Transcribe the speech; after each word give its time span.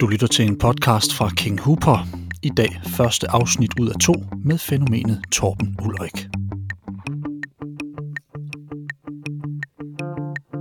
Du 0.00 0.06
lytter 0.06 0.26
til 0.26 0.46
en 0.46 0.58
podcast 0.58 1.14
fra 1.14 1.30
King 1.36 1.60
Hooper. 1.60 2.06
I 2.42 2.48
dag 2.48 2.80
første 2.86 3.30
afsnit 3.30 3.70
ud 3.80 3.88
af 3.88 3.94
to 4.00 4.14
med 4.44 4.58
fænomenet 4.58 5.22
Torben 5.32 5.76
Ulrik. 5.84 6.28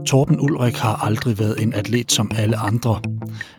Torben 0.07 0.39
Ulrik 0.39 0.75
har 0.75 0.95
aldrig 0.95 1.39
været 1.39 1.61
en 1.63 1.73
atlet 1.73 2.11
som 2.11 2.31
alle 2.35 2.57
andre. 2.57 3.01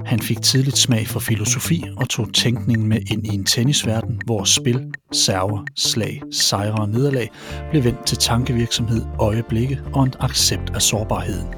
Han 0.07 0.21
fik 0.21 0.43
tidligt 0.43 0.79
smag 0.79 1.07
for 1.07 1.21
filosofi 1.21 1.85
og 1.97 2.09
tog 2.09 2.35
tænkningen 2.35 2.89
med 2.89 3.01
ind 3.11 3.27
i 3.27 3.35
en 3.35 3.45
tennisverden, 3.45 4.21
hvor 4.25 4.45
spil, 4.45 4.93
server, 5.13 5.65
slag, 5.77 6.23
sejre 6.33 6.75
og 6.75 6.89
nederlag 6.89 7.31
blev 7.71 7.85
vendt 7.85 8.07
til 8.07 8.19
tankevirksomhed, 8.19 9.05
øjeblikke 9.19 9.81
og 9.95 10.03
en 10.03 10.15
accept 10.21 10.71
af 10.75 10.83
sårbarheden. 10.83 11.58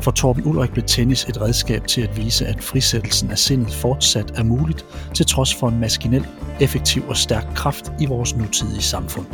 For 0.00 0.10
Torben 0.10 0.44
Ulrik 0.44 0.72
blev 0.72 0.84
tennis 0.84 1.24
et 1.24 1.40
redskab 1.40 1.86
til 1.86 2.00
at 2.00 2.16
vise, 2.16 2.46
at 2.46 2.62
frisættelsen 2.62 3.30
af 3.30 3.38
sindet 3.38 3.74
fortsat 3.74 4.30
er 4.36 4.42
muligt, 4.42 4.84
til 5.14 5.26
trods 5.26 5.54
for 5.54 5.68
en 5.68 5.80
maskinel, 5.80 6.26
effektiv 6.60 7.08
og 7.08 7.16
stærk 7.16 7.44
kraft 7.54 7.92
i 8.00 8.06
vores 8.06 8.36
nutidige 8.36 8.82
samfund. 8.82 9.26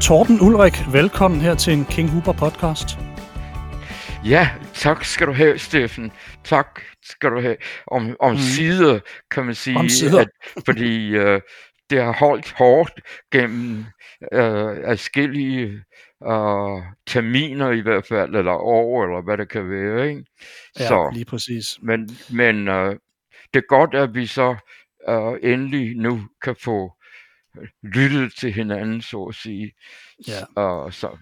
Torben 0.00 0.40
Ulrik, 0.40 0.92
velkommen 0.92 1.40
her 1.40 1.54
til 1.54 1.72
en 1.72 1.84
King 1.84 2.10
Huber 2.10 2.32
podcast. 2.32 2.98
Ja, 4.24 4.48
tak 4.80 5.04
skal 5.04 5.26
du 5.26 5.32
have, 5.32 5.58
Steffen. 5.58 6.12
Tak 6.44 6.80
skal 7.02 7.30
du 7.30 7.40
have. 7.40 7.56
Om, 7.86 8.16
om 8.20 8.32
mm. 8.32 8.38
sider, 8.38 9.00
kan 9.30 9.44
man 9.44 9.54
sige. 9.54 9.76
Om 9.76 9.88
sider. 9.88 10.20
At, 10.20 10.28
fordi 10.66 11.08
øh, 11.08 11.40
det 11.90 12.02
har 12.02 12.12
holdt 12.12 12.52
hårdt 12.52 13.00
gennem 13.32 13.84
øh, 14.32 14.76
adskillige 14.84 15.66
øh, 16.26 16.82
terminer 17.06 17.70
i 17.70 17.80
hvert 17.80 18.06
fald, 18.06 18.34
eller 18.34 18.52
år, 18.52 19.04
eller 19.04 19.22
hvad 19.22 19.38
det 19.38 19.48
kan 19.48 19.70
være. 19.70 20.08
Ikke? 20.08 20.24
Ja, 20.78 20.88
så, 20.88 21.10
lige 21.14 21.24
præcis. 21.24 21.78
Men, 21.82 22.10
men 22.30 22.68
øh, 22.68 22.96
det 23.54 23.58
er 23.62 23.66
godt, 23.68 23.94
at 23.94 24.14
vi 24.14 24.26
så 24.26 24.56
øh, 25.08 25.52
endelig 25.52 25.96
nu 25.96 26.20
kan 26.42 26.56
få 26.64 26.92
lyttet 27.82 28.32
til 28.38 28.52
hinanden, 28.52 29.02
så 29.02 29.22
at 29.22 29.34
sige. 29.34 29.72
Ja. 30.28 30.62
Og 30.62 30.94
så, 30.94 31.16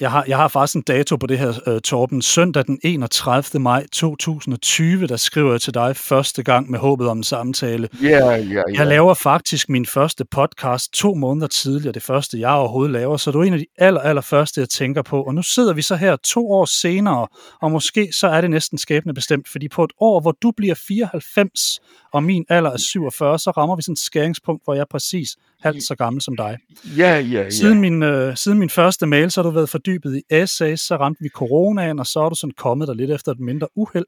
jeg 0.00 0.10
har, 0.10 0.24
jeg 0.28 0.36
har 0.36 0.48
faktisk 0.48 0.76
en 0.76 0.82
dato 0.82 1.16
på 1.16 1.26
det 1.26 1.38
her, 1.38 1.52
uh, 1.66 1.78
Torben. 1.78 2.22
Søndag 2.22 2.66
den 2.66 2.78
31. 2.84 3.60
maj 3.60 3.86
2020, 3.92 5.06
der 5.06 5.16
skriver 5.16 5.50
jeg 5.50 5.60
til 5.60 5.74
dig 5.74 5.96
første 5.96 6.42
gang 6.42 6.70
med 6.70 6.78
håbet 6.78 7.08
om 7.08 7.16
en 7.16 7.24
samtale. 7.24 7.88
Ja, 8.02 8.08
ja, 8.08 8.36
ja. 8.36 8.62
Jeg 8.74 8.86
laver 8.86 9.14
faktisk 9.14 9.68
min 9.68 9.86
første 9.86 10.24
podcast 10.24 10.92
to 10.92 11.14
måneder 11.14 11.46
tidligere, 11.46 11.92
det 11.92 12.02
første 12.02 12.40
jeg 12.40 12.50
overhovedet 12.50 12.92
laver, 12.92 13.16
så 13.16 13.30
du 13.30 13.40
er 13.40 13.44
en 13.44 13.52
af 13.52 13.58
de 13.58 13.66
aller, 13.78 14.00
aller 14.00 14.22
første, 14.22 14.60
jeg 14.60 14.68
tænker 14.68 15.02
på. 15.02 15.22
Og 15.22 15.34
nu 15.34 15.42
sidder 15.42 15.72
vi 15.72 15.82
så 15.82 15.96
her 15.96 16.16
to 16.16 16.50
år 16.52 16.64
senere, 16.64 17.28
og 17.62 17.70
måske 17.70 18.08
så 18.12 18.28
er 18.28 18.40
det 18.40 18.50
næsten 18.50 18.78
skæbne 18.78 19.14
bestemt, 19.14 19.48
fordi 19.48 19.68
på 19.68 19.84
et 19.84 19.92
år, 20.00 20.20
hvor 20.20 20.32
du 20.42 20.50
bliver 20.56 20.74
94, 20.74 21.80
og 22.12 22.22
min 22.22 22.44
alder 22.48 22.70
er 22.70 22.76
47, 22.76 23.38
så 23.38 23.50
rammer 23.50 23.76
vi 23.76 23.82
sådan 23.82 23.92
et 23.92 23.98
skæringspunkt, 23.98 24.64
hvor 24.64 24.74
jeg 24.74 24.86
præcis 24.90 25.36
halvt 25.62 25.82
så 25.82 25.94
gammel 25.94 26.22
som 26.22 26.36
dig. 26.36 26.58
Ja, 26.96 27.18
ja, 27.18 27.20
ja. 27.20 27.50
Siden 27.50 27.80
min, 27.80 28.02
øh, 28.02 28.36
siden 28.36 28.58
min 28.58 28.70
første 28.70 29.06
mail, 29.06 29.30
så 29.30 29.42
har 29.42 29.50
du 29.50 29.54
været 29.54 29.68
fordybet 29.68 30.16
i 30.16 30.22
essays, 30.30 30.80
så 30.80 30.96
ramte 30.96 31.22
vi 31.22 31.28
coronaen, 31.28 31.98
og 31.98 32.06
så 32.06 32.20
er 32.20 32.28
du 32.28 32.34
sådan 32.34 32.54
kommet 32.56 32.88
der 32.88 32.94
lidt 32.94 33.10
efter 33.10 33.32
et 33.32 33.40
mindre 33.40 33.68
uheld. 33.74 34.06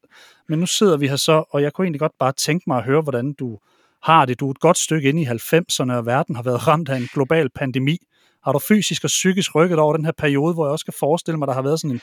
Men 0.48 0.59
nu 0.59 0.67
sidder 0.67 0.97
vi 0.97 1.09
her 1.09 1.17
så, 1.17 1.44
og 1.50 1.62
jeg 1.62 1.72
kunne 1.72 1.84
egentlig 1.84 2.00
godt 2.00 2.19
bare 2.19 2.33
tænke 2.33 2.64
mig 2.67 2.78
at 2.78 2.84
høre, 2.84 3.03
hvordan 3.03 3.33
du 3.33 3.59
har 4.03 4.25
det. 4.27 4.41
Du 4.41 4.47
er 4.47 4.50
et 4.50 4.61
godt 4.61 4.78
stykke 4.78 5.09
inde 5.09 5.22
i 5.22 5.27
90'erne, 5.27 5.93
og 5.93 6.06
verden 6.06 6.37
har 6.37 6.43
været 6.43 6.66
ramt 6.69 6.88
af 6.88 6.97
en 6.97 7.09
global 7.15 7.50
pandemi. 7.50 7.98
Har 8.44 8.53
du 8.53 8.59
fysisk 8.59 9.04
og 9.04 9.09
psykisk 9.09 9.54
rykket 9.54 9.78
over 9.78 9.97
den 9.97 10.04
her 10.04 10.12
periode, 10.12 10.54
hvor 10.54 10.66
jeg 10.66 10.72
også 10.72 10.84
kan 10.84 10.94
forestille 10.98 11.38
mig, 11.38 11.48
der 11.48 11.54
har 11.54 11.62
været 11.62 11.81
sådan 11.81 11.94
en, 11.94 12.00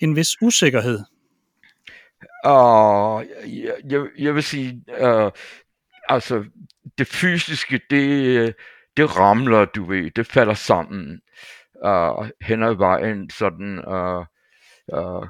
en 0.00 0.16
vis 0.16 0.42
usikkerhed? 0.42 1.00
Og 2.44 3.24
jeg, 3.46 3.74
jeg, 3.90 4.00
jeg 4.18 4.34
vil 4.34 4.42
sige, 4.42 4.82
uh, 5.02 5.30
altså 6.08 6.44
det 6.98 7.06
fysiske, 7.06 7.80
det, 7.90 8.54
det 8.96 9.16
ramler, 9.16 9.64
du 9.64 9.84
ved, 9.84 10.10
det 10.10 10.26
falder 10.26 10.54
sammen 10.54 11.20
uh, 11.84 12.28
hen 12.42 12.62
ad 12.62 12.74
vejen, 12.74 13.30
sådan 13.30 13.84
uh, 13.88 14.24
uh, 14.92 15.28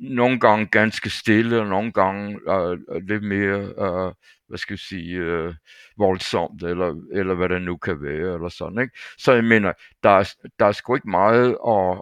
nogle 0.00 0.40
gange 0.40 0.66
ganske 0.66 1.10
stille, 1.10 1.60
og 1.60 1.66
nogle 1.66 1.92
gange 1.92 2.50
uh, 2.50 2.78
lidt 3.08 3.22
mere, 3.22 3.58
uh, 3.60 4.12
hvad 4.48 4.58
skal 4.58 4.74
jeg 4.74 4.78
sige, 4.78 5.44
uh, 5.46 5.54
voldsomt, 5.98 6.62
eller, 6.62 6.94
eller 7.12 7.34
hvad 7.34 7.48
det 7.48 7.62
nu 7.62 7.76
kan 7.76 8.02
være, 8.02 8.34
eller 8.34 8.48
sådan, 8.48 8.78
ikke? 8.78 8.98
Så 9.18 9.32
jeg 9.32 9.44
mener, 9.44 9.72
der 10.02 10.10
er, 10.10 10.34
der 10.58 10.66
er 10.66 10.72
sgu 10.72 10.94
ikke 10.94 11.10
meget 11.10 11.48
at, 11.50 12.00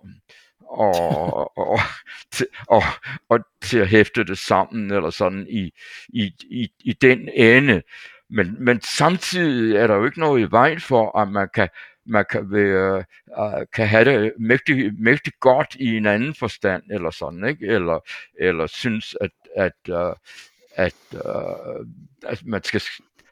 og, 0.71 1.59
og, 1.59 1.79
til, 2.33 2.47
og, 2.69 2.83
og 3.29 3.41
til 3.63 3.79
at 3.79 3.89
hæfte 3.89 4.25
det 4.25 4.39
sammen 4.39 4.91
eller 4.93 5.11
sådan 5.11 5.47
i, 5.51 5.71
i, 6.09 6.33
i, 6.51 6.69
i 6.85 6.93
den 6.93 7.29
ende. 7.35 7.83
Men, 8.31 8.65
men 8.65 8.81
samtidig 8.81 9.77
er 9.77 9.87
der 9.87 9.94
jo 9.94 10.05
ikke 10.05 10.21
noget 10.21 10.41
i 10.41 10.50
vejen 10.50 10.81
for, 10.81 11.19
at 11.19 11.28
man 11.28 11.49
kan, 11.55 11.69
man 12.06 12.25
kan, 12.31 12.53
være, 12.53 13.05
uh, 13.39 13.62
kan 13.75 13.89
have 13.89 14.05
det 14.05 14.33
mægtig, 14.39 14.93
mægtig 15.03 15.33
godt 15.41 15.77
i 15.81 15.97
en 15.97 16.06
anden 16.06 16.34
forstand, 16.34 16.83
eller 16.91 17.11
sådan, 17.11 17.49
ikke? 17.49 17.67
Eller, 17.67 18.00
eller 18.41 18.67
synes, 18.67 19.17
at, 19.21 19.31
at, 19.56 19.72
uh, 19.88 20.12
at, 20.75 20.94
uh, 21.12 21.87
at 22.27 22.43
man 22.44 22.65
skal 22.65 22.81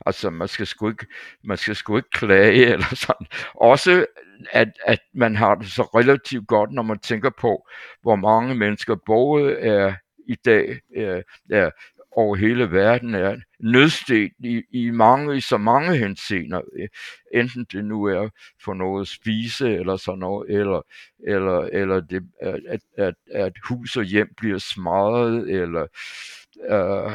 Altså, 0.07 0.31
man 0.31 0.49
skal 0.49 0.67
sgu 0.67 0.89
ikke, 0.89 1.07
man 1.45 1.57
skal 1.57 1.77
sgu 1.77 1.97
ikke 1.97 2.11
klage 2.11 2.67
eller 2.73 2.95
sådan. 2.95 3.27
Også, 3.55 4.07
at, 4.53 4.69
at 4.85 5.01
man 5.15 5.37
har 5.37 5.55
det 5.55 5.67
så 5.67 5.83
relativt 5.83 6.47
godt, 6.47 6.73
når 6.73 6.83
man 6.83 6.99
tænker 6.99 7.31
på, 7.41 7.69
hvor 8.03 8.17
mange 8.17 8.55
mennesker 8.55 8.95
både 9.07 9.59
er 9.59 9.95
i 10.29 10.35
dag 10.35 10.81
er, 10.97 11.23
er 11.51 11.71
over 12.17 12.37
hele 12.37 12.71
verden 12.71 13.15
er 13.15 13.37
nødstedt 13.61 14.33
i, 14.39 14.63
i, 14.71 14.91
mange, 14.91 15.37
i 15.37 15.41
så 15.41 15.57
mange 15.57 15.97
henseender. 15.97 16.61
Enten 17.35 17.67
det 17.73 17.85
nu 17.85 18.05
er 18.05 18.29
for 18.65 18.75
noget 18.75 19.01
at 19.01 19.09
spise 19.09 19.75
eller 19.75 19.97
sådan 19.97 20.19
noget, 20.19 20.51
eller, 20.51 20.83
eller, 21.27 21.61
eller 21.73 22.01
det, 22.01 22.23
at, 22.41 22.81
at, 22.99 23.15
at 23.33 23.53
hus 23.69 23.97
og 23.97 24.05
hjem 24.05 24.35
bliver 24.37 24.59
smadret, 24.59 25.51
eller 25.51 25.87
øh, 26.71 27.13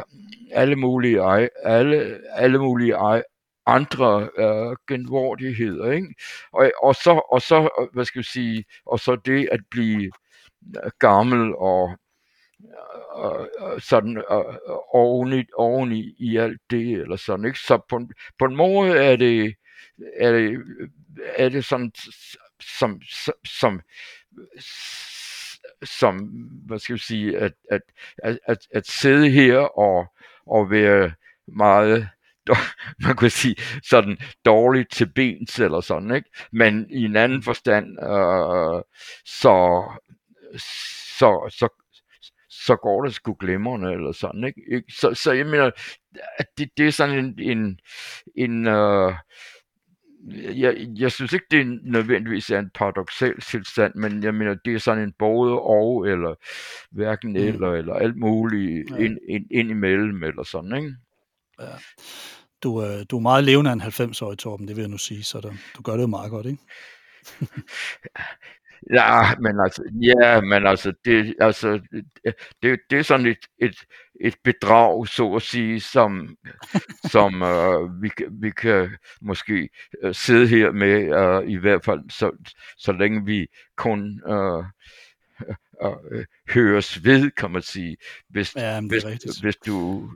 alle 0.52 0.76
mulige, 0.76 1.22
alle, 1.64 2.20
alle 2.32 2.60
mulige 2.60 2.96
andre 3.66 4.30
øh, 4.38 4.76
genvordigheder, 4.88 5.92
ikke? 5.92 6.16
Og, 6.54 6.72
og, 6.84 6.96
så, 6.96 7.22
og 7.32 7.42
så, 7.42 7.88
hvad 7.94 8.06
skal 8.06 8.20
jeg 8.20 8.26
sige, 8.26 8.66
og 8.86 9.00
så 9.00 9.16
det 9.16 9.50
at 9.52 9.60
blive 9.72 10.12
øh, 10.84 10.92
gammel 11.00 11.56
og 11.56 11.98
og, 13.12 13.50
og 13.60 13.82
sådan 13.82 14.24
og, 14.28 14.62
oven, 14.96 15.34
i, 15.34 15.46
oven 15.54 15.92
i, 15.92 16.16
i 16.20 16.38
alt 16.38 16.62
det, 16.70 16.92
eller 16.92 17.16
sådan, 17.16 17.46
ikke? 17.46 17.60
Så 17.60 17.80
på, 17.90 18.02
på 18.40 18.46
en 18.46 18.56
måde 18.56 18.98
er 18.98 19.16
det, 19.16 19.56
er 20.18 20.32
det, 20.32 20.58
er 21.36 21.50
det 21.50 21.66
sådan, 21.66 21.92
som, 22.60 23.02
som, 23.02 23.32
som 23.46 23.82
som, 25.84 26.18
hvad 26.68 26.80
skal 26.80 26.94
jeg 26.94 27.00
sige, 27.00 27.38
at, 27.38 27.54
at, 27.72 27.82
at, 28.24 28.40
at, 28.46 28.58
at 28.72 28.88
sidde 28.88 29.30
her 29.30 29.58
og, 29.58 30.14
og 30.46 30.72
være 30.72 31.12
meget 31.48 32.10
man 33.06 33.16
kunne 33.16 33.30
sige 33.30 33.56
sådan 33.84 34.18
dårligt 34.46 34.92
til 34.92 35.12
bens 35.16 35.60
eller 35.60 35.82
sådan, 35.82 36.16
ikke? 36.16 36.30
Men 36.52 36.90
i 36.90 37.06
en 37.06 37.16
anden 37.16 37.44
forstand, 37.44 37.86
øh, 38.04 38.84
så, 39.26 39.84
så, 41.18 41.50
så, 41.50 41.81
så 42.66 42.76
går 42.76 43.04
det 43.04 43.14
sgu 43.14 43.34
glimrende 43.40 43.92
eller 43.94 44.12
sådan, 44.12 44.44
ikke? 44.44 44.84
Så, 44.90 45.14
så 45.14 45.32
jeg 45.32 45.46
mener, 45.46 45.72
at 46.38 46.46
det, 46.58 46.70
det 46.78 46.88
er 46.88 46.92
sådan 46.92 47.26
en, 47.26 47.40
en, 47.40 47.80
en 48.36 48.68
øh, 48.68 49.14
jeg, 50.60 50.88
jeg 50.98 51.12
synes 51.12 51.34
ikke, 51.34 51.46
det 51.52 51.80
nødvendigvis 51.84 52.50
er 52.50 52.60
en 52.60 52.70
paradoxal 52.74 53.42
tilstand, 53.42 53.96
men 53.96 54.24
jeg 54.24 54.34
mener, 54.34 54.56
det 54.66 54.74
er 54.74 54.78
sådan 54.78 55.04
en 55.04 55.14
både 55.20 55.60
og, 55.60 56.08
eller 56.08 56.36
hverken 56.92 57.30
mm. 57.30 57.36
eller, 57.36 57.72
eller 57.72 57.94
alt 57.94 58.18
muligt 58.18 58.90
ja. 58.90 58.96
ind, 58.96 59.18
ind, 59.30 59.46
ind 59.52 59.70
imellem, 59.70 60.24
eller 60.24 60.44
sådan, 60.44 60.76
ikke? 60.76 60.96
Ja. 61.60 61.66
Du, 62.64 62.84
øh, 62.84 63.06
du 63.10 63.18
er 63.18 63.22
meget 63.22 63.44
levende 63.44 63.70
af 63.70 63.74
en 63.74 63.82
90-årig, 63.82 64.38
Torben, 64.38 64.68
det 64.68 64.76
vil 64.76 64.82
jeg 64.82 64.90
nu 64.90 64.98
sige, 64.98 65.24
så 65.24 65.40
du, 65.40 65.52
du 65.78 65.82
gør 65.82 65.94
det 65.94 66.02
jo 66.02 66.08
meget 66.08 66.32
godt, 66.32 66.46
ikke? 66.46 66.64
Ja, 68.90 69.36
men 69.40 69.60
altså, 69.60 69.84
ja, 70.02 70.42
men 70.42 70.68
altså, 70.68 70.94
det, 71.06 71.36
altså, 71.40 71.80
det, 72.64 72.80
det 72.90 73.00
er 73.00 73.04
sådan 73.04 73.26
et, 73.26 73.46
et, 73.62 73.76
et 74.22 74.36
bedrag, 74.44 75.08
så 75.08 75.34
at 75.36 75.42
sige, 75.42 75.80
som, 75.80 76.36
som 77.12 77.42
uh, 77.42 78.02
vi, 78.02 78.12
vi 78.42 78.50
kan 78.52 78.90
måske 79.22 79.70
uh, 80.04 80.12
sidde 80.12 80.48
her 80.48 80.72
med, 80.72 80.96
uh, 81.44 81.50
i 81.50 81.56
hvert 81.56 81.86
fald 81.86 82.10
så, 82.10 82.32
så 82.78 82.92
længe 82.92 83.26
vi 83.26 83.48
kun 83.78 84.22
uh, 85.86 85.92
uh, 85.92 86.24
høres 86.50 87.04
ved, 87.04 87.32
kan 87.32 87.52
man 87.52 87.62
sige, 87.62 87.98
hvis, 88.30 88.56
ja, 88.56 88.82
hvis, 88.82 89.04
hvis 89.42 89.56
du, 89.66 90.10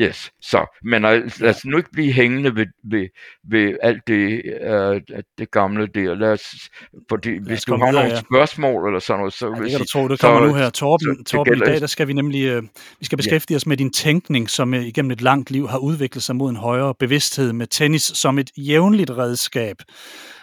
yes, 0.00 0.32
så, 0.40 0.78
men 0.82 1.02
lad, 1.02 1.42
os 1.42 1.64
nu 1.64 1.76
ikke 1.76 1.90
blive 1.92 2.12
hængende 2.12 2.56
ved, 2.56 2.66
ved, 2.84 3.08
ved 3.44 3.76
alt 3.82 4.06
det, 4.06 4.42
uh, 4.70 5.18
det 5.38 5.50
gamle 5.50 5.86
der, 5.86 6.14
lad 6.14 6.32
os, 6.32 6.70
fordi 7.08 7.30
lad 7.30 7.40
hvis 7.40 7.64
du 7.64 7.76
har 7.76 7.92
nogle 7.92 8.08
ja. 8.08 8.20
spørgsmål 8.20 8.86
eller 8.86 9.00
sådan 9.00 9.18
noget, 9.18 9.32
så 9.32 9.46
ja, 9.46 9.62
det 9.62 9.70
kan 9.70 9.80
du 9.80 9.86
tro, 9.86 10.08
det 10.08 10.20
kommer 10.20 10.40
så, 10.40 10.46
nu 10.46 10.54
her, 10.54 10.70
Torben, 10.70 11.26
så, 11.26 11.32
Torben 11.32 11.56
i 11.56 11.58
dag, 11.58 11.80
der 11.80 11.86
skal 11.86 12.08
vi 12.08 12.12
nemlig, 12.12 12.56
uh, 12.56 12.64
vi 12.98 13.04
skal 13.04 13.16
beskæftige 13.18 13.54
ja. 13.54 13.56
os 13.56 13.66
med 13.66 13.76
din 13.76 13.92
tænkning, 13.92 14.50
som 14.50 14.72
uh, 14.72 14.86
igennem 14.86 15.10
et 15.10 15.20
langt 15.20 15.50
liv 15.50 15.68
har 15.68 15.78
udviklet 15.78 16.24
sig 16.24 16.36
mod 16.36 16.50
en 16.50 16.56
højere 16.56 16.94
bevidsthed 16.94 17.52
med 17.52 17.66
tennis 17.66 18.02
som 18.02 18.38
et 18.38 18.50
jævnligt 18.56 19.10
redskab. 19.10 19.76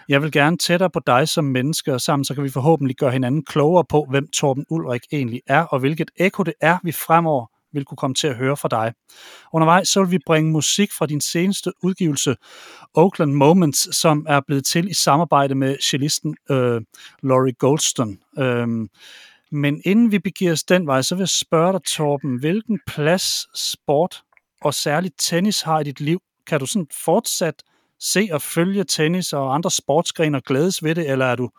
Jeg 0.07 0.21
vil 0.21 0.31
gerne 0.31 0.57
tættere 0.57 0.89
på 0.89 1.00
dig 1.07 1.27
som 1.27 1.45
menneske, 1.45 1.94
og 1.94 2.01
sammen 2.01 2.25
så 2.25 2.33
kan 2.33 2.44
vi 2.44 2.50
forhåbentlig 2.50 2.95
gøre 2.95 3.12
hinanden 3.12 3.45
klogere 3.45 3.86
på, 3.89 4.06
hvem 4.09 4.27
Torben 4.27 4.65
Ulrik 4.69 5.01
egentlig 5.12 5.42
er, 5.48 5.63
og 5.63 5.80
hvilket 5.80 6.12
ekko 6.18 6.44
det 6.44 6.54
er, 6.62 6.77
vi 6.83 6.92
fremover 6.92 7.45
vil 7.74 7.86
kunne 7.86 7.98
komme 7.98 8.13
til 8.13 8.27
at 8.27 8.36
høre 8.36 8.57
fra 8.57 8.68
dig. 8.68 8.94
Undervejs 9.54 9.88
så 9.88 10.04
vil 10.04 10.12
vi 10.12 10.19
bringe 10.25 10.51
musik 10.51 10.92
fra 10.94 11.06
din 11.06 11.21
seneste 11.21 11.71
udgivelse, 11.83 12.36
Oakland 12.94 13.33
Moments, 13.33 13.95
som 13.95 14.25
er 14.30 14.42
blevet 14.48 14.65
til 14.65 14.89
i 14.89 14.94
samarbejde 14.94 15.56
med 15.56 15.77
cellisten 15.81 16.36
øh, 16.50 16.81
Laurie 17.24 17.54
Goldston. 17.54 18.18
Øh, 18.39 18.68
men 19.51 19.81
inden 19.86 20.12
vi 20.12 20.19
begiver 20.19 20.51
os 20.51 20.63
den 20.63 20.88
vej, 20.88 21.01
så 21.01 21.15
vil 21.15 21.21
jeg 21.21 21.30
spørge 21.30 21.74
dig, 21.74 21.81
Torben, 21.83 22.39
hvilken 22.39 22.80
plads 22.88 23.59
sport 23.59 24.21
og 24.62 24.74
særligt 24.74 25.15
tennis 25.19 25.62
har 25.62 25.80
i 25.80 25.83
dit 25.83 26.00
liv? 26.00 26.19
Kan 26.48 26.59
du 26.59 26.65
sådan 26.65 26.88
fortsat 27.06 27.63
se 27.99 28.29
og 28.31 28.41
følge 28.41 28.83
tennis 28.83 29.33
og 29.33 29.55
andre 29.55 29.71
sportsgrene 29.71 30.38
og 30.38 30.44
glædes 30.44 30.83
ved 30.83 30.95
det, 30.95 31.09
eller 31.09 31.25
er 31.25 31.35
du, 31.35 31.49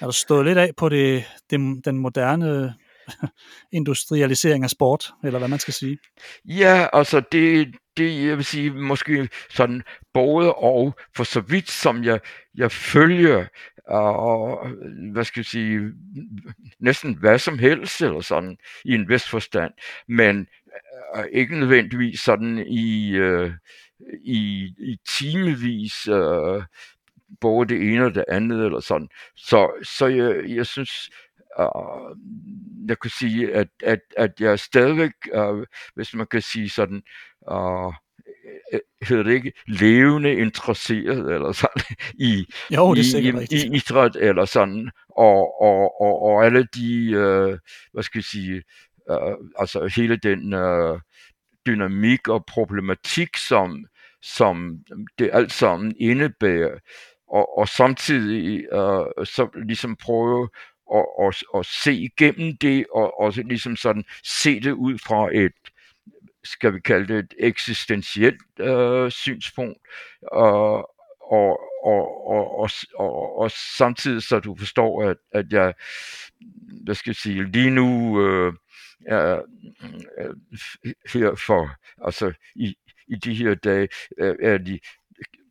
er 0.00 0.06
du 0.06 0.12
stået 0.12 0.46
lidt 0.46 0.58
af 0.58 0.70
på 0.76 0.88
det, 0.88 1.24
det, 1.50 1.84
den 1.84 1.98
moderne 1.98 2.74
industrialisering 3.72 4.64
af 4.64 4.70
sport, 4.70 5.10
eller 5.24 5.38
hvad 5.38 5.48
man 5.48 5.58
skal 5.58 5.74
sige? 5.74 5.98
Ja, 6.44 6.86
altså 6.92 7.22
det, 7.32 7.74
det 7.96 8.26
jeg 8.26 8.36
vil 8.36 8.44
sige, 8.44 8.70
måske 8.70 9.28
sådan 9.50 9.82
både 10.14 10.54
og, 10.54 10.94
for 11.16 11.24
så 11.24 11.40
vidt 11.40 11.70
som 11.70 12.04
jeg, 12.04 12.20
jeg 12.54 12.72
følger, 12.72 13.46
og 13.88 14.68
hvad 15.12 15.24
skal 15.24 15.40
jeg 15.40 15.46
sige, 15.46 15.80
næsten 16.80 17.14
hvad 17.14 17.38
som 17.38 17.58
helst, 17.58 18.02
eller 18.02 18.20
sådan, 18.20 18.56
i 18.84 18.94
en 18.94 19.08
vis 19.08 19.28
forstand, 19.28 19.72
men 20.08 20.46
øh, 21.16 21.24
ikke 21.32 21.58
nødvendigvis 21.60 22.20
sådan 22.20 22.58
i, 22.68 23.10
øh, 23.10 23.52
i, 24.24 24.74
i 24.78 24.96
timevis 25.18 26.08
øh, 26.08 26.62
både 27.40 27.68
det 27.68 27.92
ene 27.92 28.04
og 28.04 28.14
det 28.14 28.24
andet 28.28 28.64
eller 28.64 28.80
sådan. 28.80 29.08
Så, 29.36 29.70
så 29.82 30.06
jeg, 30.06 30.44
jeg 30.48 30.66
synes, 30.66 31.10
øh, 31.60 32.16
jeg 32.88 32.98
kan 32.98 33.10
sige, 33.10 33.54
at, 33.54 33.68
at, 33.84 34.00
at 34.16 34.40
jeg 34.40 34.58
stadigvæk, 34.58 35.12
øh, 35.32 35.66
hvis 35.94 36.14
man 36.14 36.26
kan 36.26 36.42
sige 36.42 36.70
sådan, 36.70 37.02
øh, 37.50 37.92
hedder 39.02 39.22
det 39.22 39.32
ikke, 39.32 39.52
levende 39.66 40.32
interesseret 40.32 41.34
eller 41.34 41.52
sådan 41.52 41.82
i, 42.28 42.46
jo, 42.70 42.94
det 42.94 43.14
i, 43.14 43.56
i, 43.56 43.56
i 43.56 43.76
idræt 43.76 44.16
eller 44.16 44.44
sådan, 44.44 44.90
og, 45.08 45.62
og, 45.62 46.00
og, 46.00 46.22
og 46.22 46.44
alle 46.46 46.66
de, 46.74 47.10
øh, 47.10 47.58
hvad 47.92 48.02
skal 48.02 48.18
jeg 48.18 48.24
sige, 48.24 48.62
øh, 49.10 49.36
altså 49.58 49.92
hele 49.96 50.16
den 50.16 50.52
øh, 50.54 51.00
dynamik 51.68 52.28
og 52.28 52.44
problematik, 52.46 53.36
som, 53.36 53.86
som 54.22 54.78
det 55.18 55.30
alt 55.32 55.52
sammen 55.52 55.94
indebærer, 55.98 56.78
og, 57.30 57.58
og 57.58 57.68
samtidig 57.68 58.64
øh, 58.72 59.26
så 59.26 59.48
ligesom 59.66 59.96
prøve 59.96 60.48
at, 60.94 61.06
at, 61.26 61.42
at 61.56 61.66
se 61.66 61.94
igennem 61.94 62.56
det, 62.56 62.86
og, 62.94 63.20
og 63.20 63.32
ligesom 63.32 63.76
sådan 63.76 64.04
se 64.24 64.60
det 64.60 64.72
ud 64.72 64.98
fra 64.98 65.36
et, 65.36 65.52
skal 66.44 66.74
vi 66.74 66.80
kalde 66.80 67.14
det 67.14 67.18
et 67.18 67.34
eksistentielt 67.38 68.60
øh, 68.60 69.10
synspunkt, 69.10 69.78
og, 70.32 70.76
og, 71.20 71.60
og, 71.84 72.28
og, 72.28 72.58
og, 72.58 72.70
og, 72.94 73.38
og 73.38 73.50
samtidig 73.76 74.22
så 74.22 74.40
du 74.40 74.56
forstår, 74.58 75.02
at, 75.02 75.16
at 75.32 75.52
jeg, 75.52 75.74
hvad 76.84 76.94
skal 76.94 77.10
jeg 77.10 77.16
sige, 77.16 77.44
lige 77.44 77.70
nu 77.70 78.20
øh, 78.22 78.52
er 79.06 79.42
her 81.12 81.34
for, 81.46 81.70
altså 82.04 82.32
i, 82.54 82.76
i 83.08 83.14
de 83.24 83.34
her 83.34 83.54
dage 83.54 83.88
er 84.18 84.58
de 84.58 84.78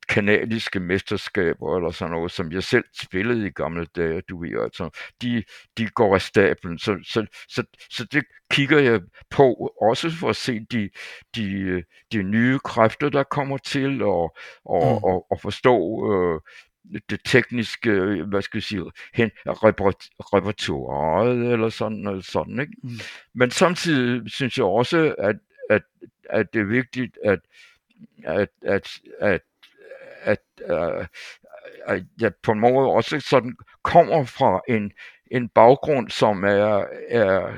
kanadiske 0.09 0.79
mesterskaber 0.79 1.77
eller 1.77 1.91
sådan 1.91 2.11
noget, 2.11 2.31
som 2.31 2.51
jeg 2.51 2.63
selv 2.63 2.83
spillede 3.01 3.47
i 3.47 3.51
gamle 3.51 3.85
dage, 3.85 4.21
du 4.21 4.41
ved, 4.41 4.63
altså, 4.63 4.89
de, 5.21 5.43
de 5.77 5.87
går 5.87 6.15
af 6.15 6.21
stablen, 6.21 6.79
så, 6.79 6.97
så, 7.03 7.25
så, 7.49 7.63
så 7.89 8.05
det 8.11 8.23
kigger 8.51 8.79
jeg 8.79 9.01
på, 9.29 9.73
også 9.81 10.09
for 10.09 10.29
at 10.29 10.35
se 10.35 10.59
de, 10.59 10.89
de, 11.35 11.83
de 12.11 12.23
nye 12.23 12.59
kræfter, 12.59 13.09
der 13.09 13.23
kommer 13.23 13.57
til, 13.57 14.01
og, 14.01 14.37
og, 14.65 14.97
mm. 14.97 15.03
og, 15.03 15.31
og 15.31 15.41
forstå 15.41 15.75
øh, 16.13 16.41
det 17.09 17.19
tekniske, 17.25 17.91
hvad 18.23 18.41
skal 18.41 18.57
jeg 18.57 18.63
sige, 18.63 18.91
hen, 19.13 19.31
repertoireet 19.45 21.53
eller 21.53 21.69
sådan, 21.69 22.07
eller 22.07 22.21
sådan 22.21 22.59
ikke? 22.59 22.73
Mm. 22.83 22.89
Men 23.33 23.51
samtidig 23.51 24.31
synes 24.31 24.57
jeg 24.57 24.65
også, 24.65 25.15
at, 25.17 25.35
at, 25.69 25.81
at 26.29 26.53
det 26.53 26.59
er 26.59 26.65
vigtigt, 26.65 27.17
at, 27.23 27.39
at, 28.23 28.49
at, 28.61 28.99
at 29.19 29.41
at, 30.21 30.39
øh, 30.69 31.05
at 31.85 32.03
jeg 32.21 32.31
på 32.43 32.51
en 32.51 32.59
måde 32.59 32.89
også 32.89 33.19
sådan 33.19 33.55
kommer 33.83 34.23
fra 34.23 34.61
en, 34.67 34.91
en 35.31 35.49
baggrund, 35.49 36.09
som 36.09 36.43
er, 36.43 36.85
er 37.09 37.57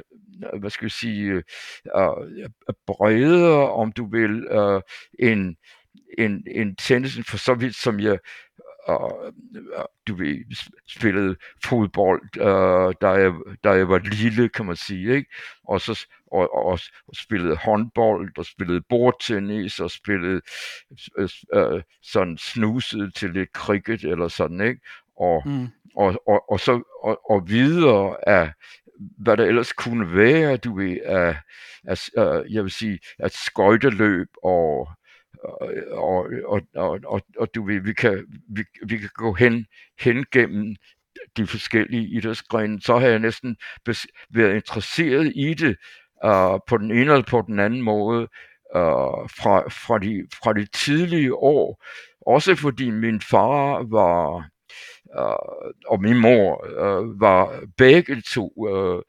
hvad 0.60 0.70
skal 0.70 0.86
vi 0.86 0.90
sige, 0.90 1.44
øh, 1.96 2.50
bredere, 2.88 3.72
om 3.72 3.92
du 3.92 4.10
vil, 4.10 4.48
øh, 4.52 4.82
en, 5.20 5.58
en, 6.18 6.44
en 6.48 6.76
tennisen 6.76 7.24
for 7.24 7.38
så 7.38 7.54
vidt, 7.54 7.76
som 7.76 8.00
jeg 8.00 8.20
og 8.98 9.34
du 10.08 10.16
ved, 10.16 10.56
spillede 10.88 11.36
fodbold, 11.66 12.38
øh, 12.38 12.94
da, 13.02 13.08
jeg, 13.08 13.34
da 13.64 13.70
jeg 13.70 13.90
var 13.90 14.00
lille, 14.00 14.50
kan 14.50 14.66
man 14.66 14.76
sige, 14.76 15.16
ikke? 15.16 15.30
Og 15.64 15.82
så 15.82 16.08
og, 16.32 16.56
og, 16.66 16.80
og 17.08 17.16
spillede 17.16 17.56
håndbold, 17.56 18.38
og 18.38 18.46
spillede 18.46 18.82
bordtennis, 18.90 19.80
og 19.80 19.92
spillede 19.92 20.42
øh, 21.18 21.30
øh, 21.54 21.82
sådan 22.02 22.38
snuset 22.38 23.16
til 23.16 23.30
lidt 23.30 23.50
cricket, 23.50 24.04
eller 24.04 24.28
sådan, 24.28 24.62
ikke? 24.62 24.82
Og, 25.18 25.44
mm. 25.46 25.68
og, 25.96 26.24
og, 26.28 26.52
og, 26.52 26.60
så, 26.60 26.82
og, 27.04 27.32
og 27.32 27.50
videre 27.50 28.30
af, 28.30 28.52
hvad 29.18 29.38
der 29.38 29.46
ellers 29.46 29.74
kunne 29.74 30.16
være, 30.16 30.58
du 30.58 30.76
ved, 30.76 30.98
af, 31.06 31.38
af, 31.88 32.10
af 32.18 32.44
jeg 32.50 32.64
vil 32.64 32.72
sige, 32.72 33.00
at 33.20 33.34
skøjteløb 33.34 34.28
og 34.44 34.90
og, 35.44 36.28
og, 36.46 36.62
og, 36.76 37.00
og, 37.06 37.22
og 37.38 37.56
du 37.56 37.66
ved, 37.66 37.80
vi 37.80 37.94
kan, 37.94 38.26
vi, 38.56 38.64
vi 38.88 38.98
kan 38.98 39.10
gå 39.14 39.34
hen, 39.34 39.66
hen 40.00 40.26
gennem 40.32 40.76
de 41.38 41.48
forskellige 41.48 42.08
idrætsgrene, 42.08 42.82
så 42.82 42.98
har 42.98 43.08
jeg 43.08 43.20
næsten 43.20 43.58
været 44.30 44.56
interesseret 44.56 45.32
i 45.36 45.54
det 45.54 45.78
uh, 46.26 46.60
på 46.68 46.78
den 46.78 46.92
ene 46.92 47.00
eller 47.02 47.24
på 47.30 47.44
den 47.48 47.60
anden 47.60 47.82
måde 47.82 48.22
uh, 48.76 49.30
fra, 49.40 49.70
fra, 49.70 50.00
de, 50.00 50.28
fra 50.44 50.54
de 50.54 50.66
tidlige 50.66 51.36
år. 51.36 51.84
Også 52.28 52.56
fordi 52.56 52.90
min 52.90 53.22
far 53.22 53.90
var 53.90 54.50
uh, 55.18 55.72
og 55.88 56.02
min 56.02 56.18
mor 56.18 56.66
uh, 56.68 57.22
var 57.22 57.64
begge 57.78 58.22
to 58.22 58.54
uh, 58.56 59.02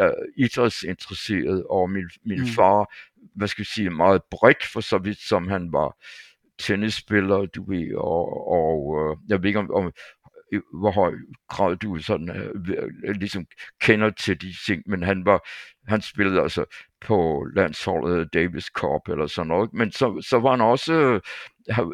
uh, 0.00 0.24
idrætsinteresserede, 0.36 1.66
og 1.70 1.90
min, 1.90 2.10
min 2.24 2.40
mm. 2.40 2.46
far 2.46 2.92
hvad 3.34 3.48
skal 3.48 3.62
jeg 3.62 3.66
sige, 3.66 3.90
meget 3.90 4.22
bredt 4.30 4.66
for 4.72 4.80
så 4.80 4.98
vidt, 4.98 5.18
som 5.18 5.48
han 5.48 5.72
var 5.72 5.96
tennisspiller, 6.58 7.46
du 7.46 7.70
ved, 7.70 7.94
og, 7.94 8.48
og 8.48 9.00
øh, 9.00 9.16
jeg 9.28 9.42
ved 9.42 9.48
ikke 9.48 9.58
om, 9.58 9.74
om 9.74 9.92
hvor 10.80 10.90
høj 10.90 11.12
grad 11.48 11.76
du 11.76 11.98
sådan 11.98 12.30
uh, 12.30 13.10
ligesom 13.14 13.46
kender 13.80 14.10
til 14.10 14.40
de 14.40 14.54
ting, 14.66 14.82
men 14.86 15.02
han 15.02 15.24
var, 15.26 15.48
han 15.86 16.00
spillede 16.00 16.42
altså 16.42 16.64
på 17.00 17.46
landsholdet 17.56 18.34
Davis 18.34 18.64
Cup 18.64 19.08
eller 19.08 19.26
sådan 19.26 19.48
noget, 19.48 19.72
men 19.72 19.92
så, 19.92 20.26
så 20.28 20.38
var 20.38 20.50
han 20.50 20.60
også, 20.60 21.20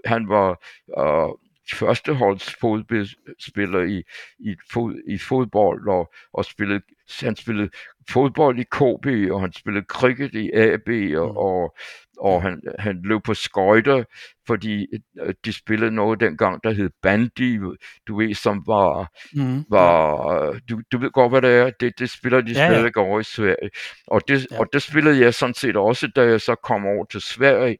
han 0.04 0.28
var 0.28 0.64
uh, 0.98 1.38
førsteholdsfodspiller 1.74 3.80
i, 3.80 4.02
i, 4.38 4.56
fod, 4.72 5.02
i 5.08 5.18
fodbold, 5.18 5.88
og, 5.88 6.12
og 6.32 6.44
spillede, 6.44 6.82
han 7.20 7.36
spillede 7.36 7.70
fodbold 8.12 8.58
i 8.58 8.62
KB, 8.62 9.32
og 9.32 9.40
han 9.40 9.52
spillede 9.52 9.84
cricket 9.88 10.34
i 10.34 10.50
AB, 10.54 10.88
og, 11.18 11.30
mm. 11.30 11.36
og, 11.36 11.76
og 12.20 12.42
han, 12.42 12.62
han 12.78 13.00
løb 13.04 13.20
på 13.24 13.34
skøjter, 13.34 14.04
fordi 14.46 14.86
øh, 15.20 15.34
de 15.44 15.52
spillede 15.52 15.90
noget 15.90 16.20
dengang, 16.20 16.64
der 16.64 16.70
hed 16.70 16.90
bandy, 17.02 17.60
du 18.08 18.16
ved, 18.18 18.34
som 18.34 18.62
var, 18.66 19.12
mm. 19.34 19.64
var 19.70 20.58
du, 20.68 20.80
du 20.92 20.98
ved 20.98 21.10
godt, 21.10 21.32
hvad 21.32 21.42
det 21.42 21.50
er, 21.50 21.70
det, 21.80 21.98
det 21.98 22.10
spiller 22.10 22.40
de 22.40 22.52
ja, 22.52 22.68
stadig 22.68 22.92
ja. 22.96 23.02
over 23.02 23.20
i 23.20 23.24
Sverige, 23.24 23.70
og 24.06 24.20
det, 24.28 24.46
ja. 24.50 24.58
og 24.58 24.66
det 24.72 24.82
spillede 24.82 25.20
jeg 25.20 25.34
sådan 25.34 25.54
set 25.54 25.76
også, 25.76 26.06
da 26.16 26.22
jeg 26.22 26.40
så 26.40 26.54
kom 26.54 26.86
over 26.86 27.04
til 27.04 27.20
Sverige 27.20 27.78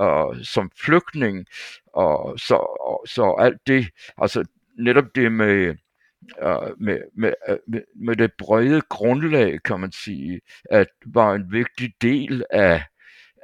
uh, 0.00 0.36
som 0.42 0.70
flygtning, 0.84 1.46
og 1.94 2.38
så, 2.38 2.54
og, 2.80 3.04
så 3.08 3.36
alt 3.38 3.58
det, 3.66 3.86
altså 4.18 4.44
netop 4.78 5.04
det 5.14 5.32
med, 5.32 5.74
uh, 6.42 6.80
med, 6.80 7.00
med, 7.16 7.32
med, 7.68 7.80
med 7.96 8.16
det 8.16 8.32
brede 8.38 8.80
grundlag, 8.80 9.62
kan 9.62 9.80
man 9.80 9.92
sige, 9.92 10.40
at 10.70 10.88
var 11.06 11.34
en 11.34 11.52
vigtig 11.52 11.92
del 12.02 12.44
af, 12.50 12.84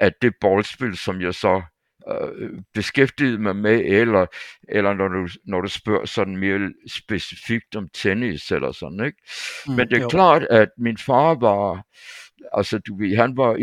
af 0.01 0.13
det 0.23 0.35
boldspil, 0.41 0.97
som 0.97 1.21
jeg 1.21 1.35
så 1.35 1.63
øh, 2.11 2.51
beskæftiget 2.75 3.41
mig 3.41 3.57
med, 3.57 3.81
eller, 3.85 4.27
eller 4.69 4.95
når, 4.95 5.09
du, 5.09 5.29
når 5.45 5.61
du 5.61 5.69
spørger 5.69 6.07
sådan 6.07 6.37
mere 6.37 6.73
specifikt 6.89 7.77
om 7.77 7.89
tennis 7.95 8.53
eller 8.53 8.73
sådan, 8.73 9.05
ikke? 9.07 9.19
Mm, 9.67 9.75
Men 9.75 9.89
det 9.89 9.97
er 9.97 10.03
jo. 10.03 10.09
klart, 10.09 10.43
at 10.43 10.69
min 10.79 10.99
far 10.99 11.35
var, 11.35 11.85
altså 12.53 12.79
du 12.79 12.99
ved, 12.99 13.17
han 13.17 13.37
var 13.37 13.57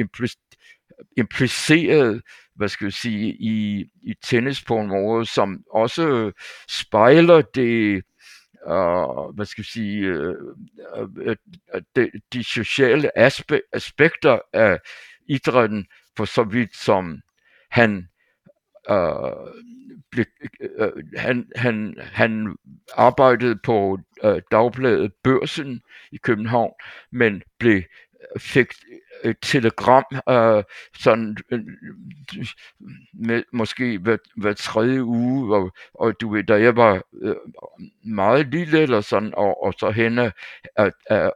impliceret, 1.17 2.21
hvad 2.55 2.67
skal 2.67 2.85
jeg 2.85 2.93
sige, 2.93 3.33
i, 3.39 3.85
i 4.03 4.13
tennis 4.23 4.63
på 4.63 4.79
en 4.79 4.87
måde, 4.87 5.25
som 5.25 5.63
også 5.71 6.31
spejler 6.69 7.41
det, 7.41 8.03
øh, 8.67 9.35
hvad 9.35 9.45
skal 9.45 9.61
vi 9.61 9.67
sige, 9.67 10.05
øh 10.05 10.35
øh, 10.97 11.07
øh, 11.17 11.35
øh, 11.75 11.81
de, 11.95 12.11
de 12.33 12.43
sociale 12.43 13.17
aspe, 13.17 13.61
aspekter 13.73 14.39
af 14.53 14.79
idrætten, 15.27 15.87
for 16.17 16.25
så 16.25 16.43
vidt 16.43 16.75
som 16.75 17.21
han 17.69 18.07
øh, 18.89 19.53
blev, 20.11 20.25
øh, 20.59 20.91
han, 21.17 21.49
han, 21.55 21.95
han 22.01 22.55
arbejdede 22.95 23.59
på 23.63 23.99
øh, 24.23 24.41
dagbladet 24.51 25.11
Børsen 25.23 25.81
i 26.11 26.17
København, 26.17 26.73
men 27.11 27.41
blev 27.59 27.81
fik 28.37 28.67
et 29.23 29.37
telegram 29.41 30.03
øh, 30.29 30.63
sådan 30.99 31.37
øh, 31.51 31.59
med, 33.13 33.43
måske 33.53 33.97
hver, 33.97 34.17
hver 34.37 34.53
tredje 34.53 35.03
uge 35.03 35.55
og, 35.55 35.71
og 35.93 36.21
du 36.21 36.33
ved 36.33 36.43
da 36.43 36.53
jeg 36.61 36.75
var 36.75 37.01
øh, 37.21 37.35
meget 38.05 38.47
lille 38.47 38.79
eller 38.79 39.01
sådan 39.01 39.33
og, 39.37 39.63
og 39.63 39.73
så 39.79 39.91
henne 39.91 40.31
at, 40.75 40.93
at 41.05 41.31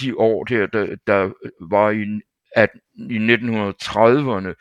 de 0.00 0.18
år 0.18 0.44
der, 0.44 0.66
der, 0.66 0.96
der 1.06 1.30
var 1.60 1.90
i 1.90 2.20
at, 2.56 2.70
i 2.94 3.18
1930'erne, 3.18 4.54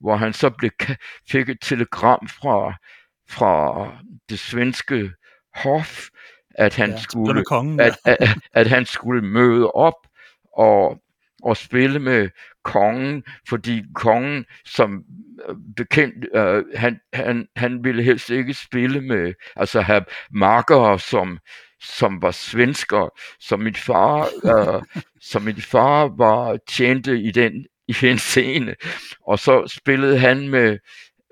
hvor 0.00 0.16
han 0.16 0.32
så 0.32 0.50
blev, 0.50 0.70
fik 1.30 1.48
et 1.48 1.58
telegram 1.60 2.28
fra, 2.28 2.74
fra 3.30 3.86
det 4.28 4.38
svenske 4.38 5.12
hof, 5.54 6.08
at 6.54 6.76
han, 6.76 6.90
ja, 6.90 6.96
skulle, 6.96 7.44
kongen, 7.44 7.80
ja. 7.80 7.86
at, 7.86 7.98
at, 8.04 8.28
at 8.52 8.66
han 8.66 8.86
skulle 8.86 9.22
møde 9.22 9.70
op 9.70 10.06
og, 10.56 11.00
og 11.42 11.56
spille 11.56 11.98
med 11.98 12.28
kongen, 12.64 13.24
fordi 13.48 13.82
kongen 13.94 14.44
som 14.64 15.04
øh, 15.48 15.56
bekendt, 15.76 16.26
øh, 16.34 16.64
han, 16.74 17.00
han, 17.12 17.46
han 17.56 17.84
ville 17.84 18.02
helst 18.02 18.30
ikke 18.30 18.54
spille 18.54 19.00
med, 19.00 19.34
altså 19.56 19.80
have 19.80 20.04
markere 20.30 20.98
som 20.98 21.38
som 21.82 22.22
var 22.22 22.30
svensker, 22.30 23.08
som 23.40 23.60
min 23.60 23.74
far, 23.74 24.28
øh, 24.44 24.82
som 25.20 25.42
min 25.42 25.60
far 25.60 26.16
var 26.16 26.58
tjente 26.68 27.20
i 27.20 27.30
den 27.30 27.66
i 27.88 27.94
en 28.02 28.18
scene, 28.18 28.74
og 29.26 29.38
så 29.38 29.72
spillede 29.76 30.18
han 30.18 30.48
med 30.48 30.78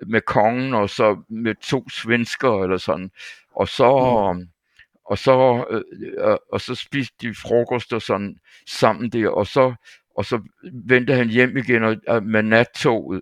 med 0.07 0.21
kongen 0.21 0.75
og 0.75 0.91
så 0.91 1.17
med 1.29 1.55
to 1.63 1.89
svensker 1.91 2.63
eller 2.63 2.77
sådan, 2.77 3.11
og 3.57 3.69
så 3.69 3.93
mm. 4.35 4.49
Og 5.09 5.19
så 5.19 5.65
øh, 5.71 5.83
øh, 6.31 6.37
og 6.53 6.61
så 6.61 6.75
spiste 6.75 7.15
de 7.21 7.35
frokost 7.35 7.93
og 7.93 8.03
sådan 8.03 8.37
sammen 8.67 9.11
der, 9.11 9.29
og 9.29 9.47
så 9.47 9.75
og 10.17 10.25
så 10.25 10.41
vendte 10.85 11.15
han 11.15 11.29
hjem 11.29 11.57
igen 11.57 11.85
og, 11.85 11.97
og 12.09 12.23
med 12.23 12.43
nattoget, 12.43 13.21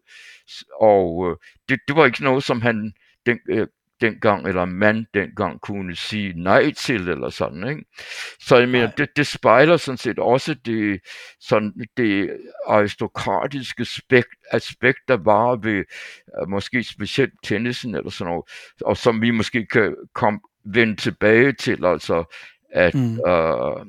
og 0.81 1.31
øh, 1.31 1.37
det, 1.69 1.81
det 1.89 1.97
var 1.97 2.07
ikke 2.07 2.25
noget, 2.25 2.45
som 2.45 2.61
han 2.61 2.93
den, 3.27 3.39
øh, 3.49 3.67
dengang, 4.01 4.49
eller 4.49 4.65
man 4.65 5.07
dengang 5.15 5.61
kunne 5.61 5.97
sige 5.97 6.33
nej 6.43 6.73
til, 6.73 7.09
eller 7.09 7.31
sådan, 7.31 7.69
ikke? 7.69 7.85
Så 8.41 8.57
jeg 8.57 8.69
mener, 8.69 8.91
det, 8.91 9.17
det 9.17 9.27
spejler 9.27 9.77
sådan 9.77 9.99
set 9.99 10.19
også 10.19 10.55
det, 10.55 11.01
sådan, 11.41 11.73
det 11.97 12.31
aristokratiske 12.67 13.81
aspekt, 13.83 14.29
aspekt, 14.51 14.99
der 15.09 15.17
var 15.17 15.57
ved 15.57 15.85
uh, 16.43 16.49
måske 16.49 16.85
specielt 16.85 17.35
tennisen, 17.45 17.95
eller 17.95 18.11
sådan 18.11 18.31
noget, 18.31 18.45
og 18.81 18.97
som 18.97 19.23
vi 19.23 19.31
måske 19.31 19.67
kan 19.67 19.97
komme 20.15 20.41
vende 20.67 20.97
tilbage 20.97 21.53
til, 21.53 21.87
altså 21.87 22.25
at, 22.73 22.95
mm. 22.95 23.19
øh, 23.29 23.87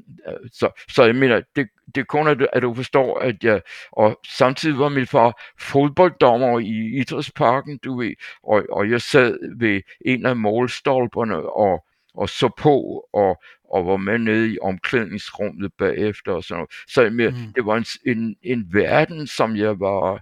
så, 0.51 0.83
så 0.89 1.03
jeg 1.03 1.15
mener, 1.15 1.41
det, 1.55 1.67
det 1.95 2.01
er 2.01 2.05
kun, 2.05 2.27
at, 2.27 2.47
at 2.53 2.61
du 2.61 2.73
forstår, 2.73 3.19
at 3.19 3.43
jeg, 3.43 3.61
og 3.91 4.19
samtidig 4.27 4.79
var 4.79 4.89
min 4.89 5.07
far 5.07 5.41
fodbolddommer 5.59 6.59
i 6.59 6.99
idrætsparken, 6.99 7.77
du 7.77 7.99
ved, 7.99 8.13
og, 8.43 8.63
og 8.69 8.89
jeg 8.89 9.01
sad 9.01 9.57
ved 9.59 9.81
en 10.05 10.25
af 10.25 10.35
målstolperne 10.35 11.35
og, 11.35 11.85
og 12.13 12.29
så 12.29 12.49
på, 12.57 13.05
og, 13.13 13.41
og 13.71 13.87
var 13.87 13.97
med 13.97 14.19
nede 14.19 14.53
i 14.53 14.57
omklædningsrummet 14.61 15.71
bagefter 15.77 16.31
og 16.31 16.43
sådan 16.43 16.57
noget. 16.57 16.71
Så 16.87 17.01
jeg 17.01 17.13
mener, 17.13 17.31
mm. 17.31 17.53
det 17.55 17.65
var 17.65 17.75
en, 17.77 17.85
en, 18.17 18.35
en 18.43 18.73
verden, 18.73 19.27
som 19.27 19.55
jeg 19.55 19.79
var 19.79 20.21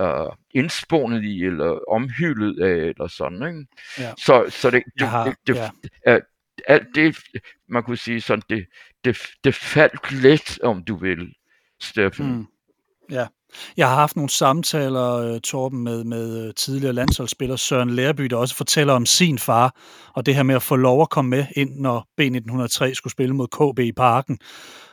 uh, 0.00 0.32
indspundet 0.50 1.24
i, 1.24 1.44
eller 1.44 1.90
omhyldet 1.90 2.62
af, 2.62 2.76
eller 2.76 3.06
sådan, 3.06 3.42
ikke? 3.48 3.66
Ja. 3.98 4.12
Så, 4.18 4.46
så 4.48 4.70
det, 4.70 4.82
det, 4.98 5.08
har, 5.08 5.24
det, 5.24 5.36
det, 5.46 5.72
ja 6.06 6.18
alt 6.66 6.88
det, 6.94 7.18
man 7.68 7.82
kunne 7.82 7.96
sige 7.96 8.20
sådan, 8.20 8.42
det, 8.50 8.66
det, 9.04 9.18
det 9.44 9.54
faldt 9.54 10.12
let, 10.12 10.58
om 10.62 10.84
du 10.84 10.96
vil, 10.96 11.34
Steffen. 11.80 12.36
Mm. 12.36 12.46
Ja, 13.10 13.26
jeg 13.76 13.88
har 13.88 13.94
haft 13.94 14.16
nogle 14.16 14.30
samtaler, 14.30 15.14
øh, 15.14 15.40
Torben, 15.40 15.84
med, 15.84 16.04
med 16.04 16.46
øh, 16.46 16.54
tidligere 16.54 16.92
landsholdsspiller 16.92 17.56
Søren 17.56 17.90
Lærby, 17.90 18.24
der 18.24 18.36
også 18.36 18.56
fortæller 18.56 18.92
om 18.92 19.06
sin 19.06 19.38
far, 19.38 19.74
og 20.14 20.26
det 20.26 20.34
her 20.34 20.42
med 20.42 20.54
at 20.54 20.62
få 20.62 20.76
lov 20.76 21.02
at 21.02 21.10
komme 21.10 21.30
med 21.30 21.46
ind, 21.56 21.70
når 21.76 22.06
B1903 22.20 22.94
skulle 22.94 23.12
spille 23.12 23.34
mod 23.34 23.48
KB 23.48 23.78
i 23.78 23.92
parken 23.92 24.38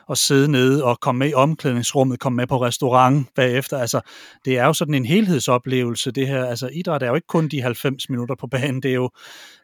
og 0.06 0.18
sidde 0.18 0.50
nede 0.50 0.84
og 0.84 1.00
komme 1.00 1.18
med 1.18 1.28
i 1.28 1.34
omklædningsrummet, 1.34 2.20
komme 2.20 2.36
med 2.36 2.46
på 2.46 2.62
restaurant 2.62 3.28
bagefter. 3.34 3.78
Altså, 3.78 4.00
det 4.44 4.58
er 4.58 4.66
jo 4.66 4.72
sådan 4.72 4.94
en 4.94 5.04
helhedsoplevelse, 5.04 6.10
det 6.10 6.28
her. 6.28 6.44
Altså, 6.44 6.68
idræt 6.72 7.02
er 7.02 7.08
jo 7.08 7.14
ikke 7.14 7.26
kun 7.26 7.48
de 7.48 7.62
90 7.62 8.10
minutter 8.10 8.34
på 8.34 8.46
banen, 8.46 8.82
det 8.82 8.90
er 8.90 8.94
jo, 8.94 9.10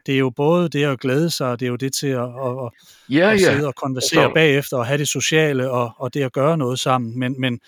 det 0.05 0.13
er 0.13 0.19
jo 0.19 0.29
både 0.29 0.69
det 0.69 0.83
at 0.83 0.99
glæde 0.99 1.29
sig, 1.29 1.47
og 1.47 1.59
det 1.59 1.65
er 1.65 1.69
jo 1.69 1.75
det 1.75 1.93
til 1.93 2.07
at, 2.07 2.23
at, 2.23 2.71
ja, 3.09 3.31
at 3.31 3.39
sidde 3.39 3.61
ja. 3.61 3.67
og 3.67 3.75
konversere 3.75 4.29
så... 4.29 4.31
bagefter, 4.35 4.77
og 4.77 4.85
have 4.85 4.97
det 4.97 5.07
sociale, 5.07 5.71
og, 5.71 5.91
og 5.97 6.13
det 6.13 6.23
at 6.23 6.33
gøre 6.33 6.57
noget 6.57 6.79
sammen. 6.79 7.19
Men, 7.19 7.41
men 7.41 7.59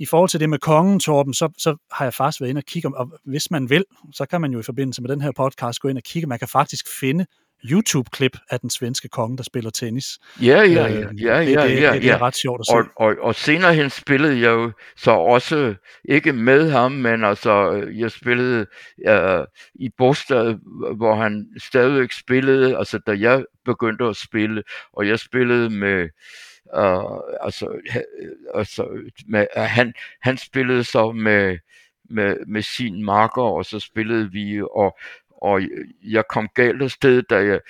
i 0.00 0.06
forhold 0.06 0.28
til 0.28 0.40
det 0.40 0.50
med 0.50 0.58
kongen, 0.58 1.00
Torben, 1.00 1.34
så, 1.34 1.48
så 1.58 1.76
har 1.92 2.04
jeg 2.04 2.14
faktisk 2.14 2.40
været 2.40 2.50
inde 2.50 2.58
og 2.58 2.64
kigge, 2.64 2.96
og 2.96 3.12
hvis 3.24 3.50
man 3.50 3.70
vil, 3.70 3.84
så 4.14 4.26
kan 4.26 4.40
man 4.40 4.52
jo 4.52 4.60
i 4.60 4.62
forbindelse 4.62 5.02
med 5.02 5.10
den 5.10 5.20
her 5.20 5.32
podcast 5.36 5.80
gå 5.80 5.88
ind 5.88 5.98
og 5.98 6.04
kigge. 6.04 6.28
Man 6.28 6.38
kan 6.38 6.48
faktisk 6.48 6.86
finde 7.00 7.26
YouTube-klip 7.64 8.36
af 8.50 8.60
den 8.60 8.70
svenske 8.70 9.08
konge, 9.08 9.36
der 9.36 9.42
spiller 9.42 9.70
tennis. 9.70 10.04
Ja, 10.42 10.62
ja, 10.62 10.62
ja, 10.62 10.86
ja, 10.86 10.98
øh, 10.98 11.22
ja, 11.22 11.40
det, 11.40 11.52
ja, 11.52 11.68
det, 11.68 11.80
ja. 11.80 11.92
Det, 11.92 12.02
det 12.02 12.10
er 12.10 12.22
ret 12.22 12.36
sjovt 12.36 12.60
at 12.60 12.66
se. 12.66 12.72
Og, 12.72 12.84
og, 12.96 13.16
og 13.20 13.34
senere 13.34 13.74
hen 13.74 13.90
spillede 13.90 14.40
jeg 14.40 14.50
jo 14.50 14.72
så 14.96 15.10
også, 15.10 15.74
ikke 16.04 16.32
med 16.32 16.70
ham, 16.70 16.92
men 16.92 17.24
altså, 17.24 17.72
jeg 17.96 18.10
spillede 18.10 18.66
uh, 19.08 19.44
i 19.74 19.88
Bostad, 19.98 20.54
hvor 20.96 21.14
han 21.14 21.46
stadigvæk 21.62 22.12
spillede, 22.12 22.78
altså 22.78 22.98
da 23.06 23.16
jeg 23.20 23.44
begyndte 23.64 24.04
at 24.04 24.16
spille, 24.16 24.62
og 24.92 25.08
jeg 25.08 25.18
spillede 25.18 25.70
med, 25.70 26.08
uh, 26.76 27.20
altså, 27.40 27.80
altså 28.54 29.10
med, 29.26 29.46
han, 29.56 29.94
han 30.20 30.38
spillede 30.38 30.84
så 30.84 31.12
med, 31.12 31.58
med, 32.10 32.36
med 32.46 32.62
sin 32.62 33.04
marker, 33.04 33.42
og 33.42 33.66
så 33.66 33.80
spillede 33.80 34.32
vi, 34.32 34.62
og, 34.62 34.98
og 35.42 35.62
jeg 36.02 36.24
kom 36.28 36.48
galt 36.54 36.82
af 36.82 36.90
sted, 36.90 37.22
da 37.22 37.36
jeg 37.36 37.60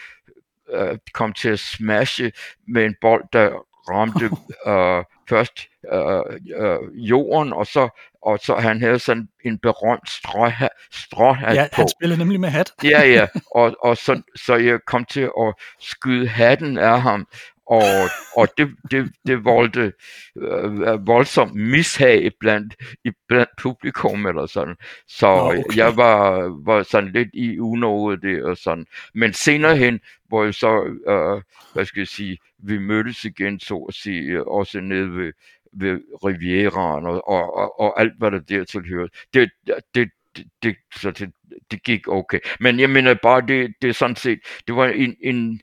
øh, 0.73 0.99
kom 1.13 1.33
til 1.33 1.49
at 1.49 1.59
smashe 1.59 2.33
med 2.69 2.85
en 2.85 2.95
bold, 3.01 3.25
der 3.33 3.67
ramte 3.91 4.25
øh, 4.71 5.05
først 5.29 5.69
øh, 5.93 6.65
øh, 6.65 7.09
jorden, 7.09 7.53
og 7.53 7.67
så 7.67 7.89
og 8.23 8.39
så 8.43 8.55
han 8.55 8.81
havde 8.81 8.99
sådan 8.99 9.29
en 9.45 9.59
berømt 9.59 10.11
stråhat, 10.11 10.69
stråhat 10.93 11.57
ja, 11.57 11.69
på. 11.73 11.77
han 11.77 11.89
spillede 11.89 12.19
nemlig 12.19 12.41
med 12.41 12.49
hat. 12.49 12.73
ja, 12.85 13.03
ja, 13.03 13.27
og, 13.61 13.77
og 13.81 13.97
så, 13.97 14.23
så 14.37 14.55
jeg 14.55 14.79
kom 14.87 15.05
til 15.05 15.31
at 15.41 15.55
skyde 15.79 16.29
hatten 16.29 16.79
af 16.79 17.03
ham, 17.03 17.27
og, 17.71 18.11
og 18.37 18.49
det, 18.59 18.77
det, 18.91 19.13
det 19.27 19.45
voldte 19.45 19.93
øh, 20.37 21.07
voldsomt 21.07 21.55
mishag 21.55 22.31
blandt, 22.41 22.77
i, 23.05 23.11
blandt 23.29 23.51
publikum 23.63 24.27
eller 24.27 24.47
sådan. 24.47 24.77
Så 25.09 25.27
okay. 25.27 25.77
jeg 25.77 25.97
var, 25.97 26.49
var 26.65 26.83
sådan 26.83 27.13
lidt 27.13 27.29
i 27.33 27.59
unåde 27.59 28.21
det 28.21 28.45
og 28.45 28.57
sådan. 28.57 28.87
Men 29.15 29.33
senere 29.33 29.77
hen, 29.77 30.01
hvor 30.29 30.45
jeg 30.45 30.55
så, 30.55 30.85
øh, 31.09 31.43
hvad 31.73 31.85
skal 31.85 32.01
jeg 32.01 32.09
sige, 32.09 32.39
vi 32.59 32.79
mødtes 32.79 33.25
igen, 33.25 33.61
så 33.61 33.87
at 33.89 33.95
sige, 33.95 34.49
også 34.49 34.81
nede 34.81 35.17
ved, 35.17 35.33
ved 35.73 36.01
Rivieraen 36.25 37.07
og, 37.07 37.29
og, 37.29 37.57
og, 37.57 37.81
og 37.81 38.01
alt, 38.01 38.13
hvad 38.19 38.31
der 38.31 38.39
dertil 38.39 38.89
hører. 38.89 39.09
Det, 39.35 39.51
det, 39.95 40.11
det, 40.37 40.47
det, 40.63 40.77
så 40.95 41.11
det, 41.11 41.33
det 41.71 41.83
gik 41.83 42.09
okay. 42.09 42.39
Men 42.61 42.81
jeg 42.81 42.91
mener 42.91 43.15
bare, 43.15 43.41
det, 43.41 43.75
det 43.83 43.89
er 43.91 43.95
sådan 43.95 44.17
set, 44.17 44.39
det 44.67 44.77
var 44.77 44.87
en, 44.89 45.17
en 45.23 45.61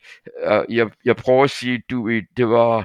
uh, 0.47 0.75
jeg, 0.75 0.89
jeg 1.05 1.15
prøver 1.15 1.43
at 1.43 1.49
sige, 1.49 1.81
du, 1.89 2.09
det 2.37 2.49
var 2.49 2.77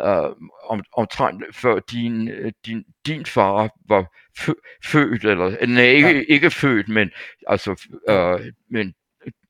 uh, 0.00 0.36
om, 0.70 0.84
omtrent 0.92 1.56
før 1.56 1.78
din, 1.78 2.30
din, 2.66 2.84
din 3.06 3.26
far 3.26 3.70
var 3.88 4.14
født, 4.84 5.24
eller, 5.24 5.66
nej, 5.66 5.84
ikke, 5.84 6.08
ja. 6.08 6.22
ikke 6.28 6.50
født, 6.50 6.88
men 6.88 7.10
altså, 7.46 7.70
uh, 8.10 8.46
men 8.70 8.94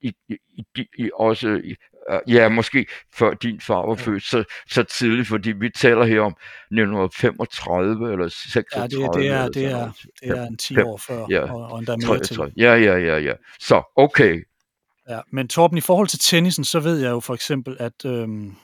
i, 0.01 0.13
i, 0.29 0.87
i, 0.99 1.11
også 1.15 1.63
ja, 2.29 2.49
måske 2.49 2.87
før 3.15 3.35
din 3.35 3.61
far 3.61 3.87
var 3.87 3.95
født 3.95 4.23
så, 4.23 4.45
så 4.71 4.83
tidligt, 4.83 5.29
fordi 5.29 5.53
vi 5.53 5.71
taler 5.71 6.05
her 6.05 6.21
om 6.21 6.33
1935 6.33 8.13
eller 8.13 8.29
36. 8.29 8.81
Ja, 8.81 8.87
det, 8.87 9.15
det, 9.15 9.29
er, 9.29 9.49
det, 9.49 9.65
er, 9.65 9.93
det 10.23 10.39
er 10.39 10.47
en 10.47 10.57
10 10.57 10.79
år 10.81 10.97
før, 10.97 11.27
ja, 11.31 11.53
og, 11.53 11.67
og 11.67 11.79
endda 11.79 11.97
mere 11.97 12.21
til. 12.21 12.39
Ja, 12.57 12.75
ja, 12.75 12.97
ja, 12.97 13.19
ja. 13.19 13.33
Så, 13.61 13.83
okay. 13.97 14.43
Ja, 15.09 15.21
men 15.33 15.49
Torben, 15.49 15.79
i 15.79 15.81
forhold 15.81 16.09
til 16.09 16.19
tennisen, 16.19 16.65
så 16.65 16.81
ved 16.81 16.99
jeg 17.01 17.11
jo 17.11 17.21
for 17.21 17.35
eksempel, 17.35 17.77
at 17.81 18.05
øhm, 18.05 18.57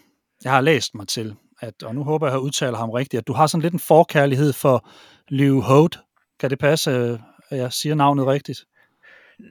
jeg 0.44 0.52
har 0.52 0.60
læst 0.60 0.94
mig 0.94 1.08
til, 1.08 1.34
at, 1.60 1.82
og 1.82 1.94
nu 1.94 2.04
håber 2.04 2.26
jeg, 2.26 2.34
at 2.34 2.38
jeg 2.38 2.44
udtaler 2.44 2.78
ham 2.78 2.90
rigtigt, 2.90 3.20
at 3.20 3.26
du 3.26 3.32
har 3.32 3.46
sådan 3.46 3.62
lidt 3.62 3.72
en 3.72 3.80
forkærlighed 3.80 4.52
for 4.52 4.88
Liu 5.28 5.60
Holt. 5.60 5.98
Kan 6.40 6.50
det 6.50 6.58
passe, 6.58 7.18
at 7.50 7.58
jeg 7.58 7.72
siger 7.72 7.94
navnet 7.94 8.26
rigtigt? 8.26 8.58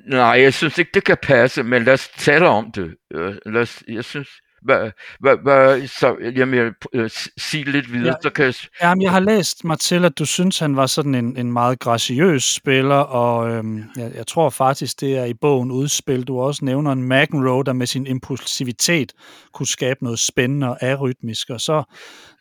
Nej, 0.07 0.41
jeg 0.41 0.53
synes 0.53 0.77
ikke, 0.77 0.91
det 0.93 1.03
kan 1.03 1.17
passe, 1.24 1.63
men 1.63 1.83
lad 1.83 1.93
os 1.93 2.10
tale 2.17 2.48
om 2.48 2.71
det. 2.71 2.95
Øh, 3.13 3.36
lad 3.45 3.62
os, 3.62 3.83
jeg 3.88 4.03
synes, 4.03 4.29
hvad, 4.62 4.91
hvad, 5.19 5.38
hvad, 5.43 5.88
så, 5.88 6.15
jamen, 6.36 6.74
jeg, 6.93 7.10
sige 7.38 7.71
lidt 7.71 7.93
videre, 7.93 8.07
ja, 8.07 8.21
så 8.21 8.29
kan 8.29 8.45
jeg... 8.45 8.53
Jamen, 8.81 9.01
jeg 9.01 9.12
har 9.12 9.19
læst 9.19 9.63
mig 9.63 9.79
til, 9.79 10.05
at 10.05 10.19
du 10.19 10.25
synes, 10.25 10.60
han 10.60 10.75
var 10.75 10.86
sådan 10.86 11.15
en, 11.15 11.38
en 11.38 11.51
meget 11.51 11.79
graciøs 11.79 12.43
spiller, 12.43 12.95
og 12.95 13.50
øhm, 13.50 13.83
jeg, 13.98 14.12
jeg 14.15 14.27
tror 14.27 14.50
faktisk, 14.50 15.01
det 15.01 15.17
er 15.17 15.25
i 15.25 15.33
bogen 15.33 15.71
Udspil, 15.71 16.24
du 16.24 16.39
også 16.39 16.65
nævner 16.65 16.91
en 16.91 17.03
McEnroe, 17.03 17.63
der 17.63 17.74
med 17.74 17.88
sin 17.88 18.07
impulsivitet 18.07 19.13
kunne 19.53 19.67
skabe 19.67 20.03
noget 20.03 20.19
spændende 20.19 20.69
og 20.69 20.83
arytmisk, 20.83 21.50
og 21.50 21.62
så 21.62 21.83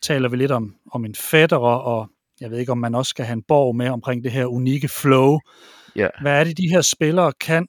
taler 0.03 0.29
vi 0.29 0.37
lidt 0.37 0.51
om, 0.51 0.73
om 0.91 1.05
en 1.05 1.15
Federer, 1.15 1.77
og 1.77 2.07
jeg 2.41 2.51
ved 2.51 2.59
ikke, 2.59 2.71
om 2.71 2.77
man 2.77 2.95
også 2.95 3.09
skal 3.09 3.25
have 3.25 3.33
en 3.33 3.43
borg 3.47 3.75
med 3.75 3.89
omkring 3.89 4.23
det 4.23 4.31
her 4.31 4.45
unikke 4.45 4.87
flow. 4.87 5.39
Ja. 5.95 6.07
Hvad 6.21 6.39
er 6.39 6.43
det, 6.43 6.57
de 6.57 6.69
her 6.71 6.81
spillere 6.81 7.33
kan 7.39 7.67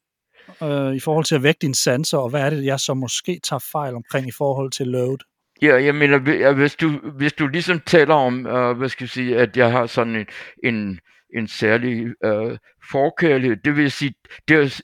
øh, 0.62 0.94
i 0.94 1.00
forhold 1.00 1.24
til 1.24 1.34
at 1.34 1.42
vække 1.42 1.58
dine 1.62 1.74
sanser, 1.74 2.18
og 2.18 2.30
hvad 2.30 2.40
er 2.40 2.50
det, 2.50 2.64
jeg 2.64 2.80
så 2.80 2.94
måske 2.94 3.40
tager 3.44 3.64
fejl 3.72 3.94
omkring 3.94 4.28
i 4.28 4.32
forhold 4.38 4.70
til 4.70 4.86
load? 4.86 5.18
Ja, 5.62 5.84
jeg 5.84 5.94
mener, 5.94 6.52
hvis 6.52 6.74
du, 6.74 6.88
hvis 7.16 7.32
du 7.32 7.46
ligesom 7.46 7.80
taler 7.80 8.14
om, 8.14 8.46
øh, 8.46 8.76
hvad 8.76 8.88
skal 8.88 9.04
jeg 9.04 9.10
sige, 9.10 9.36
at 9.38 9.56
jeg 9.56 9.70
har 9.70 9.86
sådan 9.86 10.16
en, 10.16 10.26
en, 10.64 10.98
en 11.36 11.48
særlig 11.48 12.06
øh, 12.24 12.58
forkærlighed, 12.90 13.56
det 13.64 13.76
vil 13.76 13.90
sige, 13.90 14.14
det, 14.48 14.56
er, 14.56 14.82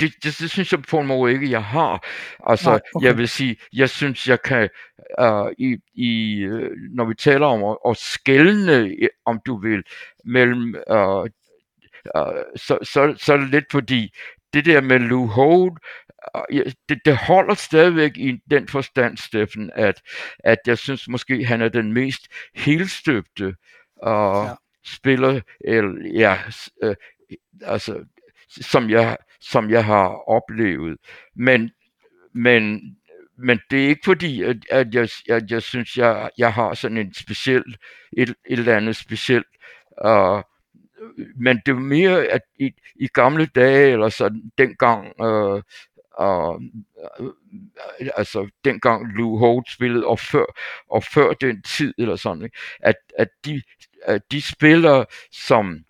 det, 0.00 0.12
det, 0.24 0.38
det 0.40 0.50
synes 0.50 0.72
jeg 0.72 0.82
på 0.82 1.00
en 1.00 1.06
måde 1.06 1.32
ikke, 1.32 1.50
jeg 1.50 1.64
har. 1.64 2.06
Altså, 2.46 2.70
Nej, 2.70 2.80
okay. 2.94 3.06
jeg 3.06 3.18
vil 3.18 3.28
sige, 3.28 3.56
jeg 3.72 3.90
synes, 3.90 4.28
jeg 4.28 4.42
kan, 4.42 4.68
uh, 5.20 5.50
i, 5.58 5.76
i, 5.94 6.46
uh, 6.46 6.70
når 6.94 7.04
vi 7.04 7.14
taler 7.14 7.46
om 7.46 7.64
at, 7.64 7.76
at 7.90 7.96
skælne, 7.96 8.96
om 9.26 9.40
du 9.46 9.60
vil, 9.60 9.82
mellem, 10.24 10.74
uh, 10.90 11.26
så, 12.56 12.78
så, 12.82 13.14
så 13.16 13.32
er 13.32 13.36
det 13.36 13.50
lidt 13.50 13.64
fordi, 13.70 14.14
det 14.54 14.64
der 14.64 14.80
med 14.80 14.98
Lou 14.98 15.26
Hold, 15.26 15.72
det, 16.88 17.00
det 17.04 17.16
holder 17.16 17.54
stadigvæk 17.54 18.16
i 18.16 18.38
den 18.50 18.68
forstand, 18.68 19.16
Steffen, 19.16 19.70
at, 19.74 20.02
at 20.38 20.58
jeg 20.66 20.78
synes 20.78 21.08
måske, 21.08 21.44
han 21.44 21.62
er 21.62 21.68
den 21.68 21.92
mest 21.92 22.28
helstøbte 22.54 23.46
uh, 23.46 24.46
ja. 24.46 24.54
spiller, 24.84 25.40
eller, 25.60 26.10
ja, 26.14 26.38
uh, 26.84 26.94
altså, 27.62 28.04
som 28.48 28.90
jeg, 28.90 29.16
som 29.40 29.70
jeg 29.70 29.84
har 29.84 30.28
oplevet. 30.28 30.98
Men, 31.36 31.70
men, 32.34 32.96
men 33.38 33.60
det 33.70 33.84
er 33.84 33.88
ikke 33.88 34.04
fordi, 34.04 34.42
at, 34.42 34.56
at, 34.70 34.94
jeg, 34.94 35.08
at 35.28 35.50
jeg 35.50 35.62
synes, 35.62 35.96
jeg, 35.96 36.30
jeg 36.38 36.52
har 36.52 36.74
sådan 36.74 36.96
en 36.96 37.14
speciel, 37.14 37.76
et, 38.16 38.28
et 38.28 38.36
eller 38.46 38.76
andet 38.76 38.96
specielt 38.96 39.46
uh, 40.04 40.42
men 41.36 41.60
det 41.66 41.74
var 41.74 41.80
mere, 41.80 42.26
at 42.26 42.42
i, 42.58 42.72
i 42.96 43.06
gamle 43.06 43.46
dage, 43.46 43.92
eller 43.92 44.08
sådan 44.08 44.52
dengang, 44.58 45.22
øh, 45.22 45.62
øh, 46.20 46.54
altså 48.16 48.48
dengang 48.64 49.12
Lou 49.12 49.38
Holt 49.38 49.70
spillede, 49.70 50.06
og 50.06 50.18
før, 50.18 50.44
og 50.90 51.04
før 51.04 51.32
den 51.32 51.62
tid, 51.62 51.94
eller 51.98 52.16
sådan, 52.16 52.42
ikke? 52.42 52.58
At, 52.80 52.96
at, 53.18 53.28
de, 53.44 53.62
at 54.02 54.22
de 54.32 54.42
spillere, 54.42 55.06
som 55.32 55.84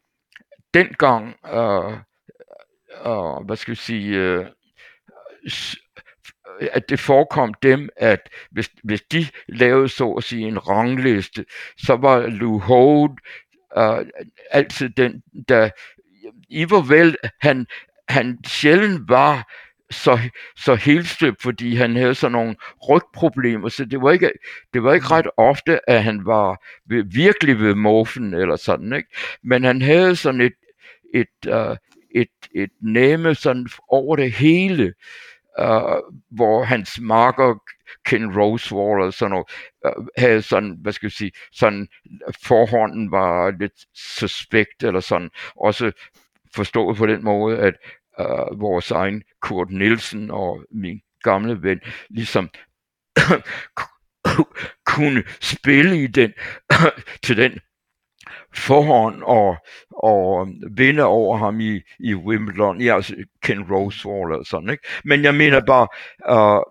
dengang, 0.75 1.37
øh, 1.47 1.93
øh, 3.07 3.47
hvad 3.47 3.57
skal 3.57 3.71
vi 3.71 3.77
sige, 3.77 4.17
øh, 4.17 4.47
at 6.61 6.89
det 6.89 7.01
forekom 7.01 7.55
dem, 7.55 7.89
at 7.97 8.29
hvis, 8.51 8.71
hvis 8.85 9.03
de 9.03 9.27
lavede 9.49 9.89
så 9.89 10.11
at 10.13 10.25
sige 10.25 10.49
en 10.49 10.69
rangliste, 10.69 11.45
så 11.77 11.97
var 11.97 12.27
Lou 12.27 12.59
Holt 12.59 13.21
uh, 13.77 14.07
altid 14.51 14.89
den, 14.89 15.23
der 15.49 15.71
i 16.49 16.65
hvor 16.65 16.81
vel 16.81 17.17
han, 17.41 17.67
han 18.09 18.39
sjældent 18.47 19.09
var 19.09 19.53
så, 19.91 20.19
så 20.57 20.75
helstøbt, 20.75 21.43
fordi 21.43 21.75
han 21.75 21.97
havde 21.97 22.15
sådan 22.15 22.33
nogle 22.33 22.57
rygproblemer, 22.89 23.69
så 23.69 23.85
det 23.85 24.03
var 24.03 24.11
ikke, 24.11 24.33
det 24.75 24.83
var 24.83 24.95
ikke 24.95 25.07
ret 25.11 25.27
ofte, 25.37 25.91
at 25.91 26.05
han 26.05 26.27
var 26.27 26.65
ved, 26.87 27.05
virkelig 27.05 27.59
ved 27.59 27.75
morfen 27.75 28.35
eller 28.35 28.57
sådan, 28.57 28.93
ikke? 28.93 29.09
Men 29.43 29.65
han 29.65 29.83
havde 29.83 30.17
sådan 30.17 30.41
et, 30.41 30.55
et, 31.15 31.49
uh, 31.49 31.77
et, 32.15 32.29
et 32.55 32.71
næme 32.81 33.35
sådan 33.35 33.67
over 33.89 34.17
det 34.17 34.33
hele, 34.33 34.95
uh, 35.61 36.13
hvor 36.31 36.65
hans 36.65 37.01
marker 37.01 37.55
Ken 38.07 38.39
Rosewall 38.39 39.03
og 39.03 39.15
sådan 39.15 39.31
noget, 39.31 39.47
uh, 39.99 40.07
havde 40.19 40.43
sådan, 40.43 40.79
hvad 40.83 40.93
skal 40.93 41.07
jeg 41.07 41.13
sige, 41.13 41.33
sådan 41.53 41.89
forhånden 42.45 43.11
var 43.11 43.51
lidt 43.51 43.87
suspekt 43.95 44.83
eller 44.83 45.01
sådan, 45.01 45.31
også 45.57 45.93
forstået 46.55 46.97
på 46.97 47.07
den 47.07 47.25
måde, 47.25 47.59
at 47.59 47.75
uh, 48.21 48.61
vores 48.61 48.91
egen 48.91 49.23
Kurt 49.43 49.71
Nielsen 49.71 50.31
og 50.31 50.65
min 50.71 51.01
gamle 51.23 51.63
ven 51.63 51.81
ligesom 52.11 52.51
kunne 54.95 55.25
spille 55.41 56.03
i 56.03 56.07
den 56.07 56.33
til 57.25 57.37
den 57.37 57.61
forhånd 58.55 59.23
og, 59.23 59.57
og 59.91 60.49
vinde 60.71 61.05
over 61.05 61.37
ham 61.37 61.61
i, 61.61 61.81
i 61.99 62.15
Wimbledon. 62.15 62.81
Ja, 62.81 62.95
altså 62.95 63.15
Ken 63.43 63.63
Rosewall 63.73 64.33
og 64.33 64.47
sådan, 64.47 64.71
ikke? 64.71 64.87
Men 65.05 65.23
jeg 65.23 65.35
mener 65.35 65.61
bare, 65.67 65.89
uh, 66.31 66.63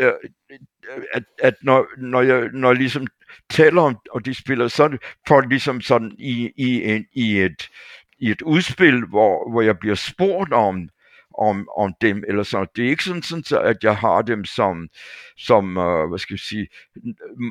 uh, 0.00 0.06
uh, 0.06 0.30
at, 1.12 1.22
at 1.42 1.54
når, 1.62 1.86
når, 1.98 2.22
jeg, 2.22 2.48
når 2.52 2.68
jeg 2.68 2.76
ligesom 2.76 3.06
taler 3.50 3.82
om, 3.82 3.98
og 4.10 4.24
de 4.24 4.34
spiller 4.34 4.68
sådan, 4.68 4.98
for 5.28 5.40
ligesom 5.40 5.80
sådan 5.80 6.12
i, 6.18 6.52
i, 6.56 6.82
en, 6.82 7.06
i, 7.12 7.40
et, 7.40 7.68
i 8.18 8.30
et 8.30 8.42
udspil, 8.42 9.04
hvor, 9.04 9.50
hvor 9.50 9.62
jeg 9.62 9.78
bliver 9.78 9.94
spurgt 9.94 10.52
om, 10.52 10.88
om, 11.38 11.68
om 11.76 11.94
dem, 12.00 12.24
eller 12.28 12.42
så. 12.42 12.66
Det 12.76 12.84
er 12.84 12.88
ikke 12.88 13.04
sådan, 13.04 13.22
sådan 13.22 13.64
at 13.64 13.76
jeg 13.82 13.96
har 13.96 14.22
dem 14.22 14.44
som, 14.44 14.88
som 15.36 15.76
uh, 15.76 16.08
hvad 16.08 16.18
skal 16.18 16.34
jeg 16.34 16.40
sige, 16.40 16.68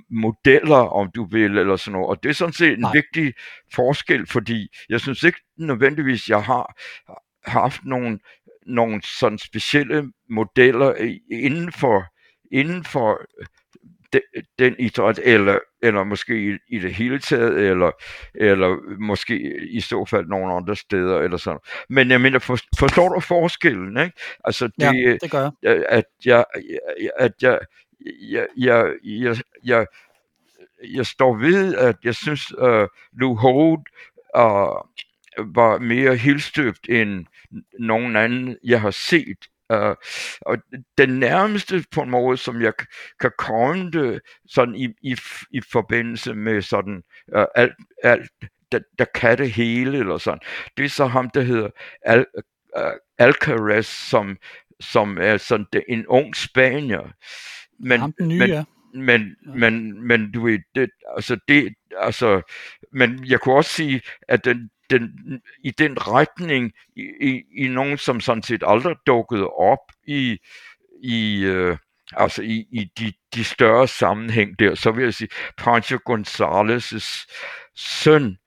modeller, 0.09 0.75
om 0.75 1.11
du 1.15 1.25
vil, 1.25 1.57
eller 1.57 1.75
sådan 1.75 1.91
noget. 1.91 2.07
Og 2.09 2.23
det 2.23 2.29
er 2.29 2.33
sådan 2.33 2.53
set 2.53 2.73
en 2.73 2.79
Nej. 2.79 2.91
vigtig 2.93 3.33
forskel, 3.73 4.27
fordi 4.27 4.67
jeg 4.89 4.99
synes 5.01 5.23
ikke 5.23 5.39
nødvendigvis, 5.57 6.29
jeg 6.29 6.43
har 6.43 6.75
haft 7.45 7.85
nogle, 7.85 8.19
nogle 8.65 9.01
sådan 9.19 9.37
specielle 9.37 10.11
modeller 10.29 10.93
inden 11.31 11.71
for, 11.71 12.05
inden 12.51 12.83
for 12.83 13.21
de, 14.13 14.21
den 14.59 14.75
idræt, 14.79 15.19
eller, 15.23 15.59
eller 15.81 16.03
måske 16.03 16.51
i, 16.53 16.57
i 16.67 16.79
det 16.79 16.93
hele 16.93 17.19
taget, 17.19 17.69
eller, 17.69 17.91
eller 18.35 18.99
måske 18.99 19.67
i 19.69 19.81
så 19.81 20.05
fald 20.05 20.25
nogle 20.25 20.53
andre 20.53 20.75
steder, 20.75 21.19
eller 21.19 21.37
sådan. 21.37 21.59
Men 21.89 22.11
jeg 22.11 22.21
mener, 22.21 22.39
for, 22.39 22.57
forstår 22.79 23.09
du 23.09 23.19
forskellen, 23.19 23.97
ikke? 23.97 24.21
Altså, 24.43 24.67
det, 24.67 24.83
ja, 24.83 25.17
det 25.21 25.31
gør 25.31 25.51
jeg. 25.63 25.85
At 25.89 26.05
jeg, 26.25 26.45
at 27.17 27.31
jeg, 27.41 27.59
jeg, 28.29 28.47
jeg, 28.57 28.93
jeg, 29.03 29.37
jeg, 29.63 29.85
jeg 30.93 31.05
står 31.05 31.35
ved, 31.35 31.75
at 31.75 31.95
jeg 32.03 32.15
synes, 32.15 32.57
uh, 32.57 32.87
Lou 33.19 33.35
Hold 33.35 33.85
uh, 34.37 34.85
var 35.55 35.79
mere 35.79 36.15
helstøbt 36.15 36.89
end 36.89 37.25
nogen 37.79 38.15
anden, 38.15 38.57
jeg 38.63 38.81
har 38.81 38.91
set 38.91 39.37
Uh, 39.73 39.95
og 40.41 40.57
den 40.97 41.09
nærmeste 41.19 41.83
på 41.91 42.01
en 42.01 42.09
måde, 42.09 42.37
som 42.37 42.61
jeg 42.61 42.73
kan 43.19 43.31
komme 43.37 43.91
det 43.91 44.21
sådan 44.49 44.75
i, 44.75 44.87
i, 45.01 45.15
i 45.51 45.61
forbindelse 45.71 46.33
med 46.33 46.61
sådan 46.61 47.03
uh, 47.35 47.45
alt, 47.55 47.73
alt 48.03 48.31
der, 48.71 48.79
der 48.99 49.05
kan 49.15 49.37
det 49.37 49.51
hele, 49.51 49.97
eller 49.97 50.17
sådan, 50.17 50.39
det 50.77 50.85
er 50.85 50.89
så 50.89 51.05
ham, 51.05 51.29
der 51.29 51.41
hedder 51.41 51.69
Al, 52.01 52.25
uh, 52.77 52.91
Alcaraz, 53.17 53.85
som, 53.85 54.37
som 54.79 55.17
er 55.21 55.37
sådan 55.37 55.65
det, 55.73 55.83
en 55.89 56.07
ung 56.07 56.35
spanier. 56.35 57.13
Men, 57.79 57.99
ham 57.99 58.13
den 58.19 58.27
nye, 58.27 58.39
men, 58.39 58.49
ja. 58.49 58.63
Men, 58.93 59.35
ja. 59.45 59.51
men, 59.55 60.07
men 60.07 60.31
du 60.31 60.45
ved, 60.45 60.59
det, 60.75 60.89
altså 61.15 61.37
det, 61.47 61.73
altså, 61.97 62.41
men 62.91 63.25
jeg 63.25 63.39
kunne 63.39 63.55
også 63.55 63.71
sige, 63.71 64.01
at 64.27 64.45
den, 64.45 64.69
den, 64.89 65.11
i 65.63 65.71
den 65.71 66.07
retning 66.07 66.71
i, 66.95 67.01
i, 67.21 67.43
i 67.65 67.67
nogen, 67.67 67.97
som 67.97 68.19
sådan 68.19 68.43
set 68.43 68.63
aldrig 68.65 68.95
dukkede 69.07 69.47
op 69.47 69.91
i, 70.07 70.37
i 71.03 71.43
øh, 71.43 71.77
altså 72.13 72.41
i, 72.41 72.67
i 72.71 72.91
de, 72.99 73.13
de 73.35 73.43
større 73.43 73.87
sammenhæng 73.87 74.59
der, 74.59 74.75
så 74.75 74.91
vil 74.91 75.03
jeg 75.03 75.13
sige, 75.13 75.29
Pancho 75.57 75.97
González' 76.09 77.25
søn, 77.75 78.37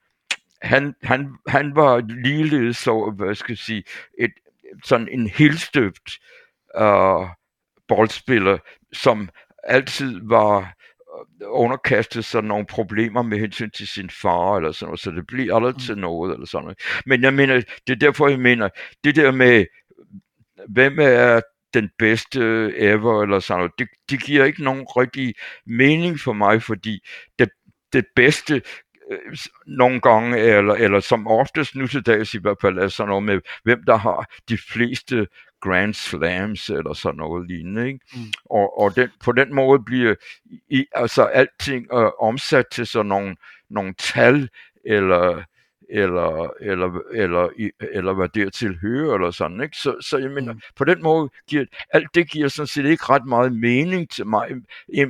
han, 0.61 0.95
han, 1.03 1.35
han 1.47 1.75
var 1.75 2.01
ligeledes 2.23 2.77
så, 2.77 3.13
hvad 3.17 3.35
skal 3.35 3.51
jeg 3.51 3.57
sige, 3.57 3.83
et, 4.19 4.31
sådan 4.83 5.07
en 5.11 5.27
helstøbt 5.27 6.19
øh, 6.77 7.27
boldspiller, 7.87 8.57
som 8.93 9.29
altid 9.63 10.19
var 10.23 10.73
underkastet 11.41 12.25
sig 12.25 12.43
nogle 12.43 12.65
problemer 12.65 13.21
med 13.21 13.39
hensyn 13.39 13.69
til 13.69 13.87
sin 13.87 14.09
far 14.09 14.57
eller 14.57 14.71
sådan 14.71 14.87
noget, 14.87 14.99
så 14.99 15.11
det 15.11 15.27
bliver 15.27 15.55
aldrig 15.55 15.73
mm. 15.73 15.79
til 15.79 15.97
noget 15.97 16.33
eller 16.33 16.45
sådan 16.45 16.63
noget. 16.63 16.79
Men 17.05 17.23
jeg 17.23 17.33
mener, 17.33 17.61
det 17.87 17.93
er 17.93 17.99
derfor, 17.99 18.27
jeg 18.27 18.39
mener, 18.39 18.69
det 19.03 19.15
der 19.15 19.31
med, 19.31 19.65
hvem 20.67 20.99
er 20.99 21.41
den 21.73 21.89
bedste 21.97 22.39
ever 22.77 23.23
eller 23.23 23.39
sådan 23.39 23.59
noget, 23.59 23.71
det, 23.79 23.87
det 24.09 24.23
giver 24.23 24.45
ikke 24.45 24.63
nogen 24.63 24.85
rigtig 24.97 25.33
mening 25.65 26.19
for 26.19 26.33
mig, 26.33 26.63
fordi 26.63 26.99
det, 27.39 27.49
det 27.93 28.05
bedste 28.15 28.61
øh, 29.11 29.37
nogle 29.67 30.01
gange, 30.01 30.37
eller, 30.37 30.73
eller 30.73 30.99
som 30.99 31.27
oftest 31.27 31.75
nu 31.75 31.87
til 31.87 32.01
dags 32.01 32.33
i 32.33 32.39
hvert 32.39 32.57
fald, 32.61 32.77
er 32.77 32.87
sådan 32.87 33.09
noget 33.09 33.23
med, 33.23 33.41
hvem 33.63 33.83
der 33.83 33.95
har 33.97 34.25
de 34.49 34.57
fleste 34.73 35.27
Grand 35.61 35.93
Slams 35.93 36.69
eller 36.69 36.93
sådan 36.93 37.17
noget 37.17 37.47
lignende. 37.47 37.87
Ikke? 37.87 37.99
Mm. 38.13 38.19
Og, 38.45 38.79
og 38.79 38.95
den, 38.95 39.09
på 39.23 39.31
den 39.31 39.55
måde 39.55 39.79
bliver 39.79 40.15
i, 40.69 40.85
altså 40.91 41.23
alting 41.23 41.87
øh, 41.93 42.11
omsat 42.19 42.65
til 42.71 42.87
sådan 42.87 43.05
nogle, 43.05 43.35
nogle 43.69 43.93
tal 43.97 44.49
eller 44.85 45.43
eller, 45.89 46.53
eller, 46.61 47.01
eller, 47.13 47.49
eller 47.79 48.13
hvad 48.13 48.29
dertil 48.29 48.77
hører, 48.81 49.15
eller 49.15 49.31
sådan, 49.31 49.61
ikke? 49.61 49.77
Så, 49.77 49.95
så 50.01 50.17
jeg 50.17 50.31
mener, 50.31 50.53
mm. 50.53 50.61
på 50.75 50.83
den 50.83 51.03
måde 51.03 51.29
giver, 51.47 51.65
alt 51.93 52.15
det 52.15 52.31
giver 52.31 52.47
sådan 52.47 52.67
set 52.67 52.85
ikke 52.85 53.03
ret 53.09 53.25
meget 53.25 53.55
mening 53.55 54.09
til 54.09 54.27
mig, 54.27 54.49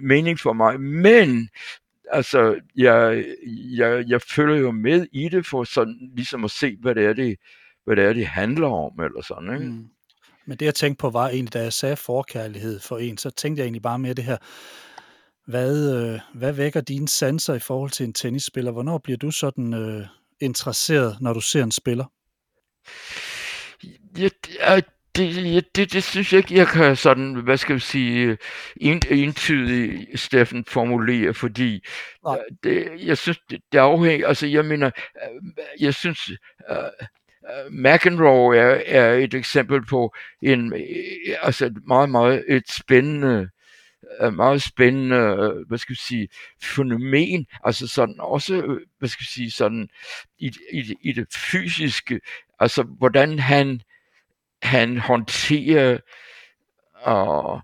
mening 0.01 0.39
for 0.39 0.53
mig, 0.53 0.81
men 0.81 1.49
altså, 2.11 2.59
jeg, 2.75 3.25
jeg, 3.77 4.05
jeg 4.07 4.21
følger 4.21 4.55
jo 4.55 4.71
med 4.71 5.07
i 5.11 5.29
det, 5.29 5.45
for 5.45 5.63
sådan 5.63 6.11
ligesom 6.15 6.43
at 6.43 6.51
se, 6.51 6.77
hvad 6.79 6.95
det 6.95 7.05
er, 7.05 7.13
det, 7.13 7.37
hvad 7.85 7.95
det, 7.95 8.05
er, 8.05 8.13
det 8.13 8.27
handler 8.27 8.67
om, 8.67 9.03
eller 9.03 9.21
sådan, 9.21 9.53
ikke? 9.53 9.65
Mm. 9.65 9.85
Men 10.49 10.57
det, 10.57 10.65
jeg 10.65 10.75
tænkte 10.75 11.01
på, 11.01 11.09
var 11.09 11.29
egentlig, 11.29 11.53
da 11.53 11.61
jeg 11.61 11.73
sagde 11.73 11.95
forkærlighed 11.95 12.79
for 12.79 12.97
en, 12.97 13.17
så 13.17 13.29
tænkte 13.29 13.59
jeg 13.59 13.65
egentlig 13.65 13.81
bare 13.81 13.99
mere 13.99 14.13
det 14.13 14.23
her, 14.23 14.37
hvad, 15.47 15.95
øh, 15.95 16.19
hvad 16.33 16.53
vækker 16.53 16.81
dine 16.81 17.07
sanser 17.07 17.53
i 17.53 17.59
forhold 17.59 17.91
til 17.91 18.03
en 18.03 18.13
tennisspiller? 18.13 18.71
Hvornår 18.71 18.97
bliver 18.97 19.17
du 19.17 19.31
sådan 19.31 19.73
øh, 19.73 20.05
interesseret, 20.39 21.17
når 21.21 21.33
du 21.33 21.41
ser 21.41 21.63
en 21.63 21.71
spiller? 21.71 22.05
Ja, 24.17 24.79
det, 25.15 25.75
det, 25.75 25.93
det 25.93 26.03
synes 26.03 26.33
jeg 26.33 26.37
ikke, 26.37 26.55
jeg 26.55 26.67
kan 26.67 26.95
sådan, 26.95 27.35
hvad 27.35 27.57
skal 27.57 27.73
jeg 27.73 27.81
sige, 27.81 28.37
entydigt, 28.81 30.19
Steffen, 30.19 30.65
formulere, 30.65 31.33
fordi 31.33 31.85
Nej. 32.23 32.37
Øh, 32.37 32.55
det, 32.63 33.05
jeg 33.05 33.17
synes, 33.17 33.39
det, 33.49 33.59
det 33.71 33.77
afhænger, 33.77 34.27
altså 34.27 34.47
jeg 34.47 34.65
mener, 34.65 34.91
øh, 35.23 35.65
jeg 35.79 35.93
synes, 35.93 36.19
uh, 36.71 37.07
McEnroe 37.71 38.57
er, 38.57 38.81
er 38.85 39.13
et 39.13 39.33
eksempel 39.33 39.85
på 39.85 40.15
en, 40.41 40.73
øh, 40.73 41.35
altså 41.41 41.65
et 41.65 41.77
meget, 41.87 42.09
meget 42.09 42.45
et 42.47 42.71
spændende, 42.71 43.49
øh, 44.21 44.33
meget 44.33 44.61
spændende, 44.61 45.15
øh, 45.15 45.67
hvad 45.67 45.77
skal 45.77 45.93
vi 45.93 45.99
sige, 45.99 46.27
fænomen, 46.63 47.45
altså 47.63 47.87
sådan 47.87 48.15
også, 48.19 48.79
hvad 48.99 49.09
skal 49.09 49.21
vi 49.21 49.25
sige, 49.25 49.51
sådan 49.51 49.89
i, 50.39 50.51
i, 50.73 50.95
i 51.01 51.11
det 51.11 51.27
fysiske, 51.33 52.19
altså 52.59 52.83
hvordan 52.83 53.39
han, 53.39 53.81
han 54.61 54.97
håndterer 54.97 55.97
og 56.93 57.61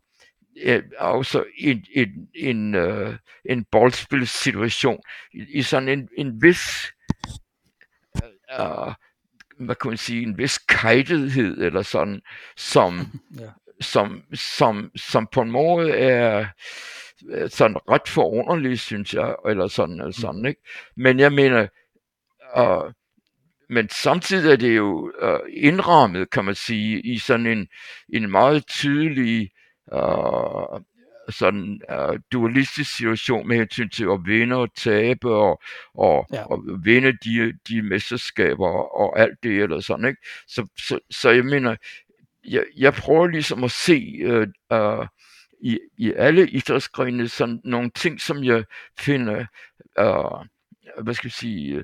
øh, 0.63 0.83
også 0.97 1.43
en, 1.57 1.85
en, 1.95 2.29
en, 2.35 2.75
øh, 2.75 3.17
en 3.45 3.65
boldspilsituation 3.71 4.99
i, 5.33 5.45
i 5.49 5.61
sådan 5.61 5.89
en, 5.89 6.09
en 6.17 6.41
vis 6.41 6.93
øh, 8.59 8.93
hvad 9.59 9.75
kan 9.75 9.89
man 9.89 9.97
sige, 9.97 10.23
en 10.23 10.37
vis 10.37 10.57
kajtethed, 10.57 11.57
eller 11.57 11.81
sådan, 11.81 12.21
som, 12.57 12.99
ja. 13.39 13.49
som, 13.81 14.23
som, 14.33 14.91
som 14.95 15.27
på 15.31 15.41
en 15.41 15.51
måde 15.51 15.91
er 15.91 16.45
sådan 17.47 17.77
ret 17.89 18.07
forunderlig, 18.07 18.79
synes 18.79 19.13
jeg, 19.13 19.35
eller 19.49 19.67
sådan, 19.67 19.99
eller 19.99 20.11
sådan, 20.11 20.41
mm. 20.41 20.45
ikke? 20.45 20.61
Men 20.97 21.19
jeg 21.19 21.33
mener, 21.33 21.67
uh, 22.57 22.91
men 23.69 23.89
samtidig 23.89 24.51
er 24.51 24.55
det 24.55 24.75
jo 24.77 25.11
uh, 25.23 25.39
indrammet, 25.53 26.31
kan 26.31 26.45
man 26.45 26.55
sige, 26.55 27.01
i 27.01 27.17
sådan 27.17 27.47
en, 27.47 27.67
en 28.13 28.31
meget 28.31 28.67
tydelig 28.67 29.49
uh, 29.93 30.79
sådan 31.29 31.81
uh, 31.93 32.19
dualistisk 32.31 32.95
situation 32.97 33.47
med 33.47 33.57
hensyn 33.57 33.89
til 33.89 34.03
at 34.03 34.19
vinde 34.25 34.55
og 34.55 34.75
tabe 34.75 35.29
og, 35.29 35.61
og, 35.93 36.27
ja. 36.33 36.43
og 36.43 36.63
vinde 36.83 37.11
de, 37.11 37.53
de 37.69 37.81
mesterskaber 37.81 38.97
og 39.01 39.19
alt 39.19 39.43
det 39.43 39.61
eller 39.61 39.79
sådan, 39.79 40.05
ikke? 40.05 40.21
Så, 40.47 40.67
så, 40.77 40.99
så 41.09 41.29
jeg 41.29 41.45
mener, 41.45 41.75
jeg, 42.47 42.63
jeg 42.77 42.93
prøver 42.93 43.27
ligesom 43.27 43.63
at 43.63 43.71
se 43.71 44.21
uh, 44.25 44.77
uh, 44.77 45.07
i, 45.61 45.79
i 45.97 46.13
alle 46.15 46.49
idrætsgrene 46.49 47.29
sådan 47.29 47.61
nogle 47.63 47.91
ting, 47.95 48.21
som 48.21 48.43
jeg 48.43 48.63
finder, 48.99 49.45
uh, 49.99 50.45
hvad 51.03 51.13
skal 51.13 51.27
jeg 51.27 51.31
sige, 51.31 51.83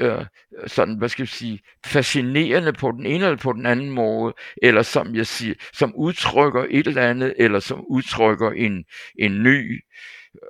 øh, 0.00 0.24
sådan, 0.66 0.98
hvad 0.98 1.08
skal 1.08 1.22
jeg 1.22 1.28
sige, 1.28 1.60
fascinerende 1.86 2.72
på 2.72 2.90
den 2.90 3.06
ene 3.06 3.24
eller 3.24 3.36
på 3.36 3.52
den 3.52 3.66
anden 3.66 3.90
måde, 3.90 4.34
eller 4.62 4.82
som 4.82 5.14
jeg 5.14 5.26
siger, 5.26 5.54
som 5.72 5.94
udtrykker 5.94 6.66
et 6.70 6.86
eller 6.86 7.02
andet, 7.02 7.34
eller 7.38 7.60
som 7.60 7.84
udtrykker 7.88 8.50
en, 8.50 8.84
en 9.18 9.42
ny 9.42 9.84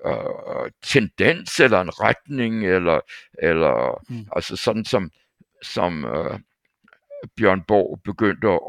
øh, 0.07 0.71
tendens, 0.83 1.61
eller 1.61 1.81
en 1.81 2.01
retning, 2.01 2.67
eller, 2.67 3.01
eller 3.43 4.05
mm. 4.09 4.27
altså 4.37 4.57
sådan 4.57 4.85
som, 4.85 5.11
som 5.63 6.05
øh, 6.05 6.39
Bjørn 7.37 7.63
Borg 7.69 8.01
begyndte 8.05 8.49
at, 8.49 8.61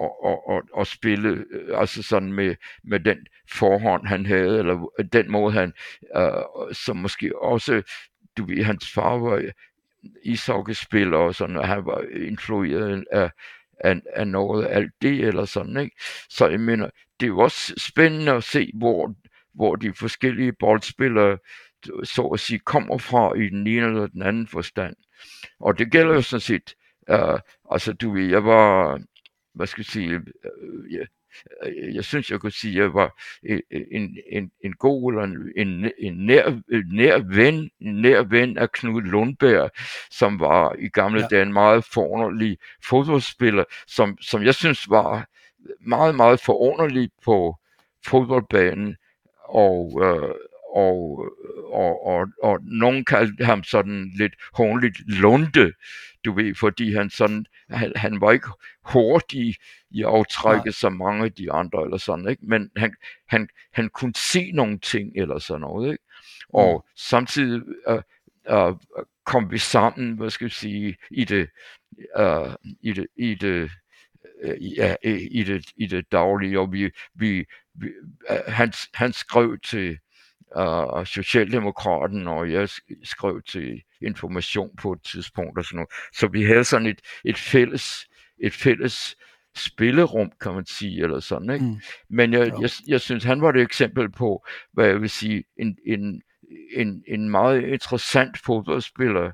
at, 0.00 0.10
at, 0.30 0.56
at, 0.56 0.80
at 0.80 0.86
spille, 0.86 1.44
øh, 1.50 1.80
altså 1.80 2.02
sådan 2.02 2.32
med, 2.32 2.54
med 2.84 3.00
den 3.00 3.18
forhånd, 3.52 4.06
han 4.06 4.26
havde, 4.26 4.58
eller 4.58 4.88
den 5.12 5.30
måde, 5.30 5.52
han, 5.52 5.72
øh, 6.16 6.74
som 6.74 6.96
måske 6.96 7.38
også 7.42 7.82
du 8.36 8.44
ved, 8.44 8.64
hans 8.64 8.92
far 8.92 9.18
var 9.18 9.42
ishockeyspiller 10.24 11.18
og 11.18 11.34
sådan, 11.34 11.56
og 11.56 11.68
han 11.68 11.86
var 11.86 12.04
influeret 12.16 13.04
af, 13.12 13.30
af, 13.80 14.00
af 14.14 14.28
noget 14.28 14.64
af 14.64 14.76
alt 14.76 14.92
det 15.02 15.20
eller 15.20 15.44
sådan, 15.44 15.76
ikke? 15.76 15.96
Så 16.28 16.48
jeg 16.48 16.60
mener, 16.60 16.90
det 17.20 17.26
er 17.26 17.30
jo 17.30 17.38
også 17.38 17.74
spændende 17.78 18.32
at 18.32 18.44
se, 18.44 18.70
hvor, 18.74 19.14
hvor 19.54 19.76
de 19.76 19.94
forskellige 19.94 20.52
boldspillere, 20.52 21.38
så 22.04 22.22
at 22.22 22.40
sige, 22.40 22.58
kommer 22.58 22.98
fra 22.98 23.34
i 23.34 23.48
den 23.48 23.66
ene 23.66 23.86
eller 23.86 24.06
den 24.06 24.22
anden 24.22 24.46
forstand. 24.46 24.96
Og 25.60 25.78
det 25.78 25.92
gælder 25.92 26.14
jo 26.14 26.22
sådan 26.22 26.40
set, 26.40 26.74
uh, 27.10 27.38
altså 27.70 27.92
du 27.92 28.12
ved, 28.12 28.26
jeg 28.26 28.44
var, 28.44 29.00
hvad 29.54 29.66
skal 29.66 29.80
jeg 29.80 29.86
sige, 29.86 30.16
uh, 30.16 30.92
ja, 30.92 31.04
jeg 31.94 32.04
synes, 32.04 32.30
jeg 32.30 32.40
kunne 32.40 32.52
sige, 32.52 32.76
at 32.78 32.82
jeg 32.82 32.94
var 32.94 33.22
en, 33.92 34.16
en, 34.32 34.50
en 34.64 34.72
god 34.72 35.12
eller 35.12 35.24
en, 35.56 35.92
en, 35.98 36.14
nær, 36.26 36.60
en 36.72 36.84
nær 36.88 37.18
ven, 37.18 37.70
en 37.80 37.94
nær 38.02 38.22
ven 38.22 38.58
af 38.58 38.72
Knud 38.72 39.02
Lundberg, 39.02 39.70
som 40.10 40.40
var 40.40 40.74
i 40.78 40.88
gamle 40.88 41.20
ja. 41.20 41.26
dage 41.26 41.42
en 41.42 41.52
meget 41.52 41.84
forunderlig 41.84 42.58
fodboldspiller, 42.88 43.64
som, 43.86 44.18
som 44.20 44.42
jeg 44.42 44.54
synes 44.54 44.90
var 44.90 45.26
meget, 45.80 46.14
meget 46.14 46.40
forunderlig 46.40 47.10
på 47.24 47.56
fodboldbanen, 48.06 48.96
og, 49.48 50.00
øh, 50.04 50.34
og, 50.74 51.26
og, 51.72 52.06
og, 52.06 52.26
og 52.42 52.58
nogen 52.62 53.04
kaldte 53.04 53.44
ham 53.44 53.64
sådan 53.64 54.12
lidt 54.18 54.32
håndligt 54.52 54.98
Lunde, 55.06 55.72
du 56.26 56.32
ved, 56.32 56.54
fordi 56.54 56.94
han 56.94 57.10
sådan, 57.10 57.46
han, 57.70 57.92
han 57.96 58.20
var 58.20 58.32
ikke 58.32 58.48
hurtig 58.84 59.54
i 59.90 60.02
aftrækket 60.02 60.74
som 60.74 60.92
mange 60.92 61.24
af 61.24 61.32
de 61.32 61.52
andre, 61.52 61.84
eller 61.84 61.96
sådan, 61.96 62.28
ikke? 62.28 62.46
men 62.46 62.70
han, 62.76 62.94
han, 63.28 63.48
han 63.72 63.88
kunne 63.88 64.14
se 64.14 64.52
nogle 64.52 64.78
ting, 64.78 65.12
eller 65.16 65.38
sådan 65.38 65.60
noget, 65.60 65.92
ikke? 65.92 66.04
og 66.48 66.84
mm. 66.86 66.92
samtidig 66.96 67.62
uh, 67.88 68.02
uh, 68.52 68.76
kom 69.26 69.50
vi 69.50 69.58
sammen, 69.58 70.16
hvad 70.16 70.30
skal 70.30 70.44
jeg 70.44 70.52
sige, 70.52 70.96
i 71.10 71.24
det, 71.24 71.48
uh, 72.18 72.54
i 72.82 72.92
det, 72.92 73.06
i 73.16 73.34
det, 73.34 73.70
ja, 74.76 74.94
i 75.30 75.42
det, 75.42 75.70
i 75.76 75.86
det 75.86 76.12
daglige, 76.12 76.60
og 76.60 76.72
vi, 76.72 76.90
vi, 77.14 77.44
vi 77.74 77.88
uh, 78.30 78.36
han, 78.52 78.72
han 78.94 79.12
skrev 79.12 79.58
til 79.58 79.98
uh, 80.58 81.06
Socialdemokraten, 81.06 82.28
og 82.28 82.52
jeg 82.52 82.68
skrev 83.04 83.42
til 83.42 83.82
Information 84.00 84.70
på 84.82 84.92
et 84.92 85.02
tidspunkt 85.02 85.58
og 85.58 85.64
sådan 85.64 85.76
noget. 85.76 85.88
Så 86.12 86.28
vi 86.28 86.44
havde 86.44 86.64
sådan 86.64 86.86
et, 86.86 87.00
et 87.24 87.38
fælles, 87.38 88.06
et 88.42 88.52
fælles 88.52 89.16
spillerum, 89.56 90.32
kan 90.40 90.54
man 90.54 90.66
sige, 90.66 91.02
eller 91.02 91.20
sådan, 91.20 91.50
ikke? 91.50 91.64
Mm. 91.64 91.80
Men 92.10 92.32
jeg, 92.32 92.52
jeg, 92.60 92.70
jeg 92.86 93.00
synes, 93.00 93.24
han 93.24 93.42
var 93.42 93.50
et 93.50 93.60
eksempel 93.60 94.12
på, 94.12 94.46
hvad 94.72 94.86
jeg 94.86 95.00
vil 95.00 95.10
sige, 95.10 95.44
en, 95.56 95.76
en, 95.86 96.22
en, 96.76 97.02
en 97.08 97.30
meget 97.30 97.64
interessant 97.64 98.38
fodboldspiller, 98.38 99.32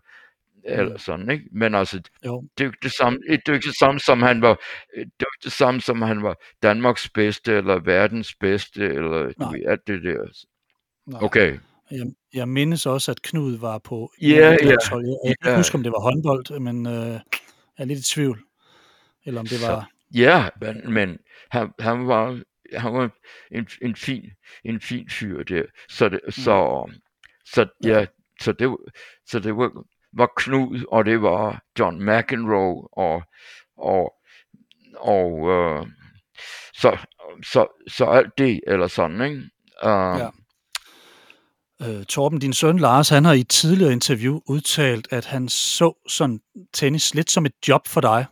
eller 0.65 0.93
mm. 0.93 0.99
sådan, 0.99 1.31
ikke? 1.31 1.45
Men 1.53 1.75
altså, 1.75 2.01
jo. 2.27 2.45
det 2.59 2.65
er 2.65 2.67
jo 2.67 2.71
ikke 2.71 2.83
det 2.83 2.93
samme, 2.93 3.19
det 3.29 3.49
er 3.49 3.53
ikke 3.53 3.67
det 3.67 3.79
samme 3.79 4.01
som 4.01 4.23
han 4.23 4.43
var, 4.43 4.55
det 4.95 5.03
er 5.03 5.35
ikke 5.35 5.45
det 5.45 5.53
samme 5.53 5.81
som 5.81 6.03
han 6.03 6.23
var 6.23 6.37
Danmarks 6.63 7.09
bedste, 7.09 7.53
eller 7.53 7.79
verdens 7.79 8.35
bedste, 8.35 8.85
eller 8.85 9.33
Nej. 9.39 9.61
alt 9.67 9.87
det 9.87 10.03
der. 10.03 10.47
Nej. 11.07 11.23
Okay. 11.23 11.59
Jeg, 11.91 12.07
jeg 12.35 12.49
mindes 12.49 12.87
også, 12.87 13.11
at 13.11 13.23
Knud 13.23 13.59
var 13.59 13.79
på 13.79 14.13
ja, 14.21 14.27
yeah, 14.27 14.39
ja, 14.41 14.49
yeah, 14.49 14.69
Jeg 15.25 15.35
kan 15.43 15.49
yeah. 15.49 15.57
huske, 15.57 15.75
om 15.75 15.83
det 15.83 15.93
var 15.93 16.01
håndbold, 16.01 16.61
men 16.61 16.87
øh, 16.87 16.93
jeg 16.93 17.21
er 17.79 17.85
lidt 17.85 17.99
i 17.99 18.15
tvivl. 18.15 18.39
Eller 19.27 19.41
om 19.41 19.47
det 19.47 19.59
var... 19.63 19.91
Ja, 20.15 20.49
men, 20.61 20.93
men 20.93 21.19
han, 21.51 21.73
han 21.79 22.07
var 22.09 22.43
han 22.77 22.93
var 22.93 23.11
en, 23.51 23.69
en, 23.83 23.97
fin, 23.97 24.31
en 24.65 24.81
fin 24.81 25.09
fyr 25.11 25.43
der. 25.43 25.63
Så, 25.89 26.09
det, 26.09 26.21
mm. 26.25 26.33
så, 26.33 26.87
så 27.47 27.67
ja, 27.85 28.07
så 28.41 28.53
det, 28.53 28.77
så 29.27 29.39
det 29.39 29.57
var, 29.57 29.85
var 30.13 30.33
Knud, 30.37 30.85
og 30.89 31.05
det 31.05 31.23
var 31.23 31.63
John 31.79 32.05
McEnroe, 32.05 32.89
og, 32.93 33.23
og, 33.77 34.15
og 34.97 35.51
øh, 35.51 35.87
så, 36.75 36.99
så, 37.45 37.67
så 37.89 38.05
alt 38.05 38.39
det, 38.39 38.61
eller 38.67 38.87
sådan, 38.87 39.21
ikke? 39.21 39.43
Uh, 39.85 40.19
ja. 40.19 40.29
Øh, 41.89 42.05
Torben, 42.05 42.39
din 42.39 42.53
søn 42.53 42.79
Lars, 42.79 43.09
han 43.09 43.25
har 43.25 43.33
i 43.33 43.41
et 43.41 43.49
tidligere 43.49 43.93
interview 43.93 44.41
udtalt, 44.47 45.09
at 45.11 45.25
han 45.25 45.49
så 45.49 46.03
sådan 46.09 46.41
tennis 46.73 47.15
lidt 47.15 47.31
som 47.31 47.47
et 47.47 47.53
job 47.69 47.89
for 47.89 48.01
dig. 48.01 48.27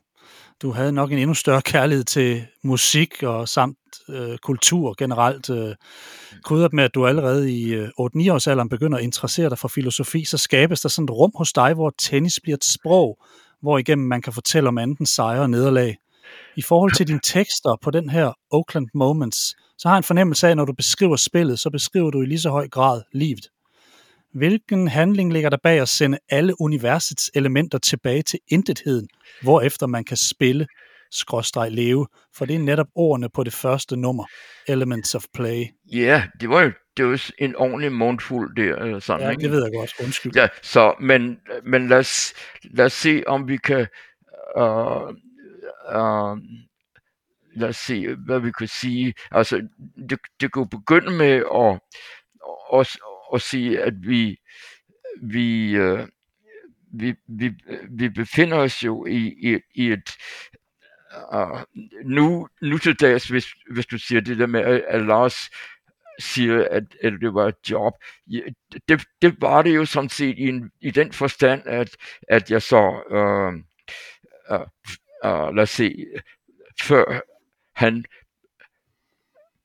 Du 0.63 0.71
havde 0.73 0.93
nok 0.93 1.13
en 1.13 1.19
endnu 1.19 1.35
større 1.35 1.63
kærlighed 1.63 2.05
til 2.05 2.47
musik 2.65 3.23
og 3.23 3.49
samt 3.49 3.79
øh, 4.09 4.39
kultur 4.39 4.95
generelt. 4.99 5.51
Øh, 5.51 5.75
krydret 6.45 6.73
med, 6.73 6.85
at 6.85 6.95
du 6.95 7.07
allerede 7.07 7.53
i 7.53 7.75
øh, 7.75 7.89
8-9 7.89 7.93
års 8.33 8.47
alderen 8.47 8.69
begynder 8.69 8.99
at 8.99 9.05
interessere 9.05 9.51
dig 9.51 9.59
for 9.59 9.69
filosofi, 9.69 10.25
så 10.25 10.39
skabes 10.39 10.81
der 10.81 10.89
sådan 10.89 11.05
et 11.05 11.11
rum 11.11 11.33
hos 11.35 11.53
dig, 11.53 11.75
hvor 11.75 11.93
tennis 11.99 12.41
bliver 12.43 12.57
et 12.57 12.65
sprog, 12.65 13.19
hvor 13.63 13.79
igennem 13.79 14.09
man 14.09 14.23
kan 14.23 14.33
fortælle 14.33 14.69
om 14.69 14.79
anden 14.79 15.07
sejre 15.07 15.43
og 15.43 15.51
nederlag. 15.51 15.97
I 16.57 16.63
forhold 16.63 16.93
til 16.93 17.09
dine 17.09 17.21
tekster 17.23 17.77
på 17.83 17.91
den 17.91 18.11
her 18.11 18.33
Oakland 18.51 18.89
Moments, 18.95 19.55
så 19.81 19.89
har 19.89 19.95
jeg 19.95 19.99
en 19.99 20.05
fornemmelse 20.05 20.47
af, 20.47 20.51
at 20.51 20.57
når 20.57 20.65
du 20.65 20.73
beskriver 20.73 21.17
spillet, 21.17 21.59
så 21.59 21.71
beskriver 21.71 22.11
du 22.11 22.23
i 22.23 22.27
lige 22.27 22.41
så 22.41 22.51
høj 22.51 22.69
grad 22.69 23.03
livet. 23.13 23.51
Hvilken 24.35 24.89
handling 24.89 25.33
ligger 25.33 25.51
der 25.51 25.57
bag 25.63 25.81
at 25.81 25.89
sende 25.89 26.19
alle 26.29 26.61
universets 26.61 27.31
elementer 27.35 27.79
tilbage 27.79 28.23
til 28.23 28.39
intetheden, 28.49 29.09
hvorefter 29.43 29.87
man 29.87 30.05
kan 30.05 30.17
spille, 30.17 30.67
skråstreg 31.11 31.71
leve, 31.71 32.07
for 32.37 32.45
det 32.45 32.57
er 32.57 32.59
netop 32.59 32.87
ordene 32.95 33.29
på 33.35 33.45
det 33.45 33.53
første 33.53 33.97
nummer, 33.97 34.25
Elements 34.69 35.15
of 35.15 35.25
Play. 35.35 35.65
Ja, 35.93 36.23
det 36.41 36.49
var 36.49 36.63
jo 36.63 36.71
det 36.97 37.07
var 37.07 37.31
en 37.39 37.57
ordentlig 37.57 37.93
mundfuld 37.93 38.57
der. 38.57 38.77
Eller 38.77 38.99
sådan, 38.99 39.27
ja, 39.27 39.31
ikke? 39.31 39.43
det 39.43 39.51
ved 39.51 39.63
jeg 39.63 39.73
godt. 39.73 39.93
Undskyld. 40.05 40.33
Ja, 40.37 40.49
så, 40.63 40.95
men, 41.01 41.39
men 41.65 41.89
lad, 41.89 41.99
os, 41.99 42.33
lad 42.65 42.85
os 42.85 42.93
se, 42.93 43.23
om 43.27 43.49
vi 43.49 43.57
kan 43.57 43.87
uh, 44.57 45.09
uh, 45.97 46.39
lad 47.61 47.69
os 47.69 47.77
se, 47.77 48.15
hvad 48.15 48.41
vi 48.41 48.53
kan 48.59 48.69
sige. 48.69 49.15
Altså, 49.31 49.69
det, 50.11 50.19
det 50.41 50.53
kunne 50.53 50.69
begynde 50.69 51.11
med 51.11 51.43
at, 51.55 51.81
at, 52.81 52.97
at 53.35 53.43
sige, 53.43 53.83
at 53.83 53.95
vi, 54.03 54.37
vi, 55.23 55.77
øh, 55.77 56.09
vi, 56.93 57.15
vi, 57.29 57.53
vi 57.91 58.09
befinder 58.09 58.57
os 58.57 58.85
jo 58.85 59.07
i, 59.07 59.35
i, 59.43 59.59
i 59.75 59.93
et, 59.93 60.17
uh, 61.35 61.61
nu, 62.05 62.49
nu 62.63 62.79
til 62.79 62.95
dags, 62.95 63.29
hvis, 63.29 63.47
hvis 63.71 63.87
du 63.87 63.99
siger 63.99 64.21
det 64.21 64.39
der 64.39 64.47
med, 64.47 64.83
at 64.89 65.07
Lars 65.07 65.51
siger, 66.19 66.69
at, 66.71 66.85
at 67.03 67.13
det 67.21 67.35
var 67.35 67.49
et 67.49 67.71
job. 67.71 67.93
Det, 68.89 69.03
det 69.23 69.37
var 69.41 69.63
det 69.63 69.75
jo 69.75 69.85
sådan 69.85 70.09
set 70.09 70.39
i, 70.39 70.49
en, 70.49 70.71
i 70.81 70.91
den 70.91 71.13
forstand, 71.13 71.63
at, 71.67 71.97
at 72.29 72.51
jeg 72.51 72.63
så, 72.63 72.83
uh, 73.11 73.55
uh, 74.57 74.67
uh, 75.25 75.55
lad 75.55 75.63
os 75.63 75.71
se, 75.71 76.07
før 76.83 77.21
han 77.81 78.05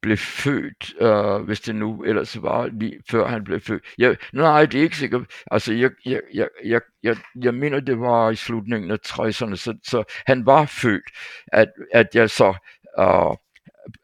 blev 0.02 0.18
født, 0.18 0.94
øh, 1.02 1.46
hvis 1.46 1.62
det 1.62 1.76
nu 1.76 2.04
ellers 2.04 2.42
var 2.42 2.68
lige 2.68 3.00
før 3.12 3.28
han 3.28 3.44
blev 3.44 3.60
født. 3.60 3.84
Jeg, 3.98 4.18
nej, 4.34 4.66
det 4.66 4.80
er 4.80 4.84
ikke 4.84 4.98
sikkert. 4.98 5.22
Altså, 5.52 5.74
jeg, 5.74 5.92
jeg, 6.06 6.22
jeg, 6.34 6.50
jeg, 6.66 6.82
jeg, 7.04 7.18
jeg 7.42 7.54
mener, 7.54 7.80
det 7.80 8.00
var 8.00 8.30
i 8.30 8.36
slutningen 8.36 8.92
af 8.92 8.98
60'erne, 9.08 9.56
så, 9.56 9.78
så 9.84 10.04
han 10.28 10.46
var 10.46 10.66
født, 10.66 11.04
at, 11.48 11.68
at 11.94 12.08
jeg 12.14 12.30
så 12.30 12.54
øh, 13.00 13.38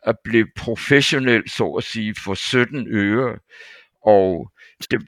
at 0.06 0.16
blive 0.24 0.48
professionel, 0.58 1.50
så 1.50 1.68
at 1.72 1.84
sige, 1.84 2.16
for 2.24 2.34
17 2.34 2.88
øre. 2.88 3.38
Og, 4.06 4.52
det, 4.92 5.02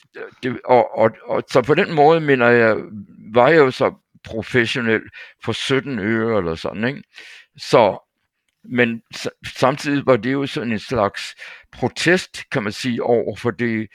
det, 0.44 0.60
og, 0.66 0.98
og, 0.98 1.12
og 1.26 1.44
så 1.52 1.62
på 1.62 1.76
den 1.76 1.96
måde, 1.96 2.20
mener 2.20 2.48
jeg, 2.48 2.78
var 3.34 3.50
jeg 3.50 3.58
jo 3.58 3.72
så 3.72 3.94
professionel 4.24 5.02
for 5.44 5.52
17 5.52 6.00
øre 6.00 6.38
eller 6.38 6.56
sådan, 6.56 6.84
ikke? 6.84 7.04
Så 7.58 8.03
men 8.64 9.02
samtidig 9.56 10.06
var 10.06 10.18
det 10.18 10.34
jo 10.34 10.46
sådan 10.46 10.72
en 10.72 10.80
slags 10.80 11.36
protest, 11.72 12.50
kan 12.50 12.64
man 12.64 12.72
sige, 12.72 13.04
over 13.04 13.36
for 13.36 13.52
det, 13.52 13.88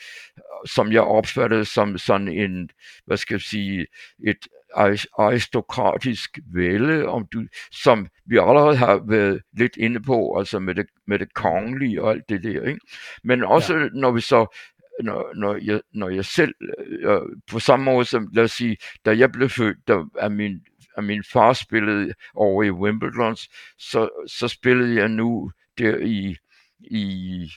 som 0.66 0.92
jeg 0.92 1.02
opfattede 1.02 1.64
som 1.64 1.98
sådan 1.98 2.28
en, 2.28 2.70
hvad 3.07 3.16
skal 3.16 3.35
jeg 3.35 3.40
sige, 3.40 3.87
et 4.26 4.48
aristokratisk 5.18 6.38
vælde, 6.54 7.07
om 7.07 7.26
du, 7.33 7.44
som 7.70 8.09
vi 8.26 8.37
allerede 8.37 8.76
har 8.76 9.02
været 9.09 9.42
lidt 9.52 9.76
inde 9.76 10.00
på, 10.00 10.38
altså 10.38 10.59
med 10.59 10.74
det, 10.74 10.87
med 11.07 11.18
det 11.18 11.35
kongelige 11.35 12.02
og 12.02 12.11
alt 12.11 12.28
det 12.28 12.42
der. 12.42 12.62
Ikke? 12.62 12.81
Men 13.24 13.44
også 13.44 13.76
ja. 13.76 13.88
når 13.92 14.11
vi 14.11 14.20
så 14.20 14.46
når, 15.02 15.35
når, 15.35 15.59
jeg, 15.62 15.81
når 15.94 16.09
jeg 16.09 16.24
selv, 16.24 16.54
øh, 16.88 17.20
på 17.50 17.59
samme 17.59 17.85
måde 17.85 18.04
som, 18.04 18.28
lad 18.33 18.44
os 18.44 18.52
sige, 18.52 18.76
da 19.04 19.18
jeg 19.18 19.33
blev 19.33 19.48
født, 19.48 19.76
der 19.88 20.04
er 20.18 20.28
min 20.28 20.61
at 20.99 21.05
min 21.05 21.25
far 21.33 21.53
spillede 21.53 22.15
over 22.35 22.63
i 22.63 22.71
Wimbledon, 22.71 23.37
så, 23.79 24.25
så 24.27 24.49
spillede 24.49 25.01
jeg 25.01 25.09
nu 25.09 25.51
der 25.79 25.97
i, 25.97 26.37
i, 26.81 27.51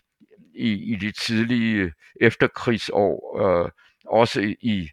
i, 0.55 0.93
i 0.93 0.95
de 0.95 1.11
tidlige 1.11 1.93
efterkrigsår, 2.21 3.41
øh, 3.41 3.69
også 4.05 4.41
i, 4.61 4.89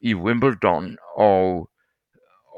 i 0.00 0.14
Wimbledon, 0.14 0.98
og, 1.16 1.70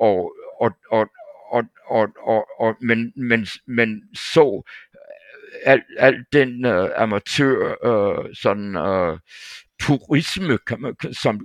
og, 0.00 0.34
og, 0.60 0.72
og, 0.90 1.08
og, 1.50 1.64
og, 1.86 2.08
og, 2.22 2.46
og 2.58 2.76
men, 2.80 3.12
men, 3.16 3.46
men 3.66 4.02
så 4.14 4.62
øh, 4.94 5.72
al, 5.72 5.82
al 5.98 6.24
den 6.32 6.64
uh, 6.64 6.88
amatør 6.96 7.74
uh, 7.84 8.26
sådan 8.34 8.76
uh, 8.76 9.18
purisme, 9.82 10.58
kan 10.58 10.80
man, 10.80 10.94
som, 11.12 11.40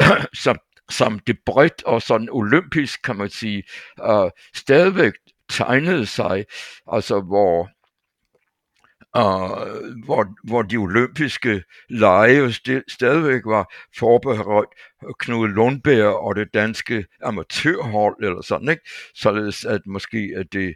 som 0.44 0.58
som 0.90 1.18
det 1.18 1.38
bredt 1.46 1.82
og 1.84 2.02
sådan 2.02 2.28
olympisk, 2.30 3.02
kan 3.02 3.16
man 3.16 3.30
sige, 3.30 3.62
øh, 4.04 4.30
stadigvæk 4.54 5.12
tegnede 5.50 6.06
sig, 6.06 6.44
altså 6.92 7.20
hvor 7.20 7.70
uh, 9.16 10.04
hvor, 10.04 10.26
hvor 10.44 10.62
de 10.62 10.76
olympiske 10.76 11.62
lege 11.88 12.46
st- 12.48 12.84
stadigvæk 12.88 13.42
var 13.44 13.74
forbeholdt 13.98 14.70
Knud 15.18 15.48
Lundberg 15.48 16.14
og 16.14 16.36
det 16.36 16.54
danske 16.54 17.04
amatørhold 17.22 18.24
eller 18.24 18.42
sådan, 18.42 18.68
ikke? 18.68 18.82
Således 19.14 19.64
at 19.64 19.80
måske 19.86 20.32
at 20.36 20.46
det, 20.52 20.74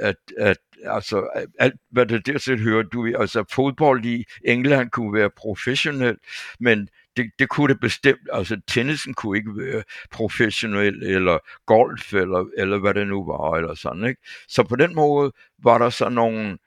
at, 0.00 0.16
at 0.38 0.56
altså 0.84 1.46
alt 1.58 1.74
hvad 1.90 2.06
det 2.06 2.26
dertil 2.26 2.62
hører, 2.62 2.82
du 2.82 3.06
altså 3.18 3.44
fodbold 3.52 4.04
i 4.04 4.24
England 4.44 4.90
kunne 4.90 5.14
være 5.14 5.30
professionel, 5.36 6.16
men 6.60 6.88
det, 7.16 7.30
det 7.38 7.48
kunne 7.48 7.72
det 7.72 7.80
bestemt, 7.80 8.28
altså 8.32 8.60
tennisen 8.66 9.14
kunne 9.14 9.38
ikke 9.38 9.56
være 9.56 9.82
professionel, 10.10 11.02
eller 11.02 11.38
golf, 11.66 12.14
eller, 12.14 12.44
eller 12.58 12.78
hvad 12.78 12.94
det 12.94 13.08
nu 13.08 13.26
var, 13.26 13.56
eller 13.56 13.74
sådan, 13.74 14.04
ikke? 14.04 14.22
Så 14.48 14.62
på 14.62 14.76
den 14.76 14.94
måde 14.94 15.32
var 15.58 15.78
der 15.78 15.90
så 15.90 16.08
nogle, 16.08 16.58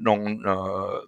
nogle 0.00 0.52
uh, 0.52 0.98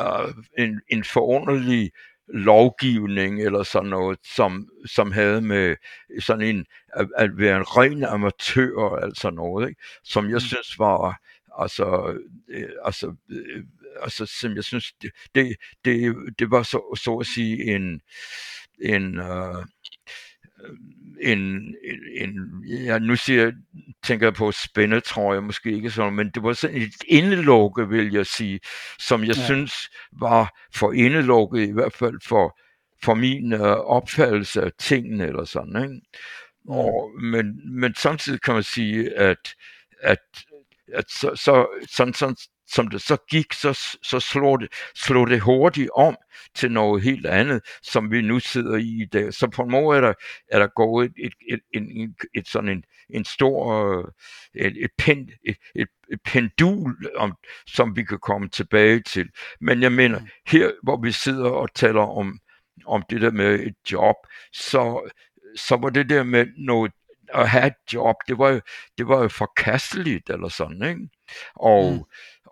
uh, 0.00 0.30
en, 0.58 0.80
en 0.88 1.04
forunderlig 1.04 1.90
lovgivning 2.34 3.42
eller 3.42 3.62
sådan 3.62 3.90
noget, 3.90 4.18
som, 4.34 4.68
som 4.86 5.12
havde 5.12 5.40
med 5.40 5.76
sådan 6.20 6.46
en, 6.46 6.66
at, 6.88 7.08
at 7.16 7.38
være 7.38 7.56
en 7.56 7.62
ren 7.62 8.04
amatør, 8.04 8.96
altså 9.02 9.30
noget, 9.30 9.68
ikke? 9.68 9.80
som 10.04 10.24
jeg 10.24 10.34
mm. 10.34 10.40
synes 10.40 10.78
var, 10.78 11.20
altså, 11.58 12.18
øh, 12.48 12.68
altså 12.84 13.14
øh, 13.30 13.64
altså, 14.02 14.26
som 14.26 14.56
jeg 14.56 14.64
synes, 14.64 14.92
det, 15.02 15.10
det, 15.34 15.56
det, 15.84 16.14
det 16.38 16.50
var 16.50 16.62
så, 16.62 16.98
så 17.04 17.16
at 17.16 17.26
sige 17.26 17.74
en, 17.74 18.00
en, 18.82 19.18
uh, 19.18 19.64
en, 21.20 21.74
en, 22.20 22.64
ja, 22.68 22.98
nu 22.98 23.16
siger, 23.16 23.52
tænker 24.04 24.26
jeg 24.26 24.34
på 24.34 24.52
spændetrøje, 24.52 25.40
måske 25.40 25.72
ikke 25.72 25.90
sådan, 25.90 26.12
men 26.12 26.30
det 26.30 26.42
var 26.42 26.52
sådan 26.52 26.82
et 26.82 26.94
indelukke, 27.08 27.88
vil 27.88 28.12
jeg 28.12 28.26
sige, 28.26 28.60
som 28.98 29.24
jeg 29.24 29.36
ja. 29.36 29.44
synes 29.44 29.72
var 30.12 30.58
for 30.74 30.92
indelukket, 30.92 31.68
i 31.68 31.72
hvert 31.72 31.92
fald 31.92 32.20
for, 32.24 32.58
for 33.02 33.14
min 33.14 33.52
uh, 33.52 33.60
opfattelse 33.70 34.62
af 34.62 34.72
tingene, 34.78 35.26
eller 35.26 35.44
sådan, 35.44 35.82
ikke? 35.82 36.00
Og, 36.68 37.10
men, 37.22 37.78
men 37.80 37.94
samtidig 37.94 38.40
kan 38.40 38.54
man 38.54 38.62
sige, 38.62 39.14
at, 39.14 39.54
at, 40.00 40.18
at 40.92 41.04
så, 41.10 41.30
så, 41.34 41.66
sådan, 41.90 42.14
sådan, 42.14 42.36
som 42.68 42.88
det 42.88 43.02
så 43.02 43.16
gik, 43.30 43.52
så, 43.52 43.98
så 44.02 44.20
slog, 44.20 44.60
det, 44.60 44.68
slog 44.94 45.30
det 45.30 45.40
hurtigt 45.40 45.90
om 45.94 46.16
til 46.54 46.72
noget 46.72 47.02
helt 47.02 47.26
andet, 47.26 47.62
som 47.82 48.10
vi 48.10 48.22
nu 48.22 48.40
sidder 48.40 48.76
i 48.76 49.02
i 49.02 49.06
dag. 49.12 49.34
Så 49.34 49.48
på 49.48 49.62
en 49.62 49.70
måde 49.70 49.96
er 49.96 50.00
der, 50.00 50.14
er 50.48 50.58
der 50.58 50.66
gået 50.66 51.12
et, 51.18 51.32
et, 51.50 51.60
et, 51.74 51.82
et, 51.82 52.14
et, 52.34 52.48
sådan 52.48 52.68
en, 52.70 52.84
en 53.10 53.24
stor 53.24 53.98
et, 54.54 54.84
et, 54.84 54.90
pen, 54.98 55.30
et, 55.46 55.56
et, 55.74 55.88
et 56.12 56.20
pendul, 56.24 56.96
om, 57.16 57.36
som 57.66 57.96
vi 57.96 58.04
kan 58.04 58.18
komme 58.18 58.48
tilbage 58.48 59.00
til. 59.00 59.28
Men 59.60 59.82
jeg 59.82 59.92
mener, 59.92 60.18
mm. 60.18 60.26
her 60.46 60.70
hvor 60.82 61.00
vi 61.02 61.12
sidder 61.12 61.50
og 61.50 61.74
taler 61.74 62.02
om, 62.02 62.38
om 62.86 63.02
det 63.10 63.20
der 63.20 63.30
med 63.30 63.60
et 63.60 63.92
job, 63.92 64.16
så, 64.52 65.10
så 65.56 65.76
var 65.76 65.90
det 65.90 66.08
der 66.08 66.22
med 66.22 66.46
noget 66.58 66.92
at 67.34 67.48
have 67.48 67.66
et 67.66 67.92
job, 67.94 68.16
det 68.28 68.38
var 68.38 68.48
jo, 68.48 68.60
det 68.98 69.08
var 69.08 69.22
jo 69.22 69.28
forkasteligt 69.28 70.30
eller 70.30 70.48
sådan, 70.48 70.82
ikke? 70.82 71.08
Og, 71.54 71.92
mm 71.92 72.04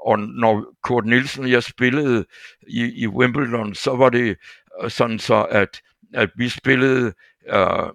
og 0.07 0.19
når 0.19 0.75
Kurt 0.83 1.07
Nielsen 1.07 1.45
og 1.45 1.51
jeg 1.51 1.63
spillede 1.63 2.25
i, 2.69 3.03
i 3.03 3.07
Wimbledon, 3.07 3.75
så 3.75 3.97
var 3.97 4.09
det 4.09 4.37
øh, 4.83 4.91
sådan 4.91 5.19
så, 5.19 5.43
at, 5.43 5.81
at 6.15 6.31
vi 6.37 6.49
spillede 6.49 7.13
uh, 7.55 7.89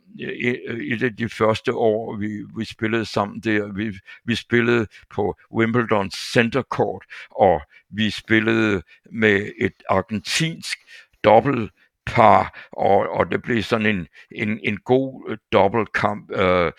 et 0.91 1.03
af 1.03 1.15
de 1.17 1.29
første 1.29 1.73
år, 1.73 2.17
vi, 2.17 2.27
vi 2.57 2.65
spillede 2.65 3.05
sammen 3.05 3.39
der, 3.39 3.73
vi, 3.73 3.93
vi 4.25 4.35
spillede 4.35 4.87
på 5.09 5.35
Wimbledon 5.53 6.11
Center 6.11 6.61
Court, 6.61 7.03
og 7.31 7.61
vi 7.89 8.09
spillede 8.09 8.81
med 9.11 9.51
et 9.61 9.73
argentinsk 9.89 10.77
dobbelt 11.23 11.71
par, 12.05 12.69
og, 12.71 13.09
og 13.09 13.31
det 13.31 13.41
blev 13.41 13.63
sådan 13.63 13.85
en, 13.85 14.07
en, 14.35 14.59
en 14.63 14.77
god 14.77 15.29
øh, 15.29 15.37
dobbeltkamp, 15.51 16.31
øh, 16.31 16.71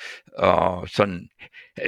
øh, 0.44 0.88
sådan 0.88 1.28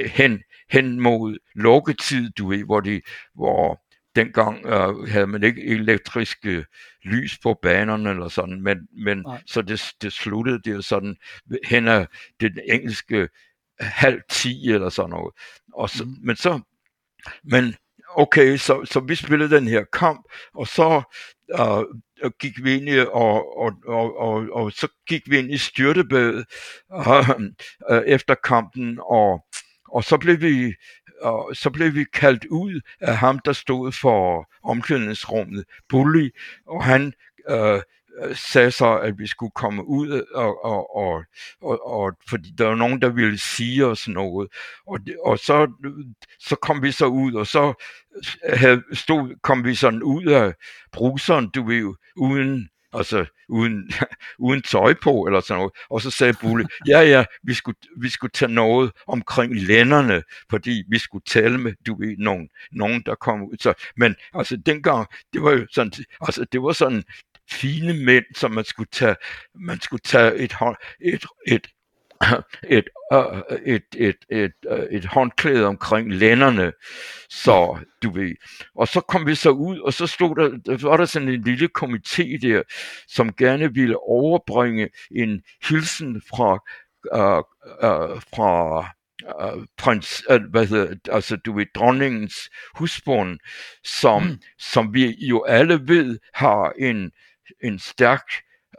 hen, 0.05 0.43
hen 0.71 0.99
mod 0.99 1.37
lukketid, 1.55 2.29
du 2.29 2.47
ved, 2.47 2.63
hvor, 2.63 2.79
de, 2.79 3.01
hvor 3.35 3.81
dengang 4.15 4.65
øh, 4.65 5.09
havde 5.09 5.27
man 5.27 5.43
ikke 5.43 5.65
elektriske 5.65 6.65
lys 7.03 7.37
på 7.43 7.59
banerne 7.61 8.09
eller 8.09 8.27
sådan, 8.27 8.61
men, 8.61 8.77
men 8.91 9.25
så 9.45 9.61
det, 9.61 9.93
det 10.01 10.13
sluttede 10.13 10.61
det 10.65 10.85
sådan 10.85 11.15
hen 11.65 11.87
ad 11.87 12.05
den 12.39 12.59
engelske 12.69 13.29
halv 13.79 14.21
ti 14.29 14.71
eller 14.71 14.89
sådan 14.89 15.09
noget. 15.09 15.33
Og 15.73 15.89
så, 15.89 16.03
mm. 16.03 16.15
Men 16.23 16.35
så, 16.35 16.59
men 17.43 17.75
okay, 18.15 18.57
så, 18.57 18.85
så 18.85 18.99
vi 18.99 19.15
spillede 19.15 19.55
den 19.55 19.67
her 19.67 19.83
kamp, 19.93 20.21
og 20.53 20.67
så 20.67 21.03
uh, 21.59 22.29
gik 22.39 22.63
vi 22.63 22.75
ind 22.75 22.89
i, 22.89 22.99
og, 22.99 23.57
og, 23.57 23.73
og, 23.87 24.17
og, 24.17 24.47
og 24.51 24.71
så 24.71 24.87
gik 25.07 25.21
vi 25.29 25.39
ind 25.39 25.51
i 25.51 25.57
styrtebadet 25.57 26.45
uh, 26.95 27.29
uh, 27.91 27.97
efter 28.05 28.35
kampen, 28.43 28.99
og, 29.01 29.44
og 29.95 30.03
så 30.03 30.17
blev 30.17 30.41
vi 30.41 30.73
og 31.21 31.55
så 31.55 31.69
blev 31.69 31.93
vi 31.93 32.05
kaldt 32.13 32.45
ud 32.45 32.81
af 33.01 33.17
ham, 33.17 33.39
der 33.39 33.53
stod 33.53 33.91
for 33.91 34.49
omklædningsrummet, 34.63 35.63
Bully, 35.89 36.29
og 36.67 36.83
han 36.83 37.13
øh, 37.49 37.81
sagde 38.33 38.71
så, 38.71 38.97
at 38.97 39.19
vi 39.19 39.27
skulle 39.27 39.51
komme 39.55 39.87
ud, 39.87 40.21
og, 40.33 40.65
og, 40.65 40.95
og, 40.95 41.23
og, 41.61 41.87
og 41.87 42.13
fordi 42.29 42.51
der 42.57 42.67
var 42.67 42.75
nogen, 42.75 43.01
der 43.01 43.09
ville 43.09 43.37
sige 43.37 43.85
os 43.85 44.07
noget. 44.07 44.47
Og, 44.87 44.99
og 45.25 45.39
så, 45.39 45.71
så 46.39 46.55
kom 46.55 46.83
vi 46.83 46.91
så 46.91 47.05
ud, 47.05 47.33
og 47.33 47.47
så 47.47 47.73
øh, 48.45 48.59
havde, 48.59 48.83
stod, 48.93 49.35
kom 49.43 49.63
vi 49.65 49.75
sådan 49.75 50.03
ud 50.03 50.25
af 50.25 50.53
bruseren, 50.91 51.49
du 51.49 51.67
ved, 51.67 51.93
uden 52.15 52.69
altså 52.97 53.25
uden, 53.49 53.91
uden 54.47 54.61
tøj 54.61 54.93
på 54.93 55.25
eller 55.25 55.39
sådan 55.39 55.59
noget. 55.59 55.73
Og 55.89 56.01
så 56.01 56.11
sagde 56.11 56.33
Bulle, 56.41 56.67
ja 56.87 57.01
ja, 57.01 57.25
vi 57.43 57.53
skulle, 57.53 57.77
vi 58.01 58.09
skulle 58.09 58.31
tage 58.31 58.51
noget 58.51 58.91
omkring 59.07 59.55
lænderne, 59.55 60.23
fordi 60.49 60.83
vi 60.89 60.97
skulle 60.97 61.23
tale 61.27 61.57
med, 61.57 61.73
du 61.87 61.99
ved, 61.99 62.17
nogen, 62.17 62.49
nogen 62.71 63.03
der 63.05 63.15
kom 63.15 63.43
ud. 63.43 63.57
Så, 63.59 63.73
men 63.97 64.15
altså 64.33 64.57
dengang, 64.57 65.07
det 65.33 65.43
var 65.43 65.51
jo 65.51 65.67
sådan, 65.71 65.91
altså 66.21 66.45
det 66.51 66.61
var 66.61 66.71
sådan 66.71 67.03
fine 67.51 67.93
mænd, 67.93 68.25
som 68.35 68.51
man 68.51 68.65
skulle 68.65 68.89
tage, 68.91 69.15
man 69.55 69.81
skulle 69.81 70.01
tage 70.01 70.35
et, 70.35 70.53
et, 71.01 71.25
et, 71.47 71.67
et, 72.77 72.85
uh, 73.13 73.57
et, 73.65 73.83
et, 73.97 74.15
et, 74.29 74.53
uh, 74.71 74.79
et 74.91 75.05
håndklæde 75.05 75.65
omkring 75.65 76.13
lænderne, 76.13 76.71
så 77.29 77.79
du 78.03 78.11
ved. 78.11 78.35
Og 78.75 78.87
så 78.87 79.01
kom 79.01 79.27
vi 79.27 79.35
så 79.35 79.49
ud, 79.49 79.79
og 79.79 79.93
så 79.93 80.07
stod 80.07 80.35
der, 80.35 80.57
der 80.65 80.87
var 80.89 80.97
der 80.97 81.05
sådan 81.05 81.29
en 81.29 81.41
lille 81.41 81.69
komité 81.79 82.47
der, 82.47 82.61
som 83.07 83.33
gerne 83.33 83.73
ville 83.73 83.97
overbringe 83.97 84.89
en 85.11 85.41
hilsen 85.69 86.21
fra, 86.29 86.53
uh, 87.13 87.43
uh, 87.83 88.21
fra 88.35 88.79
uh, 89.39 89.63
prins, 89.77 90.23
uh, 90.29 90.41
hvad 90.51 90.65
hedder, 90.65 90.95
altså 91.11 91.35
du 91.35 91.53
ved, 91.53 91.65
dronningens 91.75 92.49
husbund, 92.75 93.39
som, 93.83 94.23
mm. 94.23 94.37
som 94.59 94.93
vi 94.93 95.15
jo 95.19 95.43
alle 95.43 95.79
ved 95.87 96.19
har 96.33 96.73
en, 96.79 97.11
en 97.63 97.79
stærk 97.79 98.27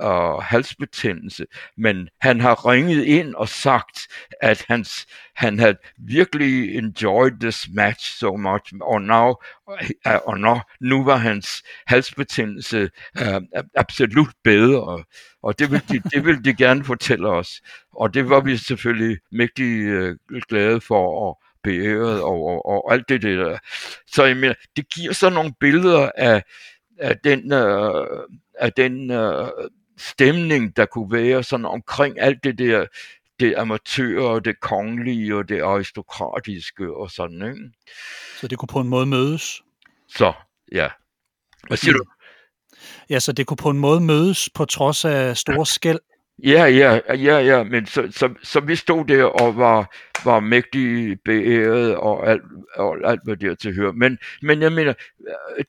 og 0.01 0.45
halsbetændelse, 0.45 1.47
men 1.77 2.09
han 2.21 2.41
har 2.41 2.71
ringet 2.71 3.05
ind 3.05 3.35
og 3.35 3.49
sagt, 3.49 4.07
at 4.41 4.65
hans, 4.69 5.07
han 5.35 5.59
had 5.59 5.75
virkelig 5.99 6.77
enjoyed 6.77 7.41
this 7.41 7.69
match 7.75 8.19
so 8.19 8.37
much, 8.37 8.75
og, 8.81 9.03
now, 9.03 9.35
øh, 9.71 10.19
og 10.25 10.41
now, 10.41 10.57
nu 10.81 11.05
var 11.05 11.17
hans 11.17 11.63
halsbetændelse 11.87 12.91
uh, 13.21 13.43
absolut 13.77 14.31
bedre, 14.45 15.05
og 15.43 15.59
det 15.59 15.71
vil, 15.71 15.83
de, 15.89 16.01
det 16.11 16.25
vil 16.25 16.45
de 16.45 16.55
gerne 16.55 16.85
fortælle 16.85 17.29
os, 17.29 17.63
og 17.93 18.15
det 18.15 18.31
var 18.31 18.41
vi 18.41 18.57
selvfølgelig 18.57 19.19
mægtig 19.33 19.83
øh, 19.83 20.17
glade 20.49 20.81
for, 20.81 21.29
og 21.29 21.43
beæret 21.67 22.23
og, 22.23 22.47
og, 22.47 22.67
og 22.67 22.93
alt 22.93 23.09
det 23.09 23.23
der. 23.23 23.59
Så 24.07 24.25
jeg 24.25 24.37
mener, 24.37 24.55
det 24.77 24.89
giver 24.95 25.13
så 25.13 25.31
nogle 25.31 25.53
billeder 25.61 26.11
af, 26.17 26.43
af 26.99 27.17
den, 27.25 27.53
uh, 27.53 28.07
af 28.61 28.73
den 28.73 29.11
uh, 29.11 29.49
stemning, 29.99 30.77
der 30.77 30.87
kunne 30.87 31.13
være 31.13 31.43
sådan 31.43 31.67
omkring 31.67 32.21
alt 32.21 32.45
det 32.45 32.59
der, 32.59 32.87
det 33.41 33.55
amatører, 33.57 34.25
og 34.25 34.45
det 34.45 34.61
kongelige 34.61 35.37
og 35.37 35.49
det 35.49 35.61
aristokratiske 35.61 36.97
og 36.97 37.11
sådan, 37.11 37.43
ikke? 37.43 37.71
Så 38.41 38.49
det 38.49 38.59
kunne 38.59 38.69
på 38.69 38.81
en 38.81 38.89
måde 38.89 39.07
mødes? 39.07 39.63
Så, 40.09 40.33
ja. 40.73 40.89
Hvad 41.67 41.77
siger 41.77 41.93
du? 41.93 42.05
Ja, 43.11 43.21
så 43.21 43.33
det 43.33 43.47
kunne 43.47 43.57
på 43.57 43.71
en 43.71 43.79
måde 43.79 44.01
mødes 44.01 44.51
på 44.55 44.65
trods 44.65 45.05
af 45.05 45.37
store 45.37 45.67
skæld? 45.67 45.99
Ja, 46.43 46.65
ja, 46.65 47.01
ja, 47.09 47.39
ja, 47.39 47.63
men 47.65 47.87
så, 47.87 48.09
så, 48.11 48.35
så 48.43 48.61
vi 48.61 48.77
stod 48.77 49.05
der 49.05 49.25
og 49.25 49.57
var, 49.57 49.95
var 50.25 50.41
mægtig 50.41 51.17
beæret 51.25 51.97
og 51.97 52.31
alt, 52.31 52.43
og 52.75 53.11
alt 53.11 53.21
hvad 53.25 53.37
der 53.37 53.55
til 53.55 53.75
høre. 53.75 53.93
Men, 53.93 54.19
men 54.43 54.63
jeg 54.63 54.73
mener, 54.73 54.95
øh, 55.59 55.65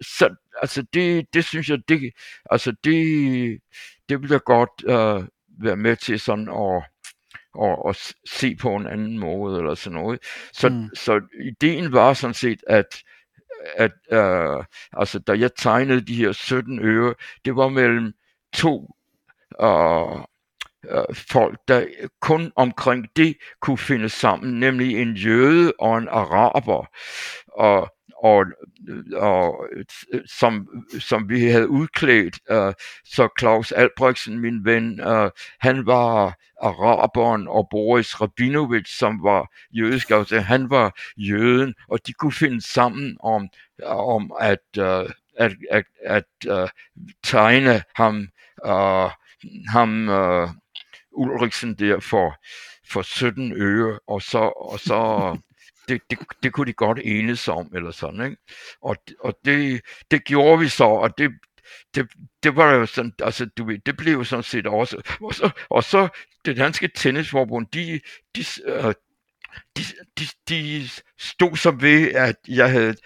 så, 0.00 0.34
altså 0.62 0.82
det, 0.94 1.34
det 1.34 1.44
synes 1.44 1.68
jeg, 1.68 1.78
det, 1.88 2.12
altså 2.50 2.74
det, 2.84 3.60
det 4.08 4.22
vil 4.22 4.30
jeg 4.30 4.40
godt 4.44 4.82
uh, 4.82 5.26
være 5.64 5.76
med 5.76 5.96
til 5.96 6.20
sådan 6.20 6.48
at, 6.48 6.82
at, 7.62 7.76
at 7.88 8.12
se 8.26 8.56
på 8.56 8.76
en 8.76 8.86
anden 8.86 9.18
måde 9.18 9.58
eller 9.58 9.74
sådan 9.74 9.98
noget. 9.98 10.18
Så, 10.52 10.68
mm. 10.68 10.88
så 10.94 11.20
ideen 11.44 11.92
var 11.92 12.14
sådan 12.14 12.34
set, 12.34 12.60
at 12.66 13.02
at 13.76 13.92
uh, 14.12 14.64
altså 14.92 15.18
da 15.18 15.32
jeg 15.32 15.50
tegnede 15.54 16.00
de 16.00 16.14
her 16.14 16.32
17 16.32 16.78
øre, 16.78 17.14
det 17.44 17.56
var 17.56 17.68
mellem 17.68 18.12
to 18.52 18.94
øh, 19.60 20.20
uh, 20.98 21.14
folk, 21.14 21.58
der 21.68 21.86
kun 22.20 22.52
omkring 22.56 23.06
det 23.16 23.36
kunne 23.60 23.78
finde 23.78 24.08
sammen, 24.08 24.60
nemlig 24.60 25.02
en 25.02 25.14
jøde 25.14 25.72
og 25.78 25.98
en 25.98 26.08
araber. 26.08 26.86
Og 27.48 27.94
og, 28.22 28.46
og 29.14 29.66
øh, 29.72 29.84
som, 30.26 30.68
som 31.00 31.28
vi 31.28 31.44
havde 31.44 31.68
udklædt. 31.68 32.38
Uh, 32.50 32.72
så 33.04 33.28
Claus 33.38 33.72
Albrechtsen, 33.72 34.38
min 34.38 34.64
ven, 34.64 35.00
uh, 35.00 35.30
han 35.60 35.86
var 35.86 36.38
araberen, 36.62 37.48
og 37.48 37.68
Boris 37.70 38.20
Rabinovich, 38.20 38.98
som 38.98 39.22
var 39.22 39.54
jødisk, 39.70 40.10
altså 40.10 40.40
han 40.40 40.70
var 40.70 41.00
jøden, 41.16 41.74
og 41.88 42.06
de 42.06 42.12
kunne 42.12 42.32
finde 42.32 42.60
sammen 42.60 43.16
om, 43.20 43.48
om 43.84 44.32
at, 44.40 44.66
uh, 44.78 45.10
at, 45.36 45.52
at, 45.70 45.84
at 46.04 46.24
uh, 46.50 46.68
tegne 47.22 47.82
ham, 47.94 48.28
uh, 48.66 49.10
ham 49.68 50.08
uh, 50.08 50.50
Ulriksen 51.12 51.74
der 51.74 52.00
for, 52.00 52.36
for 52.90 53.02
17 53.02 53.52
øre, 53.52 53.98
og 54.06 54.22
så, 54.22 54.38
og 54.38 54.80
så 54.80 55.36
det, 55.88 56.00
det, 56.10 56.18
det 56.42 56.52
kunne 56.52 56.66
de 56.66 56.72
godt 56.72 56.98
enes 57.04 57.48
om, 57.48 57.70
eller 57.74 57.90
sådan, 57.90 58.24
ikke? 58.24 58.36
Og, 58.82 58.96
og 59.20 59.34
det, 59.44 59.80
det 60.10 60.24
gjorde 60.24 60.60
vi 60.60 60.68
så, 60.68 60.84
og 60.84 61.18
det, 61.18 61.30
det, 61.94 62.08
det 62.42 62.56
var 62.56 62.74
jo 62.74 62.86
sådan, 62.86 63.12
altså 63.22 63.46
du 63.46 63.64
ved, 63.64 63.78
det 63.86 63.96
blev 63.96 64.12
jo 64.12 64.24
sådan 64.24 64.42
set 64.42 64.66
også, 64.66 65.16
og 65.20 65.34
så, 65.34 65.50
og 65.68 65.84
så 65.84 66.08
det 66.44 66.56
danske 66.56 66.88
tennisforbund, 66.96 67.66
de, 67.72 68.00
de, 68.36 68.44
øh, 68.64 68.94
de, 69.76 69.82
de, 70.18 70.24
de 70.48 70.88
stod 71.18 71.56
som 71.56 71.82
ved, 71.82 72.12
at 72.12 72.36
jeg 72.48 72.70
havde, 72.70 72.96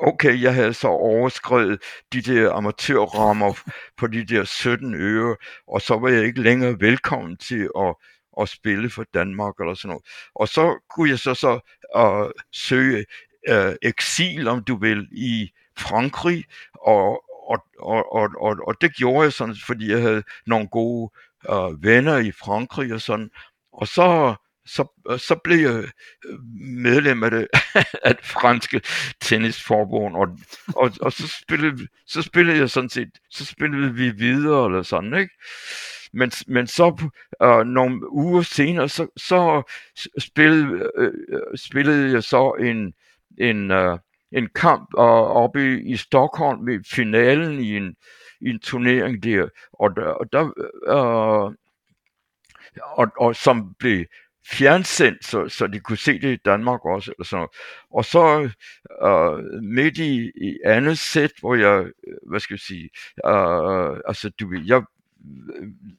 okay, 0.00 0.42
jeg 0.42 0.54
havde 0.54 0.74
så 0.74 0.88
overskrevet 0.88 1.82
de 2.12 2.22
der 2.22 2.52
amatørrammer 2.52 3.60
på 3.96 4.06
de 4.06 4.24
der 4.24 4.44
17 4.44 4.94
øre, 4.94 5.36
og 5.66 5.82
så 5.82 5.98
var 5.98 6.08
jeg 6.08 6.24
ikke 6.24 6.42
længere 6.42 6.80
velkommen 6.80 7.36
til 7.36 7.68
at 7.78 7.94
at 8.40 8.48
spille 8.48 8.90
for 8.90 9.04
Danmark 9.14 9.54
eller 9.60 9.74
sådan 9.74 9.88
noget. 9.88 10.04
Og 10.34 10.48
så 10.48 10.78
kunne 10.90 11.10
jeg 11.10 11.18
så, 11.18 11.34
så 11.34 11.60
uh, 11.96 12.30
søge 12.52 13.04
uh, 13.50 13.74
eksil, 13.82 14.48
om 14.48 14.64
du 14.64 14.76
vil, 14.76 15.08
i 15.12 15.50
Frankrig, 15.78 16.44
og, 16.72 17.24
og, 17.48 17.64
og, 17.78 18.12
og, 18.12 18.30
og, 18.40 18.56
og 18.66 18.80
det 18.80 18.96
gjorde 18.96 19.22
jeg 19.22 19.32
sådan, 19.32 19.56
fordi 19.66 19.90
jeg 19.90 20.02
havde 20.02 20.22
nogle 20.46 20.68
gode 20.68 21.10
uh, 21.48 21.82
venner 21.84 22.18
i 22.18 22.32
Frankrig 22.32 22.94
og 22.94 23.00
sådan. 23.00 23.30
Og 23.72 23.88
så, 23.88 24.34
så, 24.66 24.86
så 25.18 25.40
blev 25.44 25.58
jeg 25.58 25.84
øh, 26.26 26.38
medlem 26.60 27.22
af 27.22 27.30
det, 27.30 27.48
af 28.06 28.16
det 28.16 28.24
franske 28.24 28.80
tennisforbund, 29.20 30.16
og, 30.16 30.28
og, 30.76 30.90
og 31.00 31.12
så, 31.12 31.28
spillede, 31.42 31.88
så 32.06 32.22
spillede 32.22 32.58
jeg 32.58 32.70
sådan 32.70 32.90
set, 32.90 33.10
så 33.30 33.44
spillede 33.44 33.94
vi 33.94 34.10
videre 34.10 34.66
eller 34.66 34.82
sådan, 34.82 35.14
ikke? 35.14 35.34
Men, 36.12 36.32
men 36.46 36.66
så 36.66 37.10
øh, 37.42 37.66
nogle 37.66 38.12
uger 38.12 38.42
senere, 38.42 38.88
så, 38.88 39.06
så 39.16 39.62
spillede, 40.18 40.90
øh, 40.96 41.12
spillede 41.56 42.12
jeg 42.12 42.22
så 42.22 42.50
en, 42.60 42.92
en, 43.38 43.70
øh, 43.70 43.98
en 44.32 44.48
kamp 44.54 44.94
uh, 44.94 45.36
oppe 45.36 45.74
i, 45.74 45.92
i 45.92 45.96
Stockholm 45.96 46.68
i 46.68 46.78
finalen 46.90 47.58
i 47.60 47.76
en, 47.76 47.94
i 48.40 48.50
en 48.50 48.60
turnering 48.60 49.22
der, 49.22 49.48
og 49.72 49.96
der, 49.96 50.04
og 50.04 50.32
der 50.32 50.42
uh, 50.88 51.54
og, 52.82 53.06
og 53.18 53.36
som 53.36 53.74
blev 53.78 54.04
fjernsendt, 54.46 55.24
så, 55.24 55.48
så 55.48 55.66
de 55.66 55.80
kunne 55.80 55.98
se 55.98 56.20
det 56.20 56.32
i 56.32 56.42
Danmark 56.44 56.84
også. 56.84 57.10
Eller 57.10 57.24
sådan 57.24 57.48
Og 57.90 58.04
så 58.04 58.50
uh, 59.04 59.62
midt 59.62 59.98
i, 59.98 60.30
i 60.36 60.58
andet 60.64 60.98
sæt, 60.98 61.32
hvor 61.40 61.54
jeg, 61.54 61.84
øh, 61.84 62.14
hvad 62.30 62.40
skal 62.40 62.54
jeg 62.54 62.60
sige, 62.60 62.90
uh, 63.26 63.98
altså 64.08 64.30
du 64.40 64.52
jeg 64.66 64.82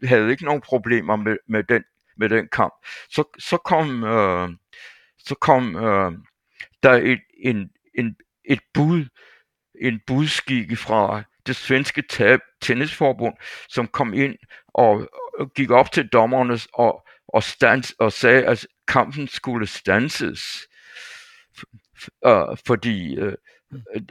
havde 0.04 0.32
ikke 0.32 0.46
nogen 0.46 0.62
problemer 0.62 1.16
med, 1.16 1.38
med, 1.48 1.64
den, 1.64 1.84
med 2.18 2.30
den 2.30 2.48
kamp. 2.52 2.74
Så, 3.10 3.24
så 3.40 3.58
kom, 3.58 4.04
uh, 4.04 4.50
så 5.20 5.36
kom 5.42 5.76
uh, 5.76 6.14
der 6.84 6.94
et, 6.94 7.22
en, 7.38 7.70
en, 7.96 8.16
et 8.46 8.60
bud, 8.74 9.06
en 9.82 10.00
budskik 10.08 10.78
fra 10.78 11.24
det 11.48 11.56
svenske 11.56 12.02
tab, 12.10 12.40
tennisforbund, 12.62 13.34
som 13.70 13.88
kom 13.88 14.14
ind 14.14 14.36
og, 14.68 15.10
og 15.40 15.54
gik 15.54 15.72
op 15.72 15.92
til 15.92 16.08
dommerne 16.08 16.60
og, 16.74 17.08
og, 17.28 17.44
stans, 17.44 17.96
og 18.00 18.12
sagde, 18.12 18.46
at 18.46 18.68
kampen 18.88 19.28
skulle 19.28 19.68
stanses, 19.68 20.68
uh, 22.26 22.58
fordi 22.68 23.20
uh, 23.22 23.34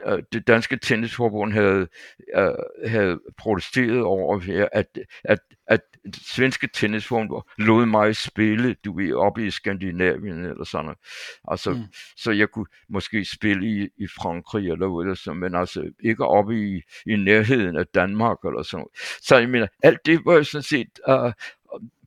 uh, 0.06 0.18
det 0.32 0.46
danske 0.46 0.76
tennisforbund 0.76 1.52
havde, 1.52 1.88
uh, 2.36 2.88
havde 2.90 3.20
protesteret 3.38 4.02
over, 4.02 4.68
at, 4.72 4.98
at, 5.24 5.38
at 5.66 5.80
det 6.04 6.22
svenske 6.26 6.68
tennisforbund 6.74 7.42
lod 7.58 7.86
mig 7.86 8.16
spille, 8.16 8.76
du 8.84 8.96
ved, 8.96 9.12
oppe 9.14 9.46
i 9.46 9.50
Skandinavien 9.50 10.44
eller 10.44 10.64
sådan 10.64 10.84
noget. 10.84 10.98
Altså, 11.48 11.70
mm. 11.70 11.82
så 12.16 12.30
jeg 12.30 12.48
kunne 12.48 12.66
måske 12.88 13.24
spille 13.24 13.66
i, 13.66 13.88
i 13.98 14.06
Frankrig 14.06 14.70
eller 14.70 15.00
eller 15.00 15.14
sådan, 15.14 15.40
men 15.40 15.54
altså 15.54 15.90
ikke 16.04 16.26
oppe 16.26 16.76
i, 16.76 16.82
i 17.06 17.16
nærheden 17.16 17.76
af 17.76 17.86
Danmark 17.86 18.38
eller 18.44 18.62
sådan 18.62 18.78
noget. 18.78 19.20
Så 19.22 19.36
jeg 19.36 19.48
mener, 19.48 19.66
alt 19.82 20.06
det 20.06 20.20
var 20.24 20.42
sådan 20.42 20.62
set 20.62 21.00
uh, 21.08 21.32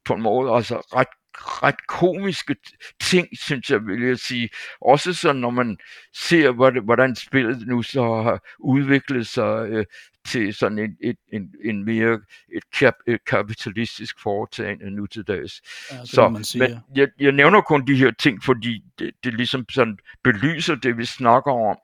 på 0.06 0.14
en 0.14 0.22
måde 0.22 0.52
altså 0.52 0.76
ret 0.76 1.08
ret 1.38 1.88
komiske 1.88 2.56
ting, 3.02 3.28
synes 3.40 3.70
jeg, 3.70 3.88
vil 3.88 4.02
jeg 4.02 4.20
sige. 4.20 4.50
Også 4.82 5.14
så, 5.14 5.34
når 5.34 5.50
man 5.50 5.78
ser, 6.14 6.82
hvordan 6.82 7.16
spillet 7.16 7.68
nu 7.68 7.82
så 7.82 8.02
har 8.02 8.40
udviklet 8.60 9.28
sig 9.28 9.68
øh, 9.70 9.86
til 10.26 10.54
sådan 10.54 10.80
en, 10.80 10.98
et, 11.04 11.16
en, 11.34 11.54
en 11.66 11.86
mere 11.86 12.20
et, 12.56 12.64
kap, 12.80 12.94
et 13.08 13.26
kapitalistisk 13.26 14.22
foretagende 14.24 14.92
nu 14.92 15.06
til 15.06 15.24
dags. 15.24 15.62
Ja, 15.92 16.06
så, 16.06 16.40
sige, 16.44 16.60
men 16.60 16.80
jeg, 16.96 17.08
jeg 17.20 17.32
nævner 17.32 17.62
kun 17.62 17.88
de 17.88 17.96
her 17.96 18.12
ting, 18.12 18.44
fordi 18.44 18.84
det, 19.00 19.12
det 19.24 19.34
ligesom 19.34 19.66
sådan 19.70 19.98
belyser 20.24 20.76
det, 20.76 20.98
vi 20.98 21.06
snakker 21.06 21.52
om. 21.52 21.78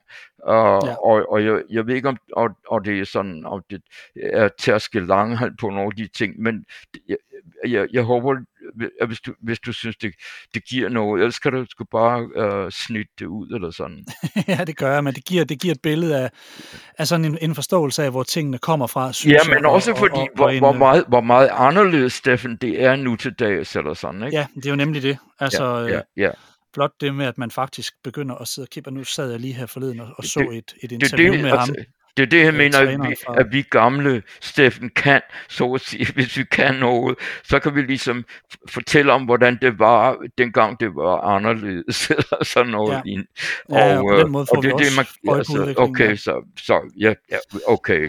Uh, 0.48 0.54
ja. 0.88 0.94
Og, 0.94 1.32
og 1.32 1.44
jeg, 1.44 1.62
jeg 1.70 1.86
ved 1.86 1.94
ikke, 1.94 2.08
om 2.08 2.16
og, 2.32 2.50
og 2.68 2.84
det 2.84 3.00
er 3.00 3.04
sådan, 3.04 3.46
om 3.46 3.62
det 3.70 3.82
er 4.22 4.48
tærske 4.58 5.00
langhand 5.00 5.56
på 5.60 5.70
nogle 5.70 5.82
af 5.82 5.96
de 5.96 6.08
ting, 6.16 6.42
men 6.42 6.64
jeg, 7.08 7.16
jeg, 7.68 7.88
jeg 7.92 8.02
håber, 8.02 8.36
at 9.00 9.06
hvis 9.06 9.20
du, 9.20 9.34
hvis 9.42 9.60
du 9.60 9.72
synes, 9.72 9.96
det, 9.96 10.14
det 10.54 10.64
giver 10.64 10.88
noget, 10.88 11.20
ellers 11.20 11.38
kan 11.38 11.52
du 11.52 11.66
sgu 11.70 11.84
bare 11.84 12.20
uh, 12.64 12.70
snitte 12.70 13.12
det 13.18 13.26
ud 13.26 13.48
eller 13.54 13.70
sådan. 13.70 14.04
ja, 14.48 14.64
det 14.64 14.76
gør 14.76 14.92
jeg, 14.92 15.04
men 15.04 15.14
det 15.14 15.24
giver, 15.24 15.44
det 15.44 15.60
giver 15.60 15.74
et 15.74 15.82
billede 15.82 16.18
af, 16.18 16.30
af 16.98 17.06
sådan 17.06 17.24
en, 17.24 17.38
en 17.40 17.54
forståelse 17.54 18.04
af, 18.04 18.10
hvor 18.10 18.22
tingene 18.22 18.58
kommer 18.58 18.86
fra. 18.86 19.12
Synes 19.12 19.34
ja, 19.34 19.54
men 19.54 19.62
jeg, 19.62 19.70
også 19.70 19.90
og, 19.90 19.98
fordi, 19.98 20.12
og, 20.14 20.20
og, 20.20 20.30
hvor, 20.34 20.48
en, 20.48 20.58
hvor, 20.58 20.72
meget, 20.72 21.04
hvor 21.08 21.20
meget 21.20 21.50
anderledes, 21.52 22.12
Steffen, 22.12 22.56
det 22.56 22.82
er 22.82 22.96
nu 22.96 23.16
til 23.16 23.32
dags 23.32 23.76
eller 23.76 23.94
sådan, 23.94 24.22
ikke? 24.22 24.36
Ja, 24.36 24.46
det 24.54 24.66
er 24.66 24.70
jo 24.70 24.76
nemlig 24.76 25.02
det. 25.02 25.18
Altså, 25.40 25.64
ja, 25.64 25.94
ja, 25.94 26.00
ja. 26.16 26.30
Blot 26.72 27.00
det 27.00 27.14
med, 27.14 27.26
at 27.26 27.38
man 27.38 27.50
faktisk 27.50 27.94
begynder 28.04 28.34
at 28.34 28.48
sidde 28.48 28.66
og 28.66 28.70
kigge, 28.70 28.90
nu 28.90 29.04
sad 29.04 29.30
jeg 29.30 29.40
lige 29.40 29.54
her 29.54 29.66
forleden 29.66 30.00
og, 30.00 30.08
og 30.18 30.24
så 30.24 30.40
det, 30.40 30.58
et, 30.58 30.74
et 30.82 30.92
interview 30.92 31.32
det, 31.32 31.32
det, 31.32 31.42
med 31.42 31.50
altså, 31.50 31.74
ham. 31.78 31.84
Det 32.16 32.22
er 32.22 32.26
det, 32.26 32.44
jeg 32.44 32.54
mener, 32.54 32.78
at 32.78 33.08
vi, 33.08 33.14
at 33.28 33.46
vi 33.52 33.62
gamle, 33.62 34.22
Steffen, 34.40 34.90
kan, 34.96 35.20
så 35.48 35.72
at 35.72 35.80
sige, 35.80 36.06
hvis 36.14 36.38
vi 36.38 36.44
kan 36.44 36.74
noget, 36.74 37.18
så 37.44 37.58
kan 37.58 37.74
vi 37.74 37.82
ligesom 37.82 38.24
fortælle 38.68 39.12
om, 39.12 39.24
hvordan 39.24 39.58
det 39.62 39.78
var, 39.78 40.18
dengang 40.38 40.80
det 40.80 40.94
var 40.94 41.20
anderledes, 41.20 42.10
eller 42.10 42.44
sådan 42.44 42.72
noget. 42.72 43.02
Ja, 43.06 43.20
ja 43.70 43.98
og, 43.98 44.04
på 44.08 44.16
den 44.16 44.32
måde 44.32 44.46
får 44.46 44.56
og 44.56 44.62
det, 44.62 44.72
vi 44.78 44.84
det, 44.84 44.96
man, 44.96 45.36
altså, 45.36 45.74
Okay, 45.76 46.16
så, 46.16 46.44
så 46.58 46.92
ja, 47.00 47.14
ja, 47.30 47.36
okay. 47.66 48.08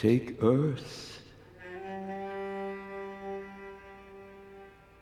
Take 0.00 0.42
earth. 0.42 1.20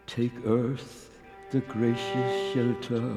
Take 0.09 0.33
earth, 0.45 1.21
the 1.53 1.61
gracious 1.61 2.53
shelter. 2.53 3.15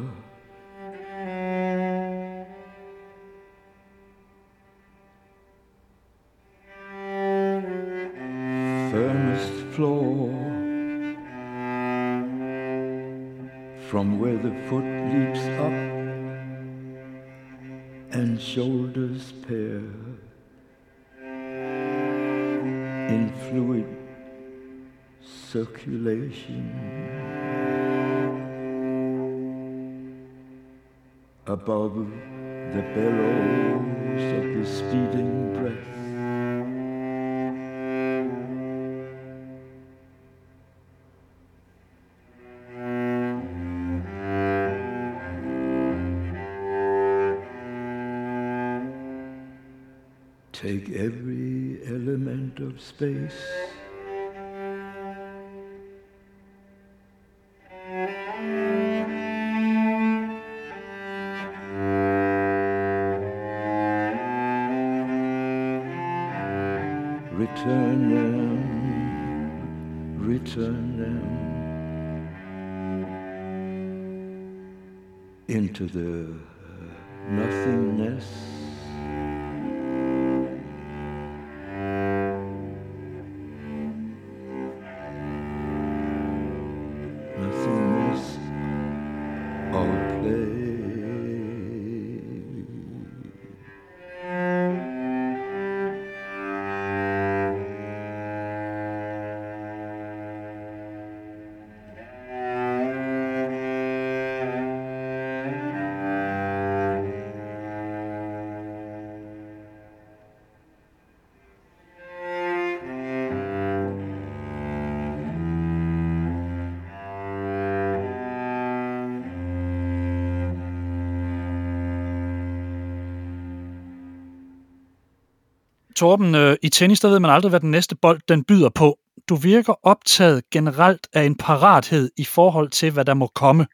Torben, 126.02 126.36
øh, 126.36 126.56
i 126.62 126.70
tennis, 126.70 127.00
der 127.00 127.10
ved 127.10 127.20
man 127.20 127.32
aldrig, 127.32 127.50
hvad 127.50 127.60
den 127.60 127.72
næste 127.72 127.96
bold 127.96 128.22
den 128.28 128.44
byder 128.44 128.70
på. 128.70 129.00
Du 129.30 129.36
virker 129.36 129.74
optaget 129.84 130.50
generelt 130.50 131.08
af 131.14 131.24
en 131.24 131.36
parathed 131.36 132.12
i 132.18 132.26
forhold 132.26 132.70
til, 132.70 132.92
hvad 132.92 133.06
der 133.06 133.14
må 133.14 133.28
komme. 133.28 133.68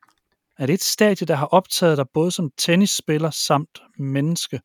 Er 0.60 0.66
det 0.66 0.74
et 0.74 0.84
stadie, 0.84 1.28
der 1.28 1.36
har 1.36 1.46
optaget 1.46 1.98
dig 1.98 2.06
både 2.14 2.32
som 2.32 2.52
tennisspiller 2.58 3.30
samt 3.30 3.80
menneske? 4.00 4.62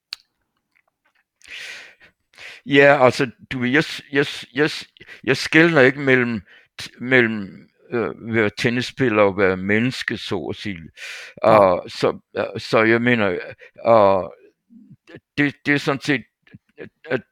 Ja, 2.67 3.05
altså, 3.05 3.31
du 3.53 3.65
jeg, 3.65 3.85
jeg, 4.13 4.27
jeg, 4.55 4.71
jeg 5.25 5.37
skældner 5.37 5.81
ikke 5.81 6.01
mellem, 6.01 6.41
mellem 7.01 7.69
øh, 7.93 8.35
være 8.35 8.51
tennisspiller 8.59 9.23
og 9.23 9.39
være 9.39 9.57
menneske, 9.57 10.17
så 10.17 10.47
at 10.51 10.57
sige. 10.57 10.79
Uh, 11.47 11.79
så, 11.89 12.19
uh, 12.39 12.61
så 12.61 12.83
jeg 12.83 13.03
mener, 13.03 13.39
uh, 13.89 14.31
det, 15.39 15.55
det 15.67 15.75
er 15.75 15.79
sådan 15.79 16.01
set, 16.01 16.23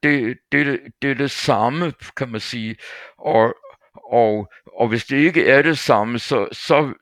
det, 0.02 0.38
det, 0.52 0.80
det 1.02 1.10
er 1.10 1.14
det 1.14 1.30
samme, 1.30 1.92
kan 2.16 2.28
man 2.28 2.40
sige. 2.40 2.76
Og, 3.18 3.54
og, 3.94 4.52
og 4.66 4.88
hvis 4.88 5.04
det 5.04 5.16
ikke 5.16 5.46
er 5.48 5.62
det 5.62 5.78
samme, 5.78 6.18
så, 6.18 6.48
så, 6.52 6.92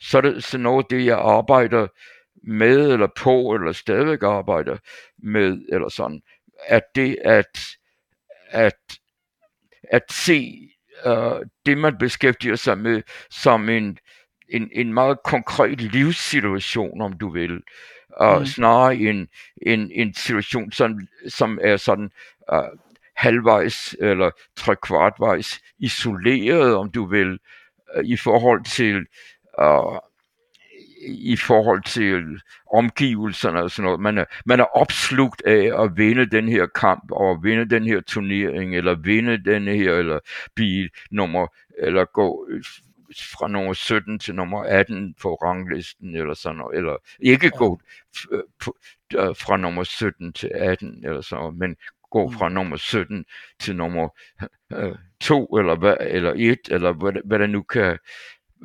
så 0.00 0.18
er 0.18 0.22
det 0.22 0.44
så 0.44 0.58
noget 0.58 0.86
det, 0.90 1.06
jeg 1.06 1.18
arbejder 1.18 1.86
med, 2.42 2.92
eller 2.92 3.08
på, 3.16 3.54
eller 3.54 3.72
stadigvæk 3.72 4.22
arbejder 4.22 4.76
med, 5.18 5.66
eller 5.72 5.88
sådan, 5.88 6.22
at 6.66 6.82
det 6.94 7.18
at, 7.24 7.58
at, 8.48 8.78
at 9.90 10.02
se 10.10 10.52
uh, 11.06 11.40
det, 11.66 11.78
man 11.78 11.98
beskæftiger 11.98 12.56
sig 12.56 12.78
med, 12.78 13.02
som 13.30 13.68
en, 13.68 13.98
en, 14.50 14.68
en 14.72 14.94
meget 14.94 15.18
konkret 15.24 15.80
livssituation, 15.80 17.00
om 17.00 17.12
du 17.12 17.30
vil, 17.30 17.60
uh, 18.20 18.38
mm. 18.38 18.46
snarere 18.46 18.96
en, 18.96 19.28
en, 19.62 19.90
en 19.94 20.14
situation, 20.14 20.72
som, 20.72 21.00
som 21.28 21.58
er 21.62 21.76
sådan 21.76 22.10
uh, 22.52 22.58
halvvejs 23.16 23.96
eller 24.00 24.30
trekvartvejs 24.56 25.60
isoleret, 25.78 26.74
om 26.74 26.90
du 26.90 27.06
vil, 27.06 27.38
uh, 27.96 28.04
i 28.04 28.16
forhold 28.16 28.64
til 28.64 29.06
uh, 29.62 29.98
i 31.02 31.36
forhold 31.36 31.82
til 31.82 32.40
omgivelserne 32.72 33.62
og 33.62 33.70
sådan 33.70 33.84
noget. 33.84 34.00
Man 34.00 34.18
er, 34.18 34.24
man 34.46 34.60
er 34.60 34.76
opslugt 34.76 35.42
af 35.46 35.82
at 35.82 35.96
vinde 35.96 36.26
den 36.26 36.48
her 36.48 36.66
kamp, 36.66 37.10
og 37.10 37.38
vinde 37.42 37.70
den 37.70 37.84
her 37.84 38.00
turnering, 38.00 38.76
eller 38.76 38.94
vinde 38.94 39.44
den 39.44 39.68
her, 39.68 39.94
eller 39.94 40.18
blive 40.54 40.88
nummer, 41.10 41.46
eller 41.78 42.04
gå 42.04 42.48
fra 43.18 43.48
nummer 43.48 43.72
17 43.72 44.18
til 44.18 44.34
nummer 44.34 44.62
18 44.62 45.14
på 45.22 45.34
ranglisten, 45.34 46.16
eller 46.16 46.34
sådan 46.34 46.56
noget, 46.56 46.78
eller 46.78 46.96
ikke 47.20 47.50
gå 47.50 47.80
fra 49.12 49.56
nummer 49.56 49.84
17 49.84 50.32
til 50.32 50.50
18, 50.54 51.04
eller 51.04 51.20
sådan 51.20 51.42
noget, 51.42 51.56
men 51.56 51.76
gå 52.10 52.30
fra 52.30 52.48
nummer 52.48 52.76
17 52.76 53.24
til 53.60 53.76
nummer 53.76 54.08
2, 55.20 55.46
eller, 55.46 55.76
hvad, 55.76 55.96
eller 56.00 56.32
1, 56.36 56.58
eller 56.70 56.92
hvad, 56.92 57.12
hvad 57.24 57.38
der 57.38 57.46
nu 57.46 57.62
kan, 57.62 57.98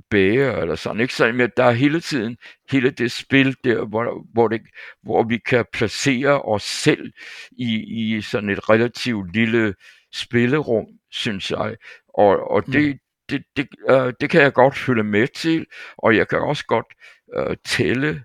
bære 0.10 0.62
eller 0.62 0.76
sådan, 0.76 1.02
ikke? 1.02 1.14
Så 1.14 1.32
men 1.32 1.50
der 1.58 1.64
er 1.64 1.72
hele 1.72 2.02
tiden 2.02 2.38
hele 2.72 2.90
det 2.90 3.12
spil 3.12 3.56
der, 3.64 3.86
hvor, 3.86 4.28
hvor, 4.34 4.48
det, 4.48 4.62
hvor 5.04 5.24
vi 5.24 5.38
kan 5.38 5.66
placere 5.74 6.42
os 6.42 6.64
selv 6.64 7.12
i, 7.52 7.84
i 8.16 8.22
sådan 8.22 8.50
et 8.50 8.70
relativt 8.70 9.34
lille 9.34 9.74
spillerum, 10.14 10.86
synes 11.12 11.52
jeg. 11.52 11.76
Og, 12.14 12.52
og 12.52 12.66
det, 12.66 12.94
mm. 12.94 13.00
Det, 13.30 13.44
det, 13.58 13.68
uh, 13.90 14.14
det 14.22 14.30
kan 14.30 14.42
jeg 14.42 14.54
godt 14.54 14.78
følge 14.78 15.04
med 15.04 15.28
til, 15.28 15.66
og 15.98 16.16
jeg 16.16 16.28
kan 16.28 16.40
også 16.40 16.66
godt 16.66 16.94
uh, 17.38 17.56
tælle 17.66 18.24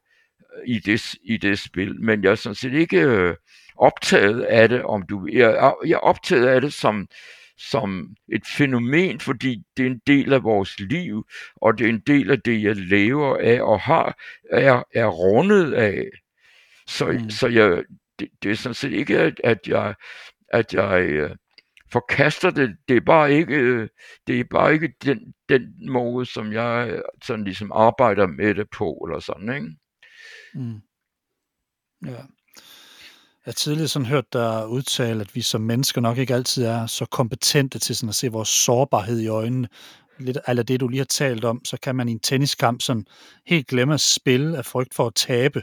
i 0.67 0.79
det, 0.79 1.15
i 1.25 1.37
det 1.37 1.59
spil, 1.59 2.01
men 2.01 2.25
jeg 2.25 2.31
er 2.31 2.35
sådan 2.35 2.55
set 2.55 2.73
ikke 2.73 3.09
uh, 3.09 3.35
optaget 3.77 4.43
af 4.43 4.69
det, 4.69 4.83
om 4.83 5.03
du 5.03 5.29
jeg, 5.33 5.75
jeg 5.87 5.95
er 5.95 5.99
optaget 5.99 6.47
af 6.47 6.61
det 6.61 6.73
som 6.73 7.09
som 7.61 8.17
et 8.33 8.43
fænomen, 8.47 9.21
fordi 9.21 9.63
det 9.77 9.87
er 9.87 9.91
en 9.91 10.01
del 10.07 10.33
af 10.33 10.45
vores 10.45 10.81
liv, 10.81 11.27
og 11.57 11.79
det 11.79 11.85
er 11.85 11.89
en 11.89 12.03
del 12.07 12.31
af 12.31 12.41
det, 12.41 12.63
jeg 12.63 12.77
lever 12.77 13.37
af 13.37 13.63
og 13.63 13.81
har, 13.81 14.19
er, 14.51 14.83
er 14.95 15.07
rundet 15.07 15.73
af. 15.75 16.05
Så, 16.87 17.07
mm. 17.07 17.31
så 17.31 17.49
jeg, 17.49 17.85
det, 18.19 18.29
det 18.43 18.51
er 18.51 18.55
sådan 18.55 18.75
set 18.75 18.93
ikke, 18.93 19.19
at, 19.19 19.41
at 19.45 19.59
jeg, 19.67 19.95
at 20.49 20.75
jeg 20.75 21.25
uh, 21.25 21.31
forkaster 21.93 22.51
det. 22.51 22.77
Det 22.89 22.97
er 22.97 23.01
bare 23.07 23.33
ikke, 23.33 23.55
øh, 23.55 23.89
det 24.27 24.41
er 24.41 24.45
bare 24.51 24.73
ikke 24.73 24.93
den, 25.05 25.35
den 25.49 25.91
måde, 25.91 26.27
som 26.27 26.53
jeg 26.53 26.89
øh, 26.91 27.03
sådan 27.25 27.45
ligesom 27.45 27.73
arbejder 27.73 28.27
med 28.27 28.55
det 28.55 28.67
på, 28.71 29.07
eller 29.09 29.21
sådan, 29.21 29.55
ikke? 29.55 29.77
Mm. 30.55 30.81
Ja. 32.07 32.25
Jeg 33.47 33.53
har 33.53 33.53
tidligere 33.53 33.89
sådan 33.89 34.07
hørt 34.07 34.33
dig 34.33 34.69
udtale, 34.69 35.21
at 35.21 35.35
vi 35.35 35.41
som 35.41 35.61
mennesker 35.61 36.01
nok 36.01 36.19
ikke 36.19 36.35
altid 36.35 36.65
er 36.65 36.87
så 36.87 37.07
kompetente 37.07 37.79
til 37.79 37.97
sådan 37.97 38.09
at 38.09 38.15
se 38.15 38.29
vores 38.29 38.49
sårbarhed 38.49 39.21
i 39.21 39.27
øjnene. 39.27 39.69
Lidt 40.19 40.39
af 40.47 40.67
det, 40.67 40.81
du 40.81 40.89
lige 40.89 40.99
har 40.99 41.05
talt 41.05 41.45
om, 41.45 41.65
så 41.65 41.77
kan 41.83 41.97
man 41.97 42.09
i 42.09 42.13
en 42.13 42.21
tenniskamp 42.21 42.83
sådan 42.83 43.07
helt 43.47 43.67
glemme 43.67 43.95
at 43.95 44.01
spille 44.01 44.59
af 44.59 44.65
frygt 44.65 44.95
for 44.95 45.07
at 45.07 45.15
tabe. 45.15 45.63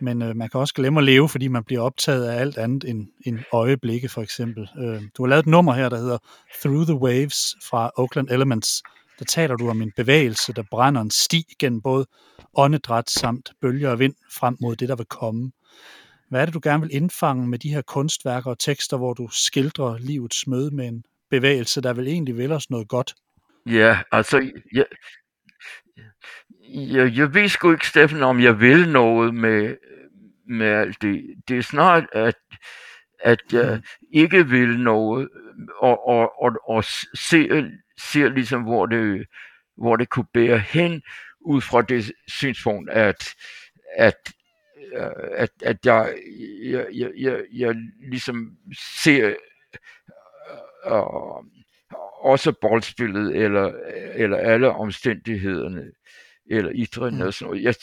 Men 0.00 0.22
øh, 0.22 0.36
man 0.36 0.48
kan 0.48 0.60
også 0.60 0.74
glemme 0.74 1.00
at 1.00 1.04
leve, 1.04 1.28
fordi 1.28 1.48
man 1.48 1.64
bliver 1.64 1.82
optaget 1.82 2.26
af 2.26 2.40
alt 2.40 2.58
andet 2.58 2.90
end, 2.90 3.06
end 3.26 3.38
øjeblikke, 3.52 4.08
for 4.08 4.22
eksempel. 4.22 4.68
Øh, 4.78 5.02
du 5.16 5.22
har 5.22 5.26
lavet 5.26 5.42
et 5.42 5.46
nummer 5.46 5.72
her, 5.72 5.88
der 5.88 5.96
hedder 5.96 6.18
Through 6.62 6.86
the 6.86 6.94
Waves 6.94 7.56
fra 7.68 7.90
Oakland 7.96 8.28
Elements. 8.30 8.82
Der 9.18 9.24
taler 9.24 9.56
du 9.56 9.68
om 9.68 9.82
en 9.82 9.92
bevægelse, 9.96 10.52
der 10.52 10.62
brænder 10.70 11.00
en 11.00 11.10
sti 11.10 11.44
gennem 11.58 11.82
både 11.82 12.06
åndedræt 12.54 13.10
samt 13.10 13.52
bølger 13.60 13.90
og 13.90 13.98
vind 13.98 14.14
frem 14.32 14.56
mod 14.60 14.76
det, 14.76 14.88
der 14.88 14.96
vil 14.96 15.06
komme. 15.06 15.52
Hvad 16.30 16.40
er 16.40 16.44
det, 16.44 16.54
du 16.54 16.60
gerne 16.62 16.82
vil 16.82 16.94
indfange 16.94 17.48
med 17.48 17.58
de 17.58 17.74
her 17.74 17.82
kunstværker 17.82 18.50
og 18.50 18.58
tekster, 18.58 18.96
hvor 18.96 19.14
du 19.14 19.28
skildrer 19.32 19.98
livets 19.98 20.46
møde 20.46 20.74
med 20.74 20.88
en 20.88 21.04
bevægelse, 21.30 21.80
der 21.80 21.92
vil 21.92 22.08
egentlig 22.08 22.36
vil 22.36 22.52
os 22.52 22.70
noget 22.70 22.88
godt. 22.88 23.14
Ja, 23.66 23.98
altså, 24.12 24.50
ja, 24.74 24.82
jeg, 26.68 27.16
jeg 27.16 27.34
ved 27.34 27.48
sgu 27.48 27.72
ikke, 27.72 27.86
Steffen, 27.86 28.22
om 28.22 28.40
jeg 28.40 28.60
vil 28.60 28.88
noget 28.88 29.34
med, 29.34 29.76
med 30.48 30.66
alt 30.66 31.02
det. 31.02 31.34
Det 31.48 31.58
er 31.58 31.62
snart, 31.62 32.04
at, 32.12 32.36
at 33.20 33.40
jeg 33.52 33.80
ikke 34.12 34.48
vil 34.48 34.80
noget, 34.80 35.28
og, 35.78 36.08
og, 36.08 36.42
og, 36.42 36.52
og 36.68 36.84
ser, 37.14 37.70
ser 37.98 38.28
ligesom, 38.28 38.62
hvor 38.62 38.86
det, 38.86 39.26
hvor 39.76 39.96
det 39.96 40.08
kunne 40.08 40.26
bære 40.34 40.58
hen, 40.58 41.02
ud 41.40 41.60
fra 41.60 41.82
det 41.82 42.12
synspunkt, 42.28 42.90
at, 42.90 43.34
at 43.96 44.14
at, 45.36 45.50
at 45.62 45.76
jeg, 45.84 46.14
jeg, 46.64 46.86
jeg, 46.94 47.10
jeg, 47.16 47.44
jeg 47.52 47.74
ligesom 48.10 48.56
ser 49.02 49.34
øh, 50.86 50.92
også 52.22 52.52
boldspillet, 52.60 53.36
eller, 53.36 53.72
eller 54.14 54.36
alle 54.36 54.70
omstændighederne, 54.70 55.90
eller 56.50 56.70
idrætten, 56.70 57.20
mm. 57.20 57.26
og 57.26 57.34
sådan 57.34 57.50
noget. 57.50 57.64
Jeg, 57.64 57.74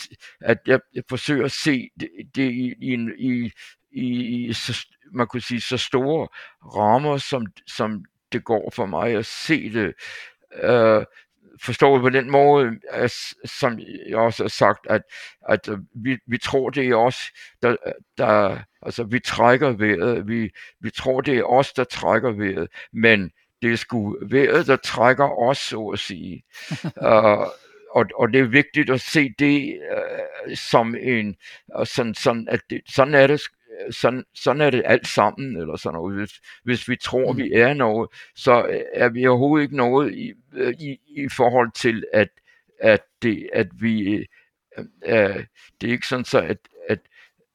at 0.42 0.58
jeg, 0.68 0.80
jeg 0.94 1.04
forsøger 1.10 1.46
at 1.46 1.52
se 1.52 1.90
det, 2.00 2.10
det 2.36 2.52
i, 2.52 2.74
i, 2.82 2.94
i, 3.18 3.52
i, 3.92 4.48
i 4.48 4.54
så, 4.54 4.88
man 5.14 5.28
kunne 5.28 5.42
sige, 5.42 5.62
så 5.62 5.78
store 5.78 6.28
rammer, 6.76 7.18
som, 7.18 7.46
som 7.68 8.06
det 8.32 8.44
går 8.44 8.72
for 8.76 8.86
mig 8.86 9.16
at 9.16 9.26
se 9.26 9.74
det. 9.74 9.94
Øh, 10.64 11.06
forstået 11.62 12.02
på 12.02 12.10
den 12.10 12.32
måde, 12.32 12.72
at, 12.90 13.14
som 13.46 13.80
jeg 14.08 14.18
også 14.18 14.44
har 14.44 14.50
sagt, 14.50 14.88
at, 14.90 15.02
at 15.50 15.70
vi, 15.96 16.18
vi 16.28 16.38
tror, 16.38 16.70
det 16.70 16.90
er 16.90 16.96
os, 16.96 17.18
der, 17.62 17.76
der 18.18 18.58
altså 18.82 19.04
vi 19.04 19.20
trækker 19.20 19.70
vejret, 19.70 20.28
vi, 20.28 20.50
vi 20.80 20.90
tror, 20.90 21.22
det 21.22 21.38
er 21.38 21.44
os, 21.44 21.74
der 21.74 21.84
trækker 21.84 22.32
vejret, 22.32 22.68
men 22.94 23.32
det 23.62 23.72
er 23.72 23.76
sgu 23.76 24.18
vejret, 24.30 24.68
der 24.68 24.76
trækker 24.76 25.40
os, 25.40 25.58
så 25.58 25.88
at 25.88 26.00
sige. 26.00 26.44
uh, 27.08 27.48
og, 27.92 28.06
og 28.16 28.34
det 28.34 28.40
er 28.40 28.46
vigtigt 28.46 28.90
at 28.90 29.02
se 29.02 29.30
det 29.40 29.80
uh, 29.92 30.56
som 30.56 30.96
en, 31.00 31.36
sådan, 31.84 32.16
sådan, 32.16 32.48
at 32.50 32.60
det, 32.70 32.82
sådan 32.88 33.14
er 33.14 33.28
det 33.28 33.42
sådan, 33.92 34.24
sådan 34.34 34.62
er 34.62 34.70
det 34.70 34.84
alt 34.86 35.08
sammen, 35.08 35.58
eller 35.58 35.76
sådan 35.76 35.94
noget. 35.94 36.18
Hvis, 36.18 36.32
hvis 36.64 36.90
vi 36.90 36.96
tror, 36.96 37.32
mm. 37.32 37.38
vi 37.38 37.52
er 37.54 37.74
noget, 37.74 38.10
så 38.36 38.82
er 38.94 39.10
vi 39.10 39.28
overhovedet 39.28 39.64
ikke 39.64 39.78
noget 39.78 40.14
i, 40.14 40.34
i, 40.80 40.98
i 41.08 41.30
forhold 41.38 41.72
til, 41.76 42.06
at, 42.14 42.30
at, 42.80 43.02
det, 43.22 43.50
at 43.54 43.68
vi, 43.80 44.28
øh, 44.78 44.86
øh, 45.06 45.46
det 45.82 45.88
er 45.88 45.92
ikke 45.92 46.08
sådan 46.08 46.26
så, 46.26 46.42
at, 46.42 46.58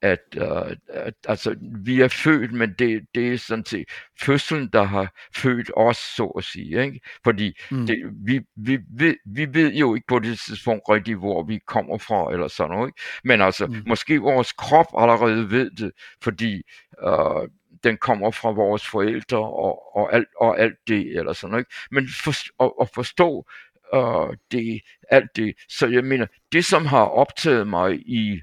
at 0.02 0.18
at, 0.36 0.42
uh, 0.42 0.72
at 0.88 1.14
altså, 1.28 1.56
vi 1.84 2.00
er 2.00 2.08
født, 2.08 2.52
men 2.52 2.74
det, 2.78 3.06
det 3.14 3.32
er 3.32 3.38
sådan 3.38 3.64
set 3.64 3.88
fødslen, 4.20 4.68
der 4.72 4.82
har 4.82 5.12
født 5.36 5.70
os, 5.76 5.96
så 5.96 6.26
at 6.26 6.44
sige. 6.44 6.84
Ikke? 6.84 7.00
Fordi 7.24 7.58
mm. 7.70 7.86
det, 7.86 7.96
vi, 8.26 8.40
vi, 8.56 8.78
vi, 8.96 9.16
vi 9.26 9.54
ved 9.54 9.74
jo 9.74 9.94
ikke 9.94 10.06
på 10.06 10.18
det 10.18 10.38
tidspunkt 10.38 10.82
rigtigt, 10.88 11.18
hvor 11.18 11.42
vi 11.42 11.58
kommer 11.66 11.98
fra, 11.98 12.32
eller 12.32 12.48
sådan 12.48 12.70
noget. 12.70 12.88
Ikke? 12.88 13.00
Men 13.24 13.40
altså, 13.40 13.66
mm. 13.66 13.82
måske 13.86 14.20
vores 14.20 14.52
krop 14.52 14.86
allerede 14.98 15.50
ved 15.50 15.70
det, 15.70 15.92
fordi 16.22 16.62
uh, 17.06 17.48
den 17.84 17.96
kommer 17.96 18.30
fra 18.30 18.50
vores 18.50 18.86
forældre 18.86 19.38
og, 19.38 19.96
og, 19.96 20.14
alt, 20.14 20.28
og 20.40 20.60
alt 20.60 20.76
det, 20.88 21.18
eller 21.18 21.32
sådan 21.32 21.50
noget. 21.50 21.60
Ikke? 21.60 21.74
Men 21.90 22.08
for, 22.24 22.64
at, 22.64 22.72
at 22.80 22.88
forstå 22.94 23.46
uh, 23.94 24.34
det, 24.52 24.80
alt 25.10 25.30
det, 25.36 25.54
så 25.68 25.86
jeg 25.86 26.04
mener, 26.04 26.26
det 26.52 26.64
som 26.64 26.86
har 26.86 27.04
optaget 27.04 27.66
mig 27.66 27.94
i 28.08 28.40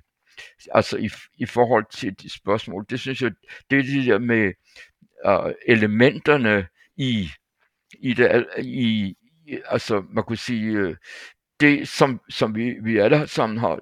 altså 0.72 0.98
i, 0.98 1.10
i 1.38 1.46
forhold 1.46 1.86
til 1.92 2.14
de 2.22 2.34
spørgsmål, 2.34 2.86
det 2.90 3.00
synes 3.00 3.22
jeg, 3.22 3.32
det 3.70 3.80
er 3.80 3.84
det 3.84 4.06
der 4.06 4.20
med 4.20 4.54
uh, 5.28 5.52
elementerne 5.68 6.68
i, 6.98 7.30
i 8.00 8.14
det, 8.14 8.46
i, 8.62 9.16
altså 9.66 10.04
man 10.10 10.24
kunne 10.24 10.38
sige, 10.38 10.88
uh, 10.88 10.96
det 11.60 11.88
som, 11.88 12.22
som 12.30 12.56
vi, 12.56 12.76
vi 12.84 12.98
alle 12.98 13.28
sammen 13.28 13.58
har 13.58 13.80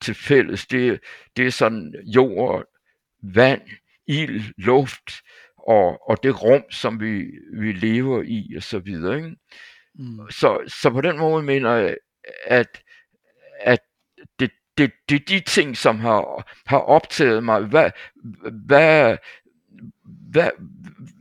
til 0.00 0.14
fælles, 0.14 0.66
det, 0.66 1.00
det 1.36 1.46
er 1.46 1.50
sådan 1.50 1.94
jord, 2.14 2.64
vand, 3.22 3.62
ild, 4.06 4.42
luft, 4.56 5.12
og, 5.68 6.10
og 6.10 6.22
det 6.22 6.42
rum, 6.42 6.70
som 6.70 7.00
vi, 7.00 7.26
vi 7.52 7.72
lever 7.72 8.22
i, 8.22 8.54
og 8.56 8.62
så 8.62 8.78
videre. 8.78 9.16
Ikke? 9.16 9.36
Mm. 9.94 10.30
Så, 10.30 10.74
så 10.80 10.90
på 10.90 11.00
den 11.00 11.18
måde 11.18 11.42
mener 11.42 11.70
jeg, 11.70 11.96
at, 12.44 12.82
at 13.60 13.80
det, 14.38 14.50
det, 14.78 14.92
det 15.08 15.14
er 15.14 15.24
de 15.28 15.40
ting, 15.40 15.76
som 15.76 15.98
har, 16.00 16.50
har 16.66 16.78
optaget 16.78 17.44
mig. 17.44 17.60
Hvad, 17.60 17.90
hvad, 18.66 19.16
hvad, 20.30 20.50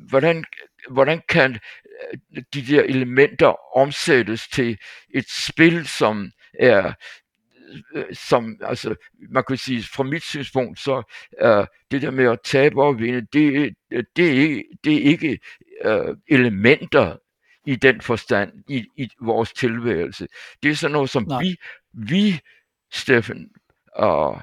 hvordan, 0.09 0.45
hvordan 0.89 1.21
kan 1.29 1.59
de 2.53 2.65
der 2.67 2.83
elementer 2.83 3.77
omsættes 3.77 4.47
til 4.47 4.77
et 5.13 5.25
spil, 5.29 5.87
som 5.87 6.31
er 6.59 6.93
som, 8.13 8.57
altså, 8.61 8.95
man 9.29 9.43
kan 9.47 9.57
sige, 9.57 9.83
fra 9.83 10.03
mit 10.03 10.23
synspunkt, 10.23 10.79
så 10.79 11.03
er 11.39 11.65
det 11.91 12.01
der 12.01 12.11
med 12.11 12.25
at 12.25 12.39
tabe 12.43 12.83
og 12.83 12.99
vinde, 12.99 13.21
det, 13.21 13.73
det, 13.91 14.43
er, 14.43 14.61
det 14.83 14.93
er 14.97 15.01
ikke 15.01 15.39
uh, 15.85 16.15
elementer 16.27 17.15
i 17.65 17.75
den 17.75 18.01
forstand 18.01 18.51
i, 18.69 18.85
i 18.97 19.09
vores 19.21 19.53
tilværelse. 19.53 20.27
Det 20.63 20.71
er 20.71 20.75
sådan 20.75 20.91
noget, 20.91 21.09
som 21.09 21.25
Nej. 21.27 21.41
vi, 21.41 21.55
vi 21.93 22.39
Steffen, 22.91 23.49
og 23.93 24.41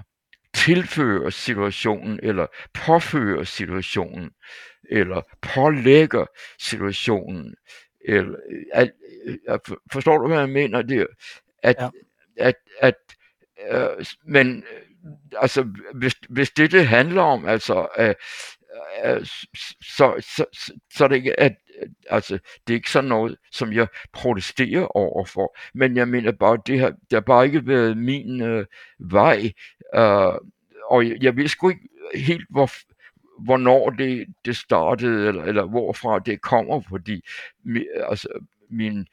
tilfører 0.55 1.31
situationen, 1.31 2.21
eller 2.23 2.47
påfører 2.75 3.45
situationen, 3.45 4.31
eller 4.91 5.23
pålægger 5.43 6.27
situationen. 6.59 7.55
Eller, 8.05 8.39
at, 8.73 8.91
at, 9.49 9.61
forstår 9.93 10.19
du, 10.19 10.27
hvad 10.27 10.39
jeg 10.39 10.49
mener? 10.49 10.83
Det, 10.83 11.07
at, 11.63 11.77
ja. 11.81 11.89
at, 12.37 12.55
at, 12.81 12.95
øh, 13.71 14.05
men 14.27 14.65
altså, 15.37 15.69
hvis, 15.95 16.15
hvis 16.29 16.51
det 16.51 16.73
det 16.73 16.87
handler 16.89 17.23
om, 17.23 17.47
altså, 17.47 17.89
øh, 17.99 18.15
øh, 19.05 19.27
så, 19.83 20.23
så, 20.27 20.45
så, 20.53 20.73
så 20.93 21.05
er 21.05 21.09
det 21.09 21.35
at 21.39 21.57
altså, 22.11 22.39
det 22.67 22.75
er 22.75 22.77
ikke 22.77 22.91
sådan 22.91 23.09
noget, 23.09 23.37
som 23.53 23.73
jeg 23.73 23.87
protesterer 24.13 24.97
overfor, 24.97 25.57
men 25.75 25.97
jeg 25.97 26.09
mener 26.09 26.33
bare, 26.33 26.59
det 26.67 26.81
har, 26.81 26.89
det 26.89 27.13
har 27.13 27.21
bare 27.21 27.47
ikke 27.47 27.67
været 27.67 27.97
min 27.97 28.41
øh, 28.43 28.67
vej, 28.99 29.53
øh, 29.95 30.35
og 30.91 31.09
jeg, 31.09 31.17
jeg 31.23 31.37
ved 31.37 31.49
sgu 31.49 31.69
ikke 31.69 31.89
helt, 32.15 32.47
hvor, 32.51 32.71
hvornår 33.45 33.91
det, 33.91 34.27
det 34.45 34.57
startede, 34.57 35.29
eller, 35.29 35.45
eller 35.45 35.65
hvorfra 35.67 36.19
det 36.19 36.41
kommer, 36.43 36.81
fordi 36.89 37.21
mi, 37.65 37.85
altså, 37.95 38.29
min, 38.71 39.07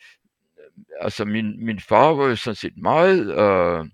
altså 0.99 1.26
min, 1.26 1.66
min 1.66 1.80
far 1.80 2.14
var 2.14 2.28
jo 2.28 2.36
sådan 2.36 2.55
set 2.55 2.78
meget, 2.78 3.39
øh, 3.39 3.86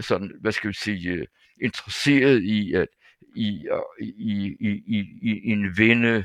sådan, 0.00 0.32
hvad 0.40 0.52
skal 0.52 0.68
vi 0.68 0.74
sige, 0.74 1.26
interesseret 1.62 2.42
i, 2.42 2.72
at 2.72 2.88
i, 3.36 3.66
i, 4.00 4.56
i, 4.60 4.82
i, 4.86 4.98
i 5.22 5.50
en 5.50 5.78
vinde 5.78 6.24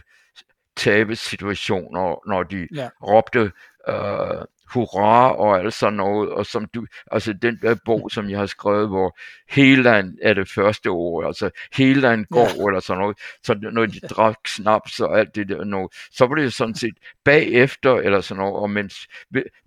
tabesituationer, 0.82 2.27
når 2.29 2.43
de 2.43 2.67
ja. 2.75 2.89
råbte 3.03 3.51
øh, 3.89 4.45
hurra 4.73 5.36
og 5.36 5.59
alt 5.59 5.73
sådan 5.73 5.93
noget, 5.93 6.29
og 6.29 6.45
som 6.45 6.65
du, 6.65 6.86
altså 7.11 7.34
den 7.34 7.59
der 7.61 7.75
bog, 7.86 8.09
som 8.11 8.29
jeg 8.29 8.39
har 8.39 8.45
skrevet, 8.45 8.88
hvor 8.88 9.17
Heland 9.49 10.17
er 10.21 10.34
det 10.34 10.49
første 10.49 10.88
ord, 10.88 11.25
altså 11.25 11.49
Heland 11.73 12.25
går, 12.25 12.61
ja. 12.61 12.67
eller 12.67 12.79
sådan 12.79 13.01
noget, 13.01 13.17
så 13.43 13.53
når 13.71 13.86
de 13.86 13.99
drak 13.99 14.47
snaps 14.47 14.99
og 14.99 15.19
alt 15.19 15.36
det 15.36 15.49
der 15.49 15.63
noget, 15.63 15.91
så 16.11 16.25
var 16.25 16.36
det 16.36 16.53
sådan 16.53 16.75
set 16.75 16.95
bagefter, 17.23 17.95
eller 17.95 18.21
sådan 18.21 18.43
noget, 18.43 18.55
og 18.55 18.69
mens, 18.69 19.07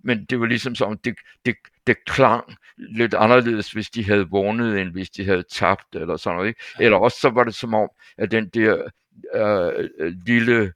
men 0.03 0.25
det 0.25 0.39
var 0.39 0.45
ligesom 0.45 0.75
som, 0.75 0.97
det, 0.97 1.15
det, 1.45 1.55
det 1.87 2.05
klang 2.05 2.55
lidt 2.77 3.13
anderledes, 3.13 3.71
hvis 3.71 3.89
de 3.89 4.05
havde 4.05 4.29
vundet, 4.29 4.79
end 4.79 4.91
hvis 4.91 5.09
de 5.09 5.25
havde 5.25 5.43
tabt, 5.51 5.95
eller 5.95 6.17
sådan 6.17 6.35
noget, 6.35 6.47
ikke? 6.47 6.61
Eller 6.79 6.97
også 6.97 7.19
så 7.19 7.29
var 7.29 7.43
det 7.43 7.55
som 7.55 7.73
om, 7.73 7.89
at 8.17 8.31
den 8.31 8.49
der 8.49 8.89
øh, 9.33 9.89
lille 10.25 10.73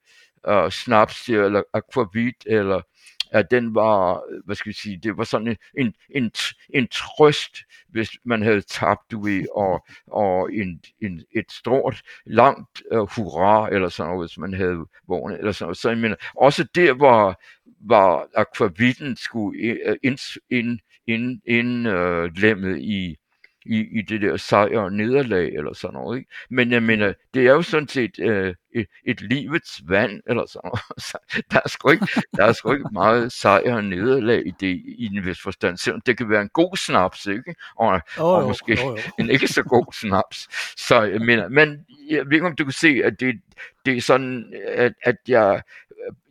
øh, 0.48 0.72
snaps, 0.72 1.30
eller 1.30 1.64
aquavit, 1.74 2.46
eller 2.46 2.82
at 3.32 3.52
den 3.52 3.76
var, 3.76 4.24
hvad 4.46 4.56
skal 4.56 4.70
vi 4.70 4.74
sige, 4.74 5.00
det 5.04 5.18
var 5.18 5.24
sådan 5.24 5.58
en, 5.78 5.94
en, 6.10 6.32
en 6.74 6.88
trøst, 6.88 7.58
hvis 7.90 8.10
man 8.24 8.42
havde 8.42 8.62
tabt, 8.62 9.12
du 9.12 9.24
ved, 9.24 9.46
og, 9.56 9.88
og 10.08 10.54
en, 10.54 10.82
en, 11.02 11.24
et 11.36 11.52
stort, 11.52 12.02
langt 12.26 12.82
uh, 12.92 13.10
hurra, 13.16 13.70
eller 13.72 13.90
sådan 13.90 14.12
noget, 14.12 14.30
hvis 14.30 14.38
man 14.38 14.54
havde 14.54 14.86
vågnet, 15.08 15.40
eller 15.40 15.52
sådan 15.52 15.66
noget. 15.66 15.78
Så 15.78 15.90
jeg 15.90 15.98
mener, 15.98 16.16
også 16.38 16.68
der 16.76 16.94
var, 16.94 17.42
var 17.82 18.28
aquavitten 18.36 19.16
skulle 19.16 19.60
ind, 20.04 20.20
ind, 20.50 20.80
ind, 21.08 21.42
ind 21.46 21.88
uh, 21.88 22.78
i, 22.78 23.18
i, 23.66 24.00
i 24.00 24.02
det 24.02 24.22
der 24.22 24.38
sejr 24.38 24.80
og 24.80 24.94
nederlag 24.94 25.48
eller 25.48 25.74
sådan 25.74 25.94
noget. 25.94 26.18
Ikke? 26.18 26.32
Men 26.50 26.72
jeg 26.72 26.84
mener, 26.84 27.14
det 27.34 27.48
er 27.48 27.52
jo 27.52 27.62
sådan 27.62 27.88
set 27.88 28.20
øh, 28.20 28.56
et, 28.76 28.88
et 29.06 29.22
livets 29.22 29.82
vand 29.88 30.22
eller 30.28 30.46
sådan 30.46 30.62
noget. 30.70 30.82
Der, 31.52 31.60
er 31.66 31.70
sgu 31.70 31.90
ikke, 31.90 32.08
der 32.36 32.46
er 32.46 32.54
sgu 32.54 32.72
ikke 32.74 32.90
meget 32.92 33.32
sejr 33.32 33.76
og 33.76 33.84
nederlag 33.84 34.48
i 34.48 34.54
det 34.60 34.82
i 34.86 35.06
en 35.06 35.26
vis 35.26 35.42
forstand, 35.42 35.78
selvom 35.78 36.02
det 36.02 36.18
kan 36.18 36.30
være 36.30 36.42
en 36.42 36.50
god 36.50 36.78
snaps, 36.78 37.26
ikke? 37.26 37.56
Og, 37.76 38.02
oh, 38.18 38.26
og 38.26 38.42
jo, 38.42 38.48
måske 38.48 38.72
oh, 38.72 38.78
jo. 38.78 38.98
en 39.24 39.30
ikke 39.30 39.48
så 39.48 39.64
god 39.64 39.94
snaps. 39.94 40.48
Så 40.88 41.02
jeg 41.02 41.22
mener, 41.22 41.50
men 41.50 41.86
jeg 42.10 42.26
ved 42.26 42.34
ikke, 42.34 42.48
om 42.48 42.56
du 42.56 42.64
kan 42.64 42.74
se, 42.74 43.02
at 43.04 43.20
det, 43.20 43.42
det 43.86 43.98
er 43.98 44.02
sådan, 44.02 44.54
at, 44.68 44.94
at 45.04 45.16
jeg 45.28 45.62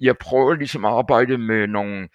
jeg 0.00 0.18
prøver 0.18 0.54
ligesom 0.54 0.84
at 0.84 0.92
arbejde 0.92 1.38
med 1.38 1.66
nogle 1.66 2.08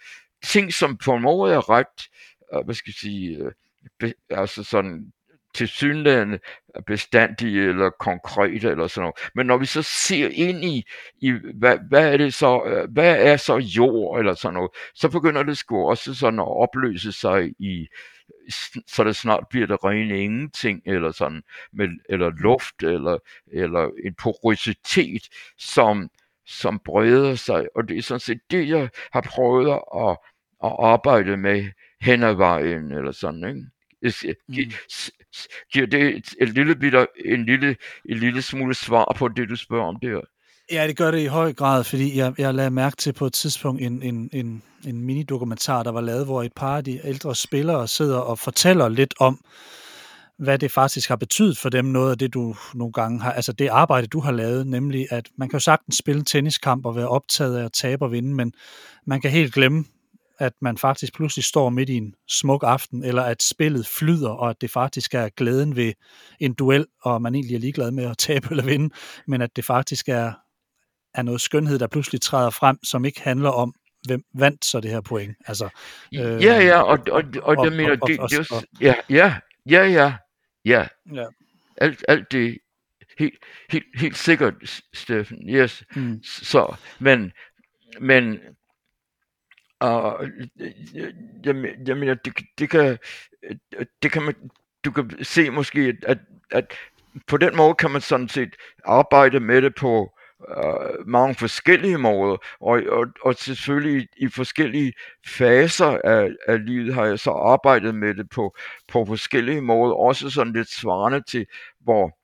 ting, 0.44 0.72
som 0.72 0.96
på 0.96 1.14
en 1.14 1.22
måde 1.22 1.54
er 1.54 1.70
ret, 1.70 2.08
øh, 2.54 2.64
hvad 2.64 2.74
skal 2.74 2.90
jeg 2.90 2.94
sige, 2.94 3.36
øh, 3.36 3.52
be, 3.98 4.14
altså 4.30 4.64
sådan 4.64 5.12
tilsyneladende 5.54 6.38
bestandige 6.86 7.68
eller 7.68 7.90
konkrete 7.90 8.68
eller 8.68 8.86
sådan 8.86 9.02
noget. 9.02 9.30
Men 9.34 9.46
når 9.46 9.56
vi 9.56 9.66
så 9.66 9.82
ser 9.82 10.28
ind 10.28 10.64
i, 10.64 10.84
i 11.20 11.32
hvad, 11.54 11.78
hvad 11.88 12.12
er 12.12 12.16
det 12.16 12.34
så, 12.34 12.64
øh, 12.64 12.92
hvad 12.92 13.16
er 13.18 13.36
så 13.36 13.56
jord 13.56 14.18
eller 14.18 14.34
sådan 14.34 14.54
noget, 14.54 14.70
så 14.94 15.08
begynder 15.08 15.42
det 15.42 15.58
sgu 15.58 15.88
også 15.88 16.14
sådan 16.14 16.40
at 16.40 16.48
opløse 16.48 17.12
sig 17.12 17.50
i, 17.58 17.86
så 18.86 19.04
det 19.04 19.16
snart 19.16 19.44
bliver 19.50 19.66
det 19.66 19.84
rene 19.84 20.22
ingenting, 20.22 20.82
eller 20.86 21.12
sådan, 21.12 21.42
med, 21.72 21.88
eller 22.08 22.30
luft, 22.30 22.82
eller, 22.82 23.18
eller 23.52 23.90
en 24.04 24.14
porositet, 24.14 25.28
som, 25.58 26.10
som 26.46 26.80
breder 26.84 27.34
sig, 27.34 27.66
og 27.76 27.88
det 27.88 27.98
er 27.98 28.02
sådan 28.02 28.20
set 28.20 28.40
det, 28.50 28.68
jeg 28.68 28.88
har 29.12 29.20
prøvet 29.20 29.72
at, 29.72 30.16
at 30.64 30.76
arbejde 30.78 31.36
med 31.36 31.70
hen 32.00 32.22
ad 32.22 32.34
vejen, 32.34 32.92
eller 32.92 33.12
sådan, 33.12 33.44
ikke? 33.48 33.73
Mm. 34.04 34.56
Giver 35.72 35.86
det 35.86 36.16
et, 36.16 36.34
et 36.40 36.48
lille 36.48 36.76
bitte, 36.76 37.06
en 37.24 37.44
lille, 37.44 37.76
en 38.08 38.18
lille 38.18 38.42
smule 38.42 38.74
svar 38.74 39.14
på 39.16 39.28
det, 39.28 39.48
du 39.48 39.56
spørger 39.56 39.86
om 39.86 39.96
der? 40.02 40.20
Ja, 40.72 40.86
det 40.86 40.96
gør 40.96 41.10
det 41.10 41.20
i 41.20 41.26
høj 41.26 41.52
grad, 41.52 41.84
fordi 41.84 42.18
jeg, 42.18 42.34
jeg 42.38 42.54
lagde 42.54 42.70
mærke 42.70 42.96
til 42.96 43.12
på 43.12 43.26
et 43.26 43.32
tidspunkt 43.32 43.82
en, 43.82 44.02
en, 44.02 44.30
en, 44.32 44.62
en 44.86 45.00
mini-dokumentar, 45.00 45.82
der 45.82 45.92
var 45.92 46.00
lavet, 46.00 46.24
hvor 46.24 46.42
et 46.42 46.52
par 46.56 46.76
af 46.76 46.84
de 46.84 47.00
ældre 47.04 47.34
spillere 47.34 47.88
sidder 47.88 48.18
og 48.18 48.38
fortæller 48.38 48.88
lidt 48.88 49.14
om, 49.20 49.40
hvad 50.38 50.58
det 50.58 50.72
faktisk 50.72 51.08
har 51.08 51.16
betydet 51.16 51.58
for 51.58 51.68
dem, 51.68 51.84
noget 51.84 52.10
af 52.10 52.18
det, 52.18 52.34
du 52.34 52.56
nogle 52.74 52.92
gange 52.92 53.20
har, 53.20 53.32
altså 53.32 53.52
det 53.52 53.68
arbejde, 53.68 54.06
du 54.06 54.20
har 54.20 54.32
lavet, 54.32 54.66
nemlig 54.66 55.06
at 55.10 55.28
man 55.38 55.48
kan 55.48 55.56
jo 55.56 55.60
sagtens 55.60 55.96
spille 55.96 56.18
en 56.18 56.24
tenniskamp 56.24 56.86
og 56.86 56.96
være 56.96 57.08
optaget 57.08 57.58
af 57.58 57.64
at 57.64 57.72
tabe 57.72 58.04
og 58.04 58.12
vinde, 58.12 58.34
men 58.34 58.52
man 59.06 59.20
kan 59.20 59.30
helt 59.30 59.54
glemme, 59.54 59.84
at 60.38 60.52
man 60.60 60.78
faktisk 60.78 61.14
pludselig 61.14 61.44
står 61.44 61.68
midt 61.68 61.88
i 61.90 61.94
en 61.94 62.14
smuk 62.28 62.62
aften, 62.66 63.04
eller 63.04 63.22
at 63.22 63.42
spillet 63.42 63.86
flyder, 63.86 64.30
og 64.30 64.50
at 64.50 64.60
det 64.60 64.70
faktisk 64.70 65.14
er 65.14 65.28
glæden 65.28 65.76
ved 65.76 65.92
en 66.40 66.54
duel, 66.54 66.86
og 67.02 67.22
man 67.22 67.34
egentlig 67.34 67.54
er 67.54 67.60
ligeglad 67.60 67.90
med 67.90 68.04
at 68.04 68.18
tabe 68.26 68.48
eller 68.50 68.64
vinde, 68.64 68.94
men 69.26 69.42
at 69.42 69.56
det 69.56 69.64
faktisk 69.64 70.08
er, 70.08 70.32
er 71.14 71.22
noget 71.22 71.40
skønhed, 71.40 71.78
der 71.78 71.86
pludselig 71.86 72.20
træder 72.20 72.50
frem, 72.50 72.84
som 72.84 73.04
ikke 73.04 73.20
handler 73.20 73.50
om, 73.50 73.74
hvem 74.06 74.22
vandt 74.34 74.64
så 74.64 74.80
det 74.80 74.90
her 74.90 75.00
point. 75.00 75.36
Altså, 75.46 75.68
øh, 76.14 76.20
ja, 76.20 76.60
ja, 76.60 76.82
og, 76.82 76.98
og, 77.10 77.24
og, 77.42 77.56
og 77.56 77.66
det 77.66 77.76
mener, 77.76 77.96
det, 77.96 78.20
og, 78.20 78.30
det, 78.30 78.52
og, 78.52 78.62
ja, 78.80 78.94
ja, 79.10 79.34
ja, 79.70 79.84
ja, 79.84 80.14
ja. 80.64 80.86
ja. 81.14 81.26
Alt, 81.76 82.04
alt 82.08 82.32
det, 82.32 82.58
helt, 83.18 83.34
helt, 83.70 83.86
helt 83.94 84.16
sikkert, 84.16 84.54
Steffen, 84.94 85.38
yes. 85.48 85.84
Mm. 85.96 86.22
Så, 86.24 86.74
men, 86.98 87.32
men, 88.00 88.38
og 89.90 90.26
jeg, 91.44 91.54
jeg 91.86 91.96
mener, 91.96 92.14
det, 92.14 92.38
det 92.58 92.70
kan, 92.70 92.98
øh, 93.42 93.86
det 94.02 94.12
kan 94.12 94.22
man, 94.22 94.34
du 94.84 94.90
kan 94.90 95.24
se 95.24 95.50
måske, 95.50 95.96
at, 96.06 96.18
at 96.50 96.74
på 97.26 97.36
den 97.36 97.56
måde 97.56 97.74
kan 97.74 97.90
man 97.90 98.00
sådan 98.00 98.28
set 98.28 98.56
arbejde 98.84 99.40
med 99.40 99.62
det 99.62 99.74
på, 99.74 100.14
øh, 100.48 101.06
mange 101.06 101.34
forskellige 101.34 101.98
måder, 101.98 102.36
og, 102.60 102.82
og, 102.88 103.06
og 103.22 103.34
selvfølgelig 103.34 104.02
i, 104.02 104.24
i 104.24 104.28
forskellige 104.28 104.92
faser 105.26 105.98
af, 106.04 106.30
af 106.46 106.66
livet 106.66 106.94
har 106.94 107.04
jeg 107.04 107.18
så 107.18 107.30
arbejdet 107.30 107.94
med 107.94 108.14
det 108.14 108.28
på, 108.30 108.56
på 108.92 109.04
forskellige 109.04 109.60
måder, 109.60 109.94
også 109.94 110.30
sådan 110.30 110.52
lidt 110.52 110.70
svarende 110.70 111.22
til, 111.28 111.46
hvor, 111.80 112.18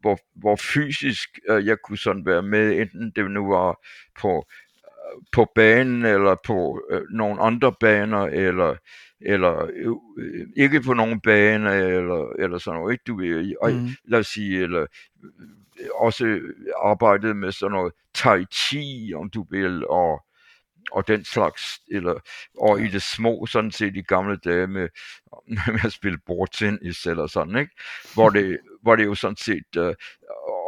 hvor, 0.00 0.18
hvor 0.34 0.56
fysisk 0.56 1.38
øh, 1.48 1.66
jeg 1.66 1.76
kunne 1.84 1.98
sådan 1.98 2.26
være 2.26 2.42
med, 2.42 2.80
enten 2.80 3.12
det 3.16 3.30
nu 3.30 3.48
var 3.48 3.76
på, 4.20 4.44
på 5.32 5.46
banen, 5.54 6.04
eller 6.04 6.36
på 6.46 6.82
øh, 6.90 7.02
nogle 7.10 7.40
andre 7.40 7.72
baner, 7.80 8.22
eller 8.22 8.76
eller 9.20 9.70
øh, 9.74 10.46
ikke 10.56 10.80
på 10.80 10.94
nogen 10.94 11.20
bane, 11.20 11.74
eller, 11.74 12.32
eller 12.38 12.58
sådan 12.58 12.80
noget, 12.80 12.92
ikke? 12.92 13.04
Du, 13.06 13.14
og, 13.60 13.72
mm. 13.72 13.88
lad 14.04 14.18
os 14.18 14.26
sige, 14.26 14.62
eller 14.62 14.86
også 15.94 16.40
arbejdet 16.82 17.36
med 17.36 17.52
sådan 17.52 17.72
noget 17.72 17.92
tai 18.14 18.44
chi, 18.52 19.12
om 19.14 19.30
du 19.30 19.46
vil, 19.50 19.86
og, 19.86 20.24
og 20.92 21.08
den 21.08 21.24
slags, 21.24 21.62
eller, 21.90 22.14
og 22.58 22.80
i 22.80 22.88
det 22.88 23.02
små, 23.02 23.46
sådan 23.46 23.70
set 23.70 23.96
i 23.96 24.02
gamle 24.02 24.36
dage 24.36 24.66
med, 24.66 24.88
med 25.72 25.84
at 25.84 25.92
spille 25.92 26.18
bordtennis 26.26 27.06
eller 27.06 27.26
sådan, 27.26 27.56
ikke? 27.56 27.72
Hvor 28.14 28.30
det, 28.30 28.58
hvor 28.82 28.96
det 28.96 29.04
jo 29.04 29.14
sådan 29.14 29.36
set 29.36 29.76
uh, 29.76 29.92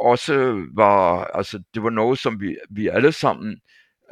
også 0.00 0.66
var, 0.74 1.24
altså 1.24 1.62
det 1.74 1.82
var 1.82 1.90
noget, 1.90 2.18
som 2.18 2.40
vi, 2.40 2.56
vi 2.70 2.88
alle 2.88 3.12
sammen, 3.12 3.60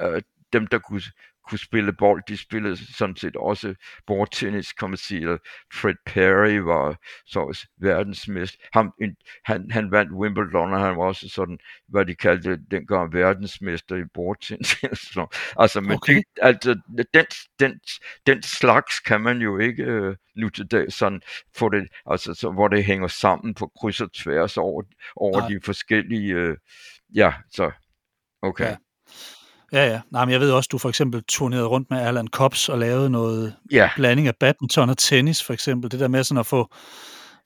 uh, 0.05 0.21
dem 0.53 0.67
der 0.67 0.79
kunne 0.79 1.03
kunne 1.49 1.59
spille 1.59 1.93
bold. 1.93 2.23
De 2.29 2.37
spillede 2.37 2.95
sådan 2.97 3.17
set 3.17 3.37
også 3.37 3.75
bordtennis, 4.07 4.73
kan 4.73 4.91
man 4.91 4.97
sige. 4.97 5.39
Fred 5.73 5.95
Perry 6.07 6.57
var 6.57 6.97
så 7.27 7.41
også 7.41 7.67
verdensmester. 7.77 8.59
Han, 8.73 8.91
han, 9.45 9.71
han 9.71 9.91
vandt 9.91 10.13
Wimbledon, 10.13 10.73
og 10.73 10.81
han 10.81 10.97
var 10.97 11.05
også 11.05 11.29
sådan, 11.29 11.59
hvad 11.89 12.07
de 12.07 12.15
kaldte 12.15 12.59
dengang 12.71 13.13
verdensmester 13.13 13.97
i 13.97 14.05
bordtennis. 14.15 14.77
altså, 15.63 15.81
men 15.81 15.93
okay. 15.93 16.15
det, 16.15 16.25
altså, 16.43 16.81
den, 17.15 17.27
den, 17.61 17.81
den 18.27 18.43
slags 18.43 19.01
kan 19.01 19.21
man 19.21 19.39
jo 19.39 19.59
ikke 19.59 19.83
øh, 19.83 20.17
nu 20.37 20.49
til 20.49 20.67
dag 20.67 20.93
sådan 20.93 21.21
få 21.57 21.69
det, 21.69 21.89
altså, 22.07 22.35
så, 22.35 22.51
hvor 22.51 22.69
det 22.69 22.85
hænger 22.85 23.09
sammen 23.09 23.55
på 23.55 23.73
kryds 23.81 24.01
og 24.01 24.13
tværs 24.13 24.57
over, 24.57 24.83
over 25.17 25.49
de 25.49 25.61
forskellige, 25.65 26.35
øh, 26.35 26.57
ja, 27.15 27.33
så 27.51 27.71
okay. 28.43 28.65
Ja. 28.65 28.77
Ja, 29.73 29.87
ja. 29.87 30.01
Nej, 30.11 30.25
men 30.25 30.33
jeg 30.33 30.41
ved 30.41 30.51
også, 30.51 30.69
du 30.73 30.79
for 30.79 30.89
eksempel 30.89 31.23
turnerede 31.29 31.67
rundt 31.67 31.91
med 31.91 31.99
Alan 31.99 32.27
Kops 32.27 32.69
og 32.69 32.79
lavede 32.79 33.11
noget 33.11 33.55
ja. 33.73 33.91
blanding 33.97 34.29
af 34.29 34.37
badminton 34.37 34.91
og 34.91 34.99
tennis, 34.99 35.43
for 35.43 35.53
eksempel. 35.53 35.91
Det 35.91 36.01
der 36.01 36.09
med 36.09 36.25
sådan 36.25 36.41
at 36.41 36.47
få, 36.47 36.75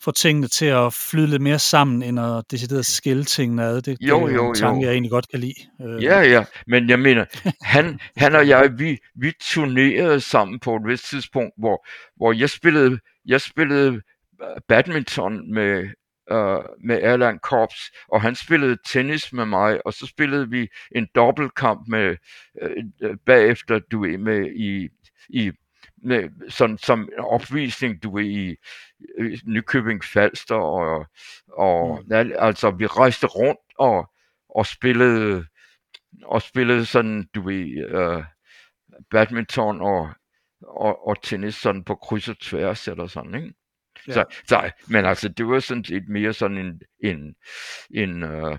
få 0.00 0.10
tingene 0.10 0.48
til 0.48 0.66
at 0.66 0.92
flyde 0.92 1.26
lidt 1.26 1.42
mere 1.42 1.58
sammen, 1.58 2.02
end 2.02 2.20
at 2.20 2.44
decideret 2.50 2.86
skille 2.86 3.24
tingene 3.24 3.64
ad. 3.64 3.82
Det, 3.82 3.96
jo, 4.00 4.26
det 4.26 4.32
er 4.32 4.36
jo, 4.36 4.48
en 4.48 4.54
tanke, 4.54 4.80
jo. 4.80 4.86
jeg 4.86 4.92
egentlig 4.92 5.10
godt 5.10 5.28
kan 5.28 5.40
lide. 5.40 5.54
Øh. 5.82 6.02
Ja, 6.02 6.20
ja. 6.20 6.44
Men 6.66 6.88
jeg 6.90 6.98
mener, 6.98 7.24
han, 7.62 8.00
han 8.16 8.34
og 8.34 8.48
jeg, 8.48 8.70
vi, 8.78 8.98
vi 9.16 9.32
turnerede 9.40 10.20
sammen 10.20 10.60
på 10.60 10.76
et 10.76 10.82
vist 10.86 11.08
tidspunkt, 11.10 11.52
hvor, 11.58 11.86
hvor 12.16 12.32
jeg 12.32 12.50
spillede, 12.50 12.98
jeg 13.26 13.40
spillede 13.40 14.00
badminton 14.68 15.54
med 15.54 15.88
øh, 16.30 16.64
med 16.84 17.02
Erland 17.02 17.40
Korps, 17.40 17.90
og 18.08 18.22
han 18.22 18.34
spillede 18.34 18.76
tennis 18.86 19.32
med 19.32 19.46
mig, 19.46 19.86
og 19.86 19.92
så 19.92 20.06
spillede 20.06 20.50
vi 20.50 20.68
en 20.94 21.08
dobbeltkamp 21.14 21.88
med 21.88 22.16
øh, 22.62 22.84
øh 23.02 23.16
bagefter, 23.26 23.78
du 23.78 24.04
er 24.04 24.18
med 24.18 24.50
i, 24.56 24.88
i 25.28 25.52
med, 26.04 26.50
sådan, 26.50 26.78
som 26.78 27.08
opvisning, 27.18 28.02
du 28.02 28.16
er 28.16 28.22
i, 28.22 28.56
i 29.18 29.38
Nykøbing 29.46 30.04
Falster, 30.04 30.54
og, 30.54 31.06
og 31.52 32.04
mm. 32.06 32.32
altså 32.38 32.70
vi 32.70 32.86
rejste 32.86 33.26
rundt 33.26 33.60
og, 33.78 34.10
og 34.48 34.66
spillede 34.66 35.44
og 36.24 36.42
spillede 36.42 36.86
sådan, 36.86 37.28
du 37.34 37.42
ved, 37.42 37.88
øh, 37.88 38.24
badminton 39.10 39.80
og, 39.80 40.10
og, 40.62 41.08
og 41.08 41.22
tennis 41.22 41.54
sådan 41.54 41.84
på 41.84 41.94
kryds 41.94 42.28
og 42.28 42.38
tværs 42.38 42.88
eller 42.88 43.06
sådan, 43.06 43.34
ikke? 43.34 43.54
Ja. 44.09 44.12
Så, 44.12 44.24
så, 44.46 44.70
men 44.88 45.05
altså, 45.05 45.28
det 45.28 45.48
var 45.48 45.61
sådan 45.61 45.84
set 45.84 46.09
mere 46.09 46.32
sådan 46.32 46.59
en, 46.59 46.82
en, 47.00 47.34
en, 47.90 48.22
uh, 48.22 48.59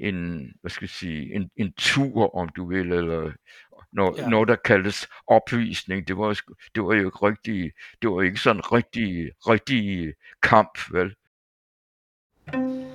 en 0.00 0.50
hvad 0.60 0.70
skal 0.70 0.84
jeg 0.84 0.90
sige, 0.90 1.34
en, 1.34 1.50
en 1.56 1.72
tur, 1.72 2.36
om 2.36 2.48
du 2.48 2.68
vil, 2.68 2.92
eller 2.92 3.32
noget, 3.92 4.18
ja. 4.18 4.28
noget 4.28 4.48
der 4.48 4.56
kaldes 4.56 5.08
opvisning. 5.26 6.08
Det 6.08 6.16
var, 6.16 6.40
det 6.74 6.82
var 6.82 6.94
jo 6.94 7.06
ikke 7.06 7.26
rigtig, 7.26 7.72
det 8.02 8.10
var 8.10 8.22
ikke 8.22 8.40
sådan 8.40 8.72
rigtig, 8.72 9.30
rigtig 9.48 10.14
kamp, 10.42 10.78
vel? 10.90 11.14
a 12.52 12.85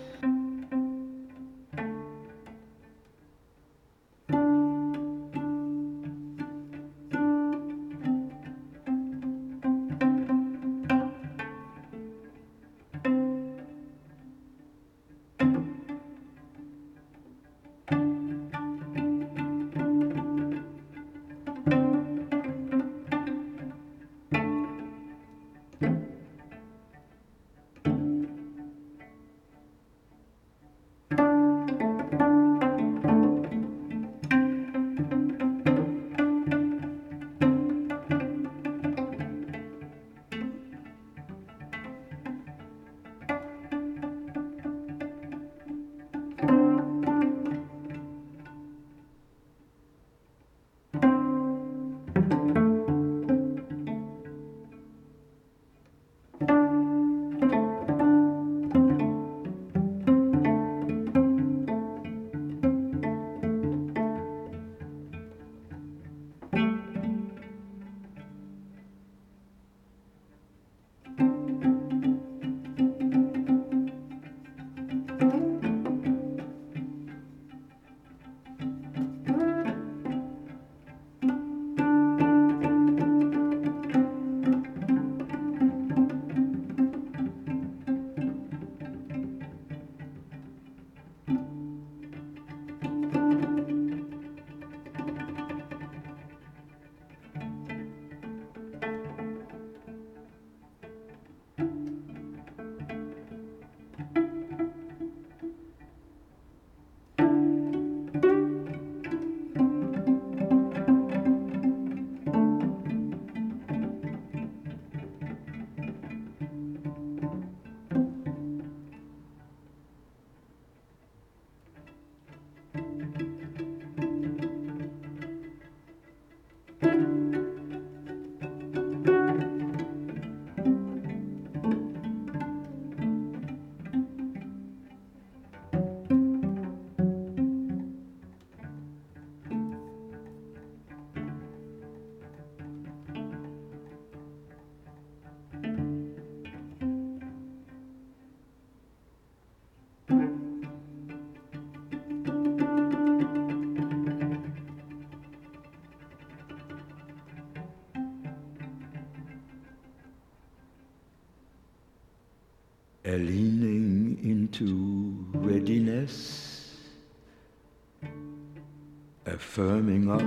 firming 169.56 170.10
up 170.10 170.22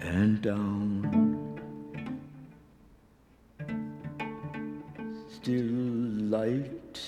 and 0.00 0.40
down. 0.40 1.04
Still 5.28 5.70
light. 6.30 6.98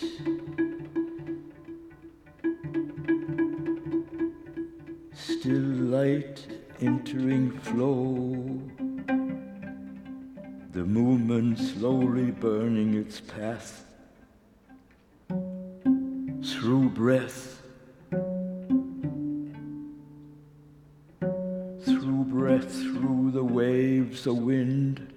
Still 5.15 5.71
light 5.97 6.47
entering 6.81 7.59
flow 7.61 8.61
the 10.73 10.85
movement 10.85 11.59
slowly 11.59 12.31
burning 12.31 12.93
its 12.93 13.19
path 13.19 13.87
through 16.45 16.91
breath, 16.91 17.56
waves, 24.07 24.25
the 24.25 24.35
wind. 24.35 25.16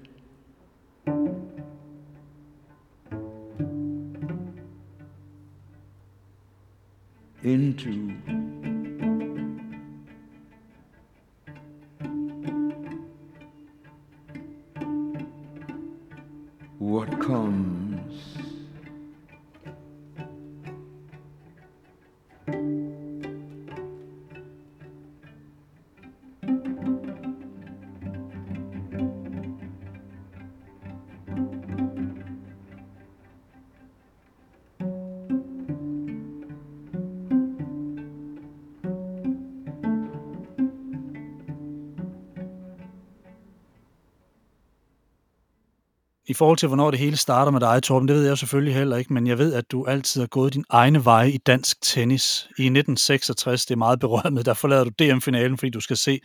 Forhold 46.39 46.57
til, 46.57 46.67
hvornår 46.67 46.91
det 46.91 46.99
hele 46.99 47.17
starter 47.17 47.51
med 47.51 47.59
dig, 47.59 47.83
Torben, 47.83 48.07
det 48.07 48.15
ved 48.15 48.27
jeg 48.27 48.37
selvfølgelig 48.37 48.75
heller 48.75 48.97
ikke, 48.97 49.13
men 49.13 49.27
jeg 49.27 49.37
ved, 49.37 49.53
at 49.53 49.71
du 49.71 49.85
altid 49.85 50.21
har 50.21 50.27
gået 50.27 50.53
din 50.53 50.65
egne 50.69 51.05
veje 51.05 51.31
i 51.31 51.37
dansk 51.37 51.81
tennis. 51.81 52.43
I 52.43 52.51
1966, 52.51 53.65
det 53.65 53.73
er 53.73 53.77
meget 53.77 53.99
berømt, 53.99 54.45
der 54.45 54.53
forlader 54.53 54.83
du 54.83 54.89
DM-finalen, 54.89 55.57
fordi 55.57 55.69
du 55.69 55.79
skal 55.79 55.97
se 55.97 56.19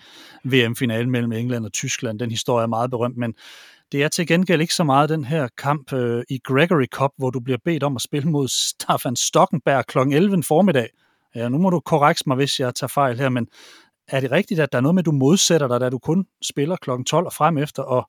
VM-finalen 0.44 1.10
mellem 1.10 1.32
England 1.32 1.64
og 1.64 1.72
Tyskland. 1.72 2.18
Den 2.18 2.30
historie 2.30 2.62
er 2.62 2.66
meget 2.66 2.90
berømt, 2.90 3.16
men 3.16 3.34
det 3.92 4.02
er 4.02 4.08
til 4.08 4.26
gengæld 4.26 4.60
ikke 4.60 4.74
så 4.74 4.84
meget 4.84 5.08
den 5.08 5.24
her 5.24 5.48
kamp 5.58 5.92
øh, 5.92 6.22
i 6.30 6.38
Gregory 6.44 6.86
Cup, 6.86 7.10
hvor 7.18 7.30
du 7.30 7.40
bliver 7.40 7.58
bedt 7.64 7.82
om 7.82 7.96
at 7.96 8.02
spille 8.02 8.30
mod 8.30 8.48
Staffan 8.48 9.16
Stockenberg 9.16 9.86
kl. 9.86 9.98
11 9.98 10.42
formiddag. 10.42 10.88
Ja, 11.34 11.48
nu 11.48 11.58
må 11.58 11.70
du 11.70 11.80
korrekse 11.80 12.24
mig, 12.26 12.36
hvis 12.36 12.60
jeg 12.60 12.74
tager 12.74 12.88
fejl 12.88 13.18
her, 13.18 13.28
men 13.28 13.46
er 14.08 14.20
det 14.20 14.30
rigtigt, 14.30 14.60
at 14.60 14.72
der 14.72 14.78
er 14.78 14.82
noget 14.82 14.94
med, 14.94 15.02
at 15.02 15.06
du 15.06 15.12
modsætter 15.12 15.68
dig, 15.68 15.80
da 15.80 15.90
du 15.90 15.98
kun 15.98 16.26
spiller 16.42 16.76
kl. 16.76 16.90
12 17.06 17.26
og 17.26 17.32
frem 17.32 17.58
efter, 17.58 17.82
og 17.82 18.08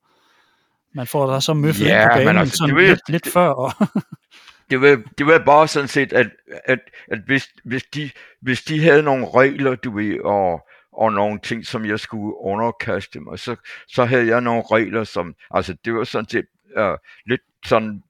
man 0.95 1.07
får 1.07 1.31
der 1.31 1.39
så 1.39 1.53
møffet 1.53 1.85
Ja, 1.85 2.01
ind 2.01 2.11
på 2.11 2.17
banen 2.17 2.37
altså, 2.37 2.57
sådan 2.57 2.75
det 2.75 2.81
vil- 2.81 2.89
lidt, 2.89 3.09
lidt 3.09 3.27
før. 3.27 3.47
Og, 3.49 3.71
det 4.69 4.81
var, 4.81 5.01
det 5.17 5.25
var 5.25 5.39
bare 5.45 5.67
sådan 5.67 5.87
set, 5.87 6.13
at, 6.13 6.27
at, 6.65 6.79
at 7.07 7.19
hvis, 7.25 7.49
hvis, 7.65 7.83
de, 7.83 8.09
hvis 8.41 8.63
de 8.63 8.81
havde 8.83 9.03
nogle 9.03 9.27
regler, 9.35 9.75
du 9.75 9.95
ved, 9.95 10.19
og, 10.19 10.67
og 10.93 11.13
nogle 11.13 11.39
ting, 11.39 11.65
som 11.65 11.85
jeg 11.85 11.99
skulle 11.99 12.35
underkaste 12.37 13.19
mig, 13.19 13.39
så, 13.39 13.55
så 13.87 14.05
havde 14.05 14.27
jeg 14.27 14.41
nogle 14.41 14.63
regler, 14.71 15.03
som, 15.03 15.35
altså 15.51 15.75
det 15.85 15.93
var 15.93 16.03
sådan 16.03 16.29
set 16.29 16.45
uh, 16.77 16.97
lidt 17.25 17.41
sådan 17.65 18.03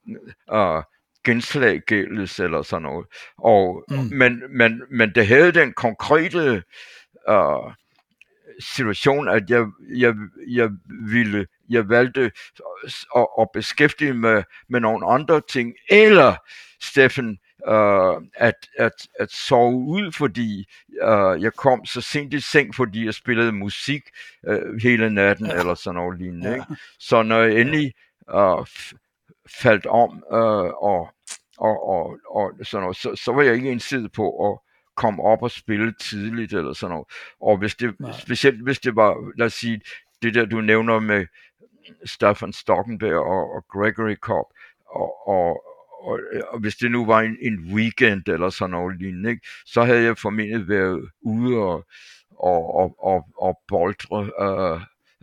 uh, 0.53 0.83
genslaggældelse 1.23 2.43
eller 2.43 2.61
sådan 2.61 2.83
noget. 2.83 3.05
Og, 3.37 3.83
mm. 3.89 3.97
men, 4.11 4.43
men, 4.49 4.81
men 4.91 5.11
det 5.15 5.27
havde 5.27 5.51
den 5.51 5.73
konkrete 5.73 6.63
uh, 7.29 7.71
situation, 8.59 9.27
at 9.29 9.49
jeg, 9.49 9.65
jeg, 9.97 10.13
jeg 10.47 10.69
ville, 11.09 11.45
jeg 11.69 11.89
valgte 11.89 12.31
at, 13.15 13.27
at 13.39 13.47
beskæftige 13.53 14.13
mig 14.13 14.43
med 14.69 14.79
nogle 14.79 15.07
andre 15.07 15.41
ting, 15.49 15.73
eller 15.89 16.35
Steffen, 16.81 17.37
uh, 17.67 18.21
at, 18.35 18.53
at, 18.77 18.91
at 19.19 19.31
sove 19.31 19.73
ud, 19.75 20.11
fordi 20.11 20.65
uh, 21.03 21.41
jeg 21.43 21.53
kom 21.53 21.85
så 21.85 22.01
sent 22.01 22.33
i 22.33 22.39
seng, 22.39 22.75
fordi 22.75 23.05
jeg 23.05 23.13
spillede 23.13 23.51
musik 23.51 24.01
uh, 24.47 24.81
hele 24.83 25.09
natten, 25.09 25.45
Ja. 25.45 25.59
eller 25.59 25.75
sådan 25.75 25.95
noget 25.95 26.19
lignende. 26.19 26.49
Ja. 26.49 26.55
Ikke? 26.55 26.65
Så 26.99 27.23
når 27.23 27.39
jeg 27.41 27.61
endelig 27.61 27.93
f- 28.29 28.93
faldt 29.61 29.85
om, 29.85 30.23
uh, 30.31 30.83
og, 30.83 31.09
og, 31.57 31.89
og, 31.89 32.17
og 32.29 32.51
sådan 32.63 32.81
noget, 32.81 32.97
så, 32.97 33.15
så 33.15 33.31
var 33.33 33.41
jeg 33.41 33.53
ikke 33.53 33.71
indstillet 33.71 34.11
på 34.11 34.51
at 34.51 34.59
komme 34.95 35.23
op 35.23 35.43
og 35.43 35.51
spille 35.51 35.93
tidligt, 36.01 36.53
eller 36.53 36.73
sådan 36.73 36.91
noget. 36.91 37.07
Og 37.41 37.57
hvis 37.57 37.75
det, 37.75 37.99
Nej. 37.99 38.11
specielt 38.19 38.63
hvis 38.63 38.79
det 38.79 38.95
var, 38.95 39.31
lad 39.37 39.45
os 39.45 39.53
sige, 39.53 39.81
det 40.21 40.33
der 40.33 40.45
du 40.45 40.61
nævner 40.61 40.99
med 40.99 41.25
Staffan 42.05 42.53
Stockenberg 42.53 43.19
og, 43.19 43.55
og 43.55 43.65
Gregory 43.67 44.15
Cobb, 44.15 44.47
og, 44.87 45.27
og, 45.27 45.63
og, 46.01 46.19
og 46.47 46.59
hvis 46.59 46.75
det 46.75 46.91
nu 46.91 47.05
var 47.05 47.21
en, 47.21 47.37
en 47.41 47.73
weekend 47.73 48.27
eller 48.27 48.49
sådan 48.49 48.71
noget 48.71 48.99
lignende, 48.99 49.29
ikke, 49.29 49.47
så 49.65 49.83
havde 49.83 50.03
jeg 50.03 50.17
formentlig 50.17 50.67
været 50.67 51.09
ude 51.21 51.57
og, 51.57 51.85
og, 52.39 52.75
og, 52.75 52.95
og, 52.99 53.27
og 53.37 53.59
boldre, 53.67 54.31
øh, 54.41 54.81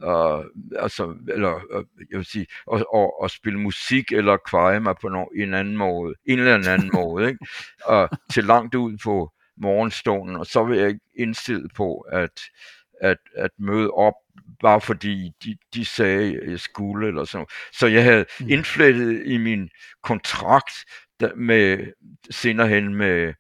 øh, 0.09 0.45
altså, 0.83 1.17
eller 1.29 1.55
øh, 1.55 1.85
jeg 2.11 2.19
vil 2.19 2.27
sige, 2.27 2.47
og, 2.67 2.87
og, 2.93 3.23
og 3.23 3.31
spille 3.31 3.61
musik 3.61 4.13
eller 4.13 4.37
kveje 4.37 4.81
mig 4.81 4.95
på 5.01 5.09
no, 5.09 5.25
en 5.25 5.55
anden 5.55 5.77
måde, 5.77 6.15
en 6.25 6.39
eller 6.39 6.73
anden 6.73 6.91
måde, 6.95 7.29
ikke? 7.29 7.47
Og 7.85 8.09
til 8.33 8.45
langt 8.45 8.75
ud 8.75 8.99
på 9.05 9.33
morgenstunden, 9.57 10.37
og 10.37 10.47
så 10.47 10.65
vil 10.65 10.79
jeg 10.79 10.89
ikke 10.89 11.71
på 11.77 12.01
at, 12.01 12.41
at, 13.01 13.19
at 13.37 13.51
møde 13.59 13.91
op, 13.91 14.15
bare 14.61 14.81
fordi 14.81 15.31
de, 15.45 15.57
de 15.75 15.85
sagde, 15.85 16.41
at 16.43 16.51
jeg 16.51 16.61
skulle, 16.61 17.09
eller 17.09 17.25
sådan. 17.25 17.47
Så 17.73 17.87
jeg 17.87 18.03
havde 18.05 18.25
Mm. 18.41 18.49
indflettet 18.49 19.23
i 19.27 19.37
min 19.37 19.71
kontrakt 20.03 20.73
der, 21.21 21.35
med, 21.35 21.93
senere 22.31 22.69
hen 22.69 22.95
med 22.95 23.35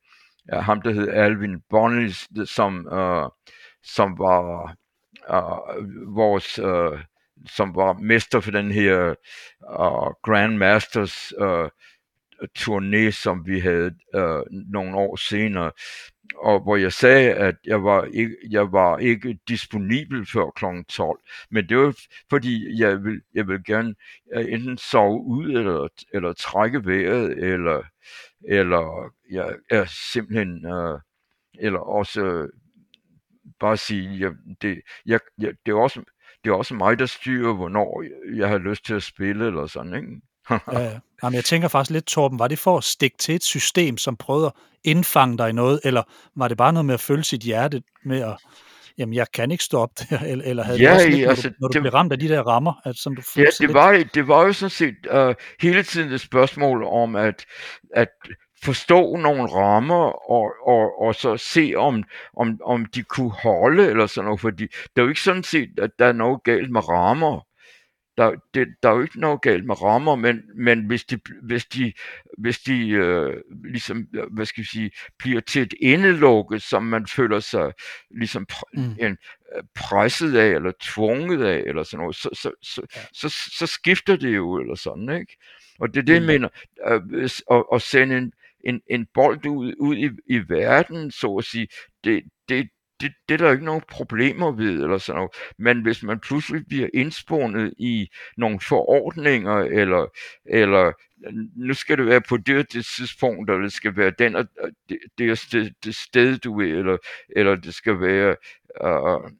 ja, 0.53 0.61
ham, 0.61 0.82
der 0.82 0.90
hed 0.93 1.09
Alvin 1.09 1.61
Bonnis, 1.70 2.28
som, 2.45 2.86
uh, 2.93 3.28
som 3.82 4.18
var 4.18 4.74
uh, 5.30 5.76
vores, 6.16 6.59
uh, 6.59 7.01
som 7.51 7.74
var 7.74 7.93
mester 7.93 8.40
for 8.40 8.51
den 8.51 8.70
her 8.72 9.09
uh, 9.80 10.12
Grandmasters 10.22 11.32
uh, 11.40 11.68
turné, 12.59 13.11
som 13.11 13.47
vi 13.47 13.61
havde 13.61 13.90
uh, 14.16 14.43
nogle 14.72 14.97
år 14.97 15.16
senere, 15.16 15.72
og 16.37 16.61
hvor 16.61 16.76
jeg 16.76 16.93
sagde, 16.93 17.35
at 17.35 17.55
jeg 17.64 17.85
var 17.85 18.05
ikke, 18.05 18.37
jeg 18.51 18.72
var 18.72 18.99
ikke 18.99 19.39
disponibel 19.49 20.26
før 20.26 20.51
kl. 20.51 20.64
12, 20.89 21.20
men 21.51 21.68
det 21.68 21.78
var 21.78 21.95
fordi, 22.30 22.80
jeg 22.80 23.05
vil, 23.05 23.20
jeg 23.35 23.49
vil 23.49 23.64
gerne 23.64 23.95
øh, 24.35 24.53
enten 24.53 24.78
sove 24.78 25.24
ud, 25.24 25.51
eller, 25.51 25.89
eller 26.14 26.33
trække 26.33 26.87
vejret, 26.87 27.39
eller, 27.39 27.83
eller 28.49 29.12
jeg 29.30 29.57
er 29.70 29.85
simpelthen, 30.12 30.66
øh, 30.66 31.01
eller 31.59 31.80
også 31.80 32.24
øh, 32.24 32.49
bare 33.61 33.76
sige, 33.76 34.20
jeg, 34.20 34.33
det, 34.62 34.80
jeg, 35.07 35.20
jeg, 35.39 35.55
det, 35.66 35.72
er 35.72 35.76
også, 35.76 36.03
det 36.45 36.51
er 36.51 36.55
også 36.55 36.74
mig, 36.74 36.99
der 36.99 37.07
styrer, 37.07 37.55
hvornår 37.55 38.05
jeg 38.37 38.49
har 38.49 38.59
lyst 38.59 38.85
til 38.85 38.95
at 38.95 39.03
spille, 39.03 39.47
eller 39.47 39.66
sådan, 39.66 39.95
ikke? 39.95 40.20
ja, 40.72 40.80
ja. 40.80 40.99
Jamen, 41.23 41.35
jeg 41.35 41.45
tænker 41.45 41.68
faktisk 41.68 41.91
lidt, 41.91 42.05
Torben, 42.07 42.39
var 42.39 42.49
det 42.49 42.59
for 42.59 42.79
at 42.79 42.85
stikke 42.85 43.16
til 43.18 43.35
et 43.35 43.45
system, 43.45 43.99
som 43.99 44.16
prøvede 44.16 44.47
at 44.47 44.53
indfange 44.85 45.39
dig 45.39 45.49
i 45.49 45.53
noget, 45.53 45.81
eller 45.85 46.03
var 46.37 46.49
det 46.49 46.57
bare 46.57 46.73
noget 46.73 46.87
med 46.87 46.95
at 46.95 47.01
følge 47.01 47.25
sit 47.25 47.41
hjerte 47.41 47.83
med 48.05 48.20
at, 48.20 48.37
jamen, 48.99 49.14
jeg 49.14 49.27
kan 49.35 49.51
ikke 49.51 49.64
stå 49.64 49.79
op 49.79 49.91
der, 50.11 50.18
eller, 50.27 50.45
eller 50.45 50.62
havde 50.62 50.79
Ja, 50.83 50.85
det 50.85 50.95
også 50.97 51.09
lidt, 51.09 51.23
når, 51.23 51.31
altså, 51.31 51.49
du, 51.49 51.55
når 51.61 51.68
du 51.68 51.73
det- 51.73 51.83
blev 51.83 51.93
ramt 51.93 52.12
af 52.12 52.18
de 52.18 52.29
der 52.29 52.43
rammer, 52.43 52.73
at 52.85 52.97
som 52.97 53.16
du 53.16 53.23
Ja, 53.37 53.43
det 53.43 53.61
lidt- 53.61 53.75
var, 53.75 54.05
det 54.14 54.29
var 54.29 54.43
jo 54.47 54.53
sådan 54.53 54.70
set 54.70 54.95
uh, 55.14 55.35
hele 55.61 55.83
tiden 55.83 56.12
et 56.12 56.20
spørgsmål 56.20 56.85
om 56.85 57.16
at, 57.16 57.45
at 57.95 58.09
forstå 58.64 59.16
nogle 59.16 59.43
rammer 59.47 60.31
og, 60.31 60.53
og, 60.66 61.03
og 61.03 61.14
så 61.14 61.37
se 61.37 61.75
om, 61.77 62.03
om, 62.37 62.61
om 62.64 62.85
de 62.85 63.03
kunne 63.03 63.31
holde 63.33 63.87
eller 63.87 64.07
sådan 64.07 64.25
noget, 64.25 64.41
fordi 64.41 64.62
det 64.66 64.91
er 64.97 65.03
jo 65.03 65.09
ikke 65.09 65.20
sådan 65.20 65.43
set, 65.43 65.68
at 65.79 65.91
der 65.99 66.07
er 66.07 66.12
noget 66.12 66.43
galt 66.45 66.70
med 66.70 66.89
rammer. 66.89 67.47
Der, 68.17 68.33
det, 68.55 68.69
der 68.83 68.89
er 68.91 68.95
jo 68.95 69.03
ikke 69.03 69.21
noget 69.21 69.43
galt 69.43 69.65
med 69.67 69.83
rammer, 69.83 70.15
men, 70.17 70.43
men 70.55 70.87
hvis 70.87 71.05
de, 71.05 71.21
hvis 71.43 71.65
de, 71.67 71.93
hvis 72.39 72.59
de 72.59 72.89
øh, 72.89 73.37
ligesom, 73.65 74.07
øh, 74.15 74.25
hvad 74.33 74.47
skal 74.47 74.61
vi 74.63 74.69
sige, 74.69 74.91
bliver 75.19 75.41
til 75.41 75.63
et 75.63 75.75
endelukke, 75.81 76.61
som 76.61 76.83
man 76.85 77.07
føler 77.07 77.41
sig 77.41 77.73
ligesom 78.11 78.47
pr- 78.53 78.71
Mm. 78.75 78.97
en, 79.07 79.17
øh, 79.57 79.63
presset 79.75 80.37
af, 80.37 80.49
eller 80.49 80.73
tvunget 80.83 81.43
af, 81.45 81.63
eller 81.67 81.83
sådan 81.83 82.01
noget, 82.03 82.17
så, 82.17 82.29
så, 82.33 82.51
så, 82.63 82.83
Ja. 82.97 83.01
så, 83.13 83.29
så 83.59 83.67
skifter 83.67 84.17
det 84.17 84.37
jo, 84.37 84.57
eller 84.61 84.75
sådan, 84.75 85.09
ikke? 85.21 85.37
Og 85.81 85.95
det 85.95 86.01
er 86.01 86.05
det, 86.05 86.13
jeg 86.15 86.23
Mm. 86.23 86.27
mener, 86.27 86.49
hvis- 87.01 87.43
at, 87.51 87.65
at 87.75 87.83
sende 87.83 88.19
en, 88.19 88.33
en, 88.65 88.81
en 88.91 89.07
bold 89.15 89.47
ud, 89.47 89.75
ud 89.79 89.97
i, 89.97 90.11
i 90.27 90.41
verden, 90.49 91.11
så 91.11 91.37
at 91.37 91.45
sige, 91.45 91.69
det, 92.05 92.23
det, 92.49 92.69
det, 93.03 93.13
det 93.29 93.35
er 93.35 93.39
der 93.39 93.53
ikke 93.53 93.65
nogen 93.65 93.83
problemer 93.89 94.53
ved, 94.53 94.83
eller 94.83 94.99
sådan 94.99 95.17
noget. 95.17 95.33
Men 95.59 95.83
hvis 95.83 96.03
man 96.03 96.21
pludselig 96.21 96.67
bliver 96.69 96.89
indspundet 96.95 97.75
i 97.79 98.09
nogle 98.37 98.61
forordninger, 98.61 99.57
eller, 99.57 100.07
eller 100.47 100.93
nu 101.57 101.75
skal 101.75 101.99
det 101.99 102.07
være 102.07 102.21
på 102.29 102.37
det 102.37 102.59
og 102.59 102.73
det 102.73 102.87
tidspunkt, 102.97 103.51
eller 103.51 103.63
det 103.63 103.73
skal 103.73 103.97
være 103.97 104.13
den 104.19 104.37
og 104.37 104.47
det, 104.89 104.99
det, 105.19 105.39
sted, 105.39 105.71
det 105.85 105.95
sted, 105.95 106.39
du 106.39 106.61
er, 106.61 106.79
eller, 106.79 106.97
eller 107.37 107.55
det 107.55 107.75
skal 107.75 108.01
være 108.01 108.37
uh, 108.85 109.31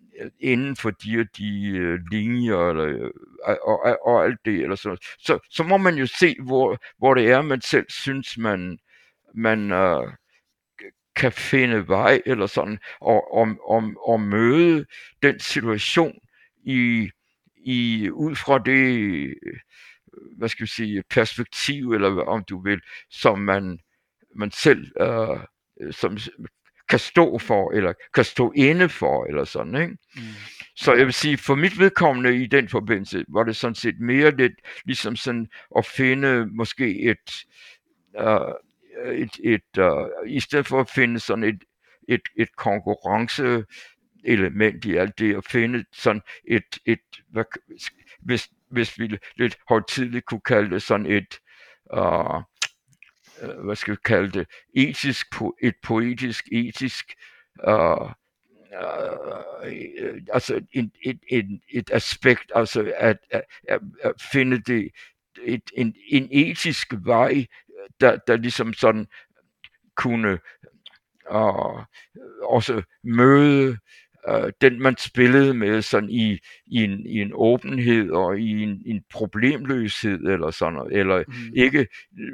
inden 0.41 0.77
for 0.77 0.91
de 0.91 1.21
og 1.21 1.27
de 1.39 1.73
uh, 1.75 2.11
linjer, 2.13 2.69
eller, 2.69 2.85
øh, 2.85 3.11
og, 3.45 3.85
og, 3.85 3.99
og 4.07 4.25
alt 4.25 4.39
det, 4.45 4.63
eller 4.63 4.77
sådan 4.77 4.99
så, 5.19 5.39
så 5.51 5.63
må 5.63 5.77
man 5.77 5.95
jo 5.95 6.07
se, 6.07 6.37
hvor, 6.47 6.79
hvor 6.99 7.15
det 7.15 7.31
er, 7.31 7.43
man 7.43 7.61
selv 7.61 7.87
synes, 7.89 8.39
man, 8.39 8.79
man 9.35 9.73
uh, 9.73 10.13
kan 11.17 11.33
finde 11.33 11.89
vej, 11.89 12.23
eller 12.27 12.47
sådan, 12.47 12.79
og, 13.01 13.35
og, 13.35 13.49
og, 13.67 13.83
og 14.07 14.21
møde 14.21 14.87
den 15.23 15.41
situation 15.41 16.19
i, 16.65 17.11
i 17.57 18.11
ud 18.11 18.37
fra 18.37 18.59
det, 18.59 19.35
hvad 20.39 20.49
skal 20.49 20.65
vi 20.65 20.71
sige, 20.71 21.03
perspektiv, 21.11 21.93
eller 21.93 22.11
hvad- 22.11 22.25
om 22.27 22.45
du 22.51 22.63
vil, 22.63 22.81
som 23.11 23.39
man, 23.39 23.79
man 24.37 24.51
selv 24.51 24.87
øh, 25.01 25.39
som 25.91 26.17
kan 26.89 26.99
stå 26.99 27.39
for, 27.39 27.73
eller 27.73 27.93
kan 28.15 28.25
stå 28.25 28.53
inde 28.57 28.89
for, 28.89 29.25
eller 29.25 29.45
sådan, 29.45 29.75
ikke? 29.75 29.97
Mm. 30.17 30.23
Så 30.77 30.93
jeg 30.95 31.07
vil 31.07 31.13
sige, 31.15 31.37
for 31.39 31.55
mit 31.55 31.79
vedkommende 31.79 32.43
i 32.43 32.47
den 32.47 32.69
forbindelse, 32.69 33.25
var 33.29 33.43
det 33.45 33.57
sådan 33.57 33.75
set 33.75 34.01
mere 34.01 34.37
lidt 34.37 34.53
ligesom 34.85 35.17
sådan 35.17 35.47
at 35.79 35.87
finde 35.87 36.47
måske 36.47 37.01
et, 37.01 37.33
uh, 38.21 38.53
et, 39.05 39.41
et 39.45 39.79
uh, 39.79 40.09
i 40.27 40.41
stedet 40.41 40.67
for 40.67 40.81
at 40.81 40.91
finde 40.91 41.21
sådan 41.21 41.45
et, 41.45 41.65
et, 42.09 42.23
et 42.37 42.57
konkurrence 42.57 43.65
element 44.25 44.85
i 44.85 44.97
alt 44.97 45.19
det, 45.19 45.37
at 45.37 45.45
finde 45.45 45.85
sådan 45.93 46.23
et, 46.49 46.79
et 46.87 47.01
hvad, 47.29 47.45
hvis, 48.21 48.51
hvis 48.71 48.99
vi 48.99 49.19
lidt 49.37 49.59
højtidligt 49.69 50.27
kunne 50.27 50.41
kalde 50.41 50.71
det 50.71 50.83
sådan 50.83 51.07
et, 51.07 51.41
uh, 51.97 52.43
hvad 53.65 53.77
skal 53.77 53.93
vi 53.93 53.99
kalde 54.05 54.31
det, 54.39 54.47
etisk, 54.75 55.27
po- 55.35 55.57
et 55.63 55.75
poetisk, 55.83 56.49
etisk, 56.53 57.15
uh, 57.69 58.03
uh, 58.03 58.11
altså 60.33 60.61
en, 60.73 60.93
et, 61.05 61.21
et, 61.31 61.61
et 61.73 61.91
aspekt, 61.93 62.53
altså 62.55 62.93
at, 62.97 63.19
at, 63.31 63.43
at, 63.69 63.81
at 64.03 64.13
finde 64.33 64.63
det, 64.63 64.91
et, 65.43 65.71
en, 65.77 65.95
en 66.09 66.29
etisk 66.31 66.95
vej, 67.05 67.47
der, 68.01 68.17
der 68.27 68.37
ligesom 68.37 68.73
sådan 68.73 69.07
kunne 69.97 70.39
uh, 71.31 71.83
også 72.43 72.83
møde 73.05 73.79
uh, 74.29 74.51
den, 74.61 74.83
man 74.83 74.97
spillede 74.99 75.55
med 75.55 75.83
sådan 75.83 76.11
i, 76.11 76.39
i, 76.67 76.85
en, 76.85 77.07
i 77.07 77.21
en 77.21 77.31
åbenhed 77.35 78.11
og 78.11 78.39
i 78.39 78.63
en, 78.63 78.83
en 78.87 79.05
problemløshed 79.11 80.21
eller 80.21 80.51
sådan 80.51 80.75
noget, 80.75 80.93
eller 80.93 81.25
Mm. 81.29 81.35
ikke 81.57 81.87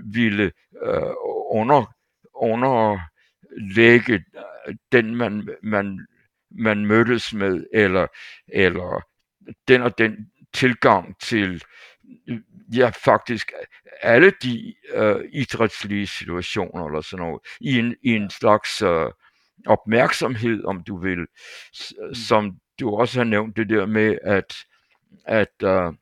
ville 0.04 0.52
øh, 0.86 1.12
under, 1.50 1.94
underlægge 2.34 4.14
øh, 4.14 4.74
den, 4.92 5.16
man, 5.16 5.48
man, 5.62 6.06
man 6.50 6.86
mødtes 6.86 7.34
med, 7.34 7.66
eller, 7.72 8.06
eller 8.48 9.02
den 9.68 9.82
og 9.82 9.98
den 9.98 10.30
tilgang 10.54 11.20
til 11.20 11.54
øh, 11.54 11.60
ja, 12.74 12.90
faktisk 13.04 13.52
alle 14.02 14.32
de 14.42 14.74
øh, 14.94 15.16
idrætslige 15.32 16.06
situationer 16.06 16.86
eller 16.86 17.00
sådan 17.00 17.26
noget, 17.26 17.40
i 17.60 17.78
en, 17.78 17.94
i 18.02 18.10
en 18.10 18.30
slags 18.30 18.82
øh, 18.82 19.10
opmærksomhed, 19.66 20.64
om 20.64 20.82
du 20.82 20.96
vil, 20.98 21.26
s- 21.74 21.94
som 22.28 22.56
du 22.80 22.90
også 22.96 23.18
har 23.20 23.24
nævnt 23.24 23.56
det 23.56 23.68
der 23.68 23.86
med, 23.86 24.18
at, 24.22 24.56
at, 25.26 25.52
øh, 25.62 25.92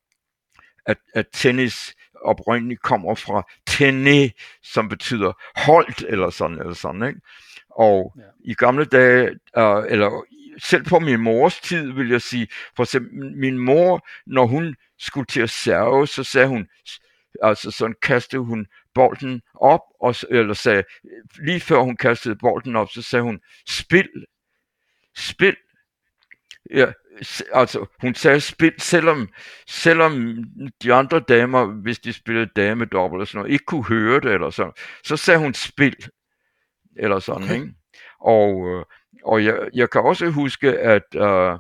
at, 0.87 0.97
at 1.15 1.27
tennis 1.33 1.95
oprindeligt 2.25 2.83
kommer 2.83 3.15
fra 3.15 3.43
tenne, 3.67 4.31
som 4.63 4.89
betyder 4.89 5.33
holdt 5.67 6.05
eller 6.09 6.31
sådan, 6.31 6.59
eller 6.59 6.75
sådan 6.75 7.03
ikke? 7.03 7.21
Og 7.71 8.15
Ja. 8.19 8.23
i 8.45 8.55
gamle 8.55 8.85
dage, 8.85 9.25
øh, 9.59 9.85
eller 9.89 10.25
selv 10.59 10.85
på 10.85 10.99
min 10.99 11.21
mors 11.21 11.61
tid, 11.61 11.93
vil 11.93 12.09
jeg 12.09 12.23
sige, 12.23 12.49
for 12.77 12.83
eksempel 12.83 13.37
min 13.37 13.59
mor, 13.59 14.07
når 14.27 14.47
hun 14.47 14.77
skulle 14.99 15.27
til 15.27 15.41
at 15.41 15.51
serve, 15.51 16.07
så 16.07 16.25
sagde 16.25 16.49
hun, 16.49 16.69
altså 17.43 17.71
sådan 17.71 17.97
kastede 18.03 18.43
hun 18.43 18.67
bolden 18.95 19.43
op, 19.55 19.81
og, 20.01 20.15
eller 20.31 20.55
sagde, 20.55 20.85
lige 21.39 21.61
før 21.61 21.79
hun 21.79 21.97
kastede 21.97 22.37
bolden 22.37 22.77
op, 22.77 22.89
så 22.91 23.03
sagde 23.03 23.23
hun, 23.23 23.41
spil, 23.69 24.09
spil. 25.17 25.57
Ja, 26.71 26.93
altså 27.53 27.87
hun 28.01 28.15
sagde 28.15 28.41
spil, 28.41 28.75
selvom, 28.79 29.29
selvom 29.69 30.45
de 30.83 30.93
andre 30.95 31.21
damer, 31.21 31.65
hvis 31.65 31.99
de 31.99 32.13
spillede 32.13 32.51
damedobbelt 32.57 33.19
eller 33.19 33.27
sådan 33.27 33.39
noget, 33.39 33.53
ikke 33.53 33.65
kunne 33.65 33.85
høre 33.85 34.21
det 34.21 34.33
eller 34.33 34.51
sådan, 34.51 34.73
så 35.05 35.17
sagde 35.17 35.41
hun 35.41 35.55
spil, 35.55 35.97
eller 36.97 37.19
sådan, 37.19 37.43
Okay. 37.43 37.53
okay. 37.55 37.63
ikke? 37.63 37.75
Og, 38.21 38.69
øh, 38.69 38.85
og 39.25 39.45
jeg, 39.45 39.69
jeg 39.75 39.91
kan 39.91 40.01
også 40.01 40.31
huske, 40.31 40.79
at, 40.79 41.15
uh, 41.15 41.59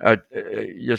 at 0.00 0.20
øh, 0.34 0.86
jeg 0.86 0.98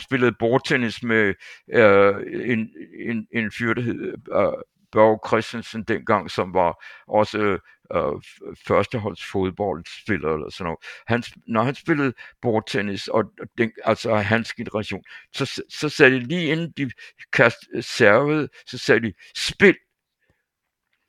spillede 0.00 0.32
bordtennis 0.38 1.02
med 1.02 1.34
øh, 1.72 2.14
en, 2.50 2.70
en, 3.08 3.26
en 3.32 3.50
fyr, 3.58 3.74
der 3.74 3.82
hed 3.82 4.14
øh, 4.32 4.62
Børge 4.92 5.18
Christensen 5.28 5.82
dengang, 5.82 6.30
som 6.30 6.54
var 6.54 6.84
også 7.06 7.58
øh, 7.94 8.20
førsteholds 8.66 9.24
fodboldspiller 9.24 10.34
eller 10.34 10.50
sådan 10.50 10.64
noget. 10.64 10.78
Han, 11.06 11.22
når 11.46 11.62
han 11.62 11.74
spillede 11.74 12.12
bordtennis, 12.42 13.08
og 13.08 13.24
den, 13.58 13.72
altså 13.84 14.14
hans 14.14 14.52
generation, 14.54 15.02
så, 15.32 15.62
så 15.68 15.88
sagde 15.88 16.14
de 16.14 16.20
lige 16.20 16.52
inden 16.52 16.72
de 16.76 16.90
kast, 17.32 17.56
øh, 17.74 17.82
servede, 17.82 18.48
så 18.66 18.78
sagde 18.78 19.00
de, 19.00 19.12
spil. 19.36 19.76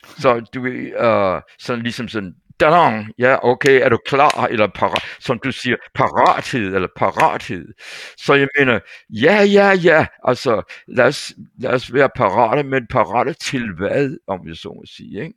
Så 0.03 0.39
du 0.53 0.65
øh, 0.65 1.41
sådan 1.59 1.83
ligesom 1.83 2.07
sådan, 2.07 2.35
Dadang, 2.59 3.13
ja, 3.17 3.37
okay, 3.43 3.81
er 3.81 3.89
du 3.89 3.97
klar, 4.05 4.47
eller 4.51 4.67
parat, 4.67 5.03
som 5.19 5.39
du 5.39 5.51
siger, 5.51 5.75
parathed, 5.93 6.75
eller 6.75 6.87
parathed. 6.95 7.73
Så 8.17 8.33
jeg 8.33 8.47
mener, 8.59 8.79
ja, 9.09 9.43
ja, 9.43 9.71
ja, 9.71 10.05
altså, 10.23 10.61
lad 10.87 11.05
os, 11.05 11.33
lad 11.59 11.73
os 11.73 11.93
være 11.93 12.09
parate, 12.15 12.63
men 12.63 12.87
parate 12.87 13.33
til 13.33 13.73
hvad, 13.77 14.17
om 14.27 14.45
vi 14.45 14.55
så 14.55 14.69
må 14.69 14.83
sige, 14.85 15.23
ikke? 15.23 15.33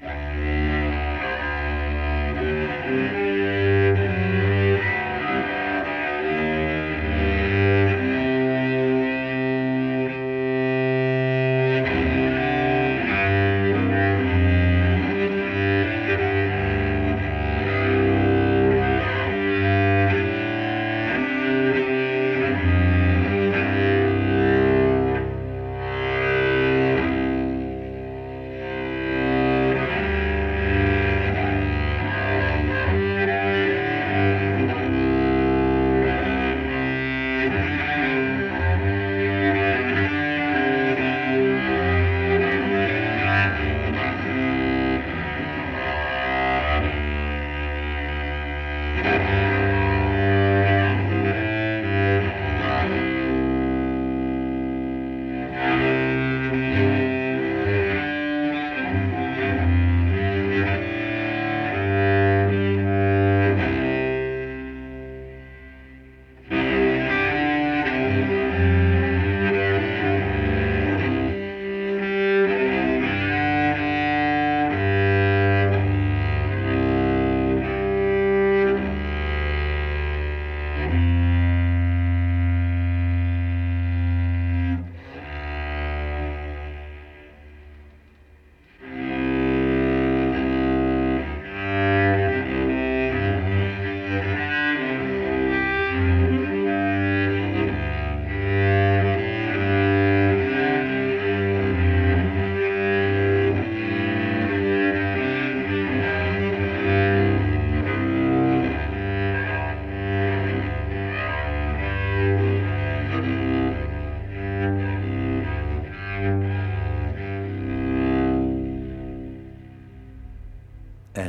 thank 0.00 0.34
you 3.14 3.19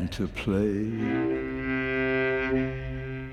and 0.02 0.12
to 0.12 0.28
play, 0.30 0.82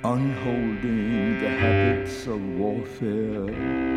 unholding 0.04 1.40
the 1.40 1.48
habits 1.48 2.26
of 2.26 2.42
warfare. 2.58 3.88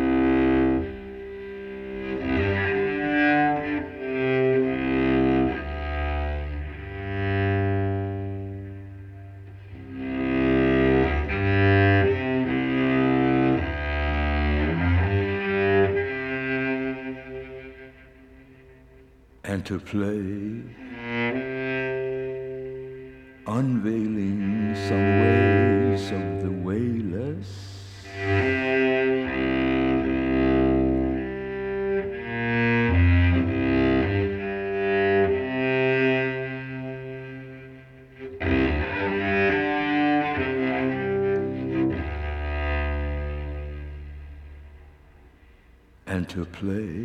To 46.32 46.46
play 46.46 47.01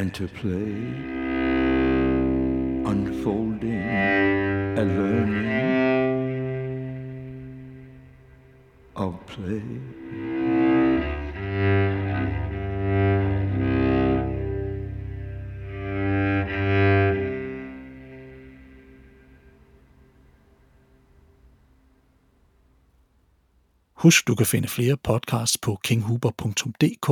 and 0.00 0.14
to 0.14 0.26
play, 0.28 0.72
unfolding, 2.90 3.82
a 4.78 4.82
learning 4.82 5.60
of 8.96 9.14
play. 9.26 10.59
Husk, 24.00 24.26
du 24.28 24.34
kan 24.34 24.46
finde 24.46 24.68
flere 24.68 24.96
podcasts 24.96 25.58
på 25.58 25.78
kinghuber.dk. 25.84 27.06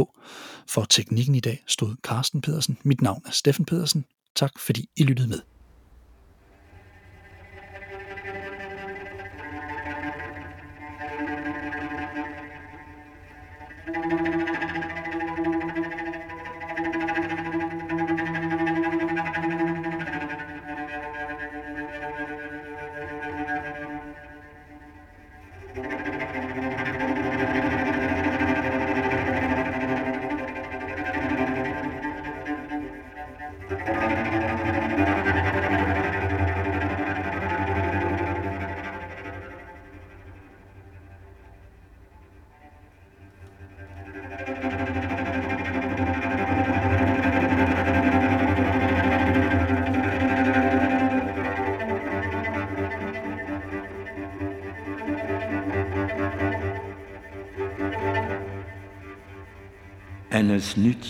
For 0.69 0.85
teknikken 0.85 1.35
i 1.35 1.41
dag 1.41 1.65
stod 1.67 1.97
Carsten 2.03 2.41
Pedersen. 2.41 2.79
Mit 2.83 3.01
navn 3.03 3.23
er 3.27 3.31
Steffen 3.31 3.65
Pedersen. 3.65 4.05
Tak 4.37 4.59
fordi 4.59 4.89
I 4.97 5.03
lyttede 5.03 5.29
med. 5.29 5.41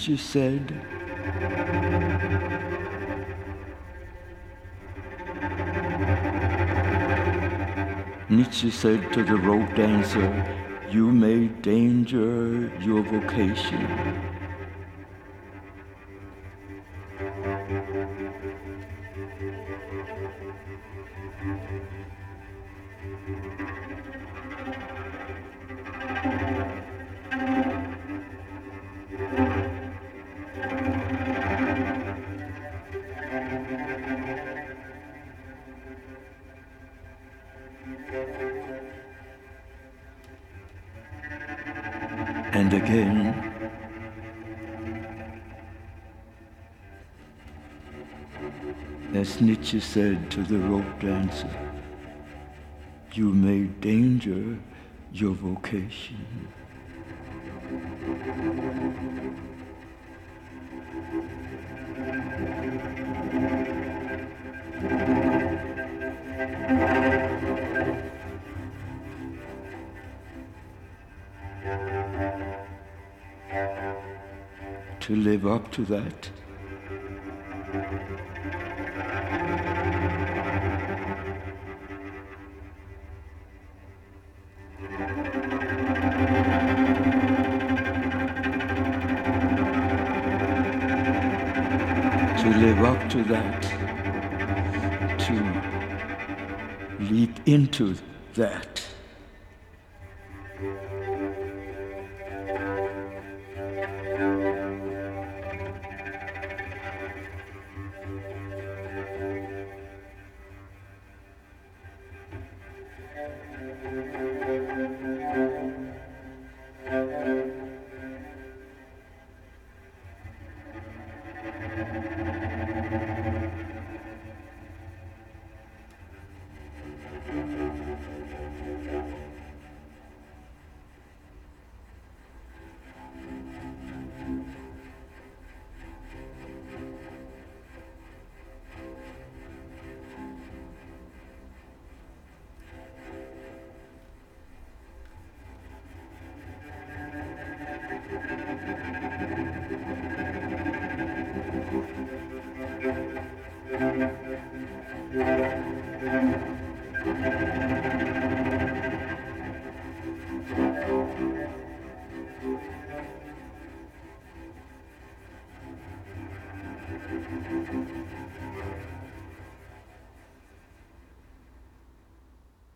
Nietzsche 0.09 0.25
said, 0.25 0.73
Nietzsche 8.31 8.71
said 8.71 9.13
to 9.13 9.23
the 9.23 9.37
rope 9.37 9.75
dancer, 9.75 10.63
You 10.91 11.13
made 11.13 11.61
danger 11.61 12.73
your 12.81 13.03
vocation. 13.03 14.28
And 42.59 42.75
again, 42.75 43.21
as 49.15 49.41
Nietzsche 49.41 49.79
said 49.79 50.29
to 50.33 50.43
the 50.43 50.59
rope 50.59 50.99
dancer, 50.99 51.49
you 53.13 53.33
made 53.33 53.81
danger 53.81 54.59
your 55.13 55.35
vocation. 55.35 56.49
To 75.73 75.85
that. 75.85 76.31
to 92.39 92.49
live 92.59 92.85
up 92.85 93.11
to 93.11 93.23
that, 93.25 93.63
to 95.19 95.35
leap 97.13 97.37
into 97.47 97.95
that. 98.35 98.78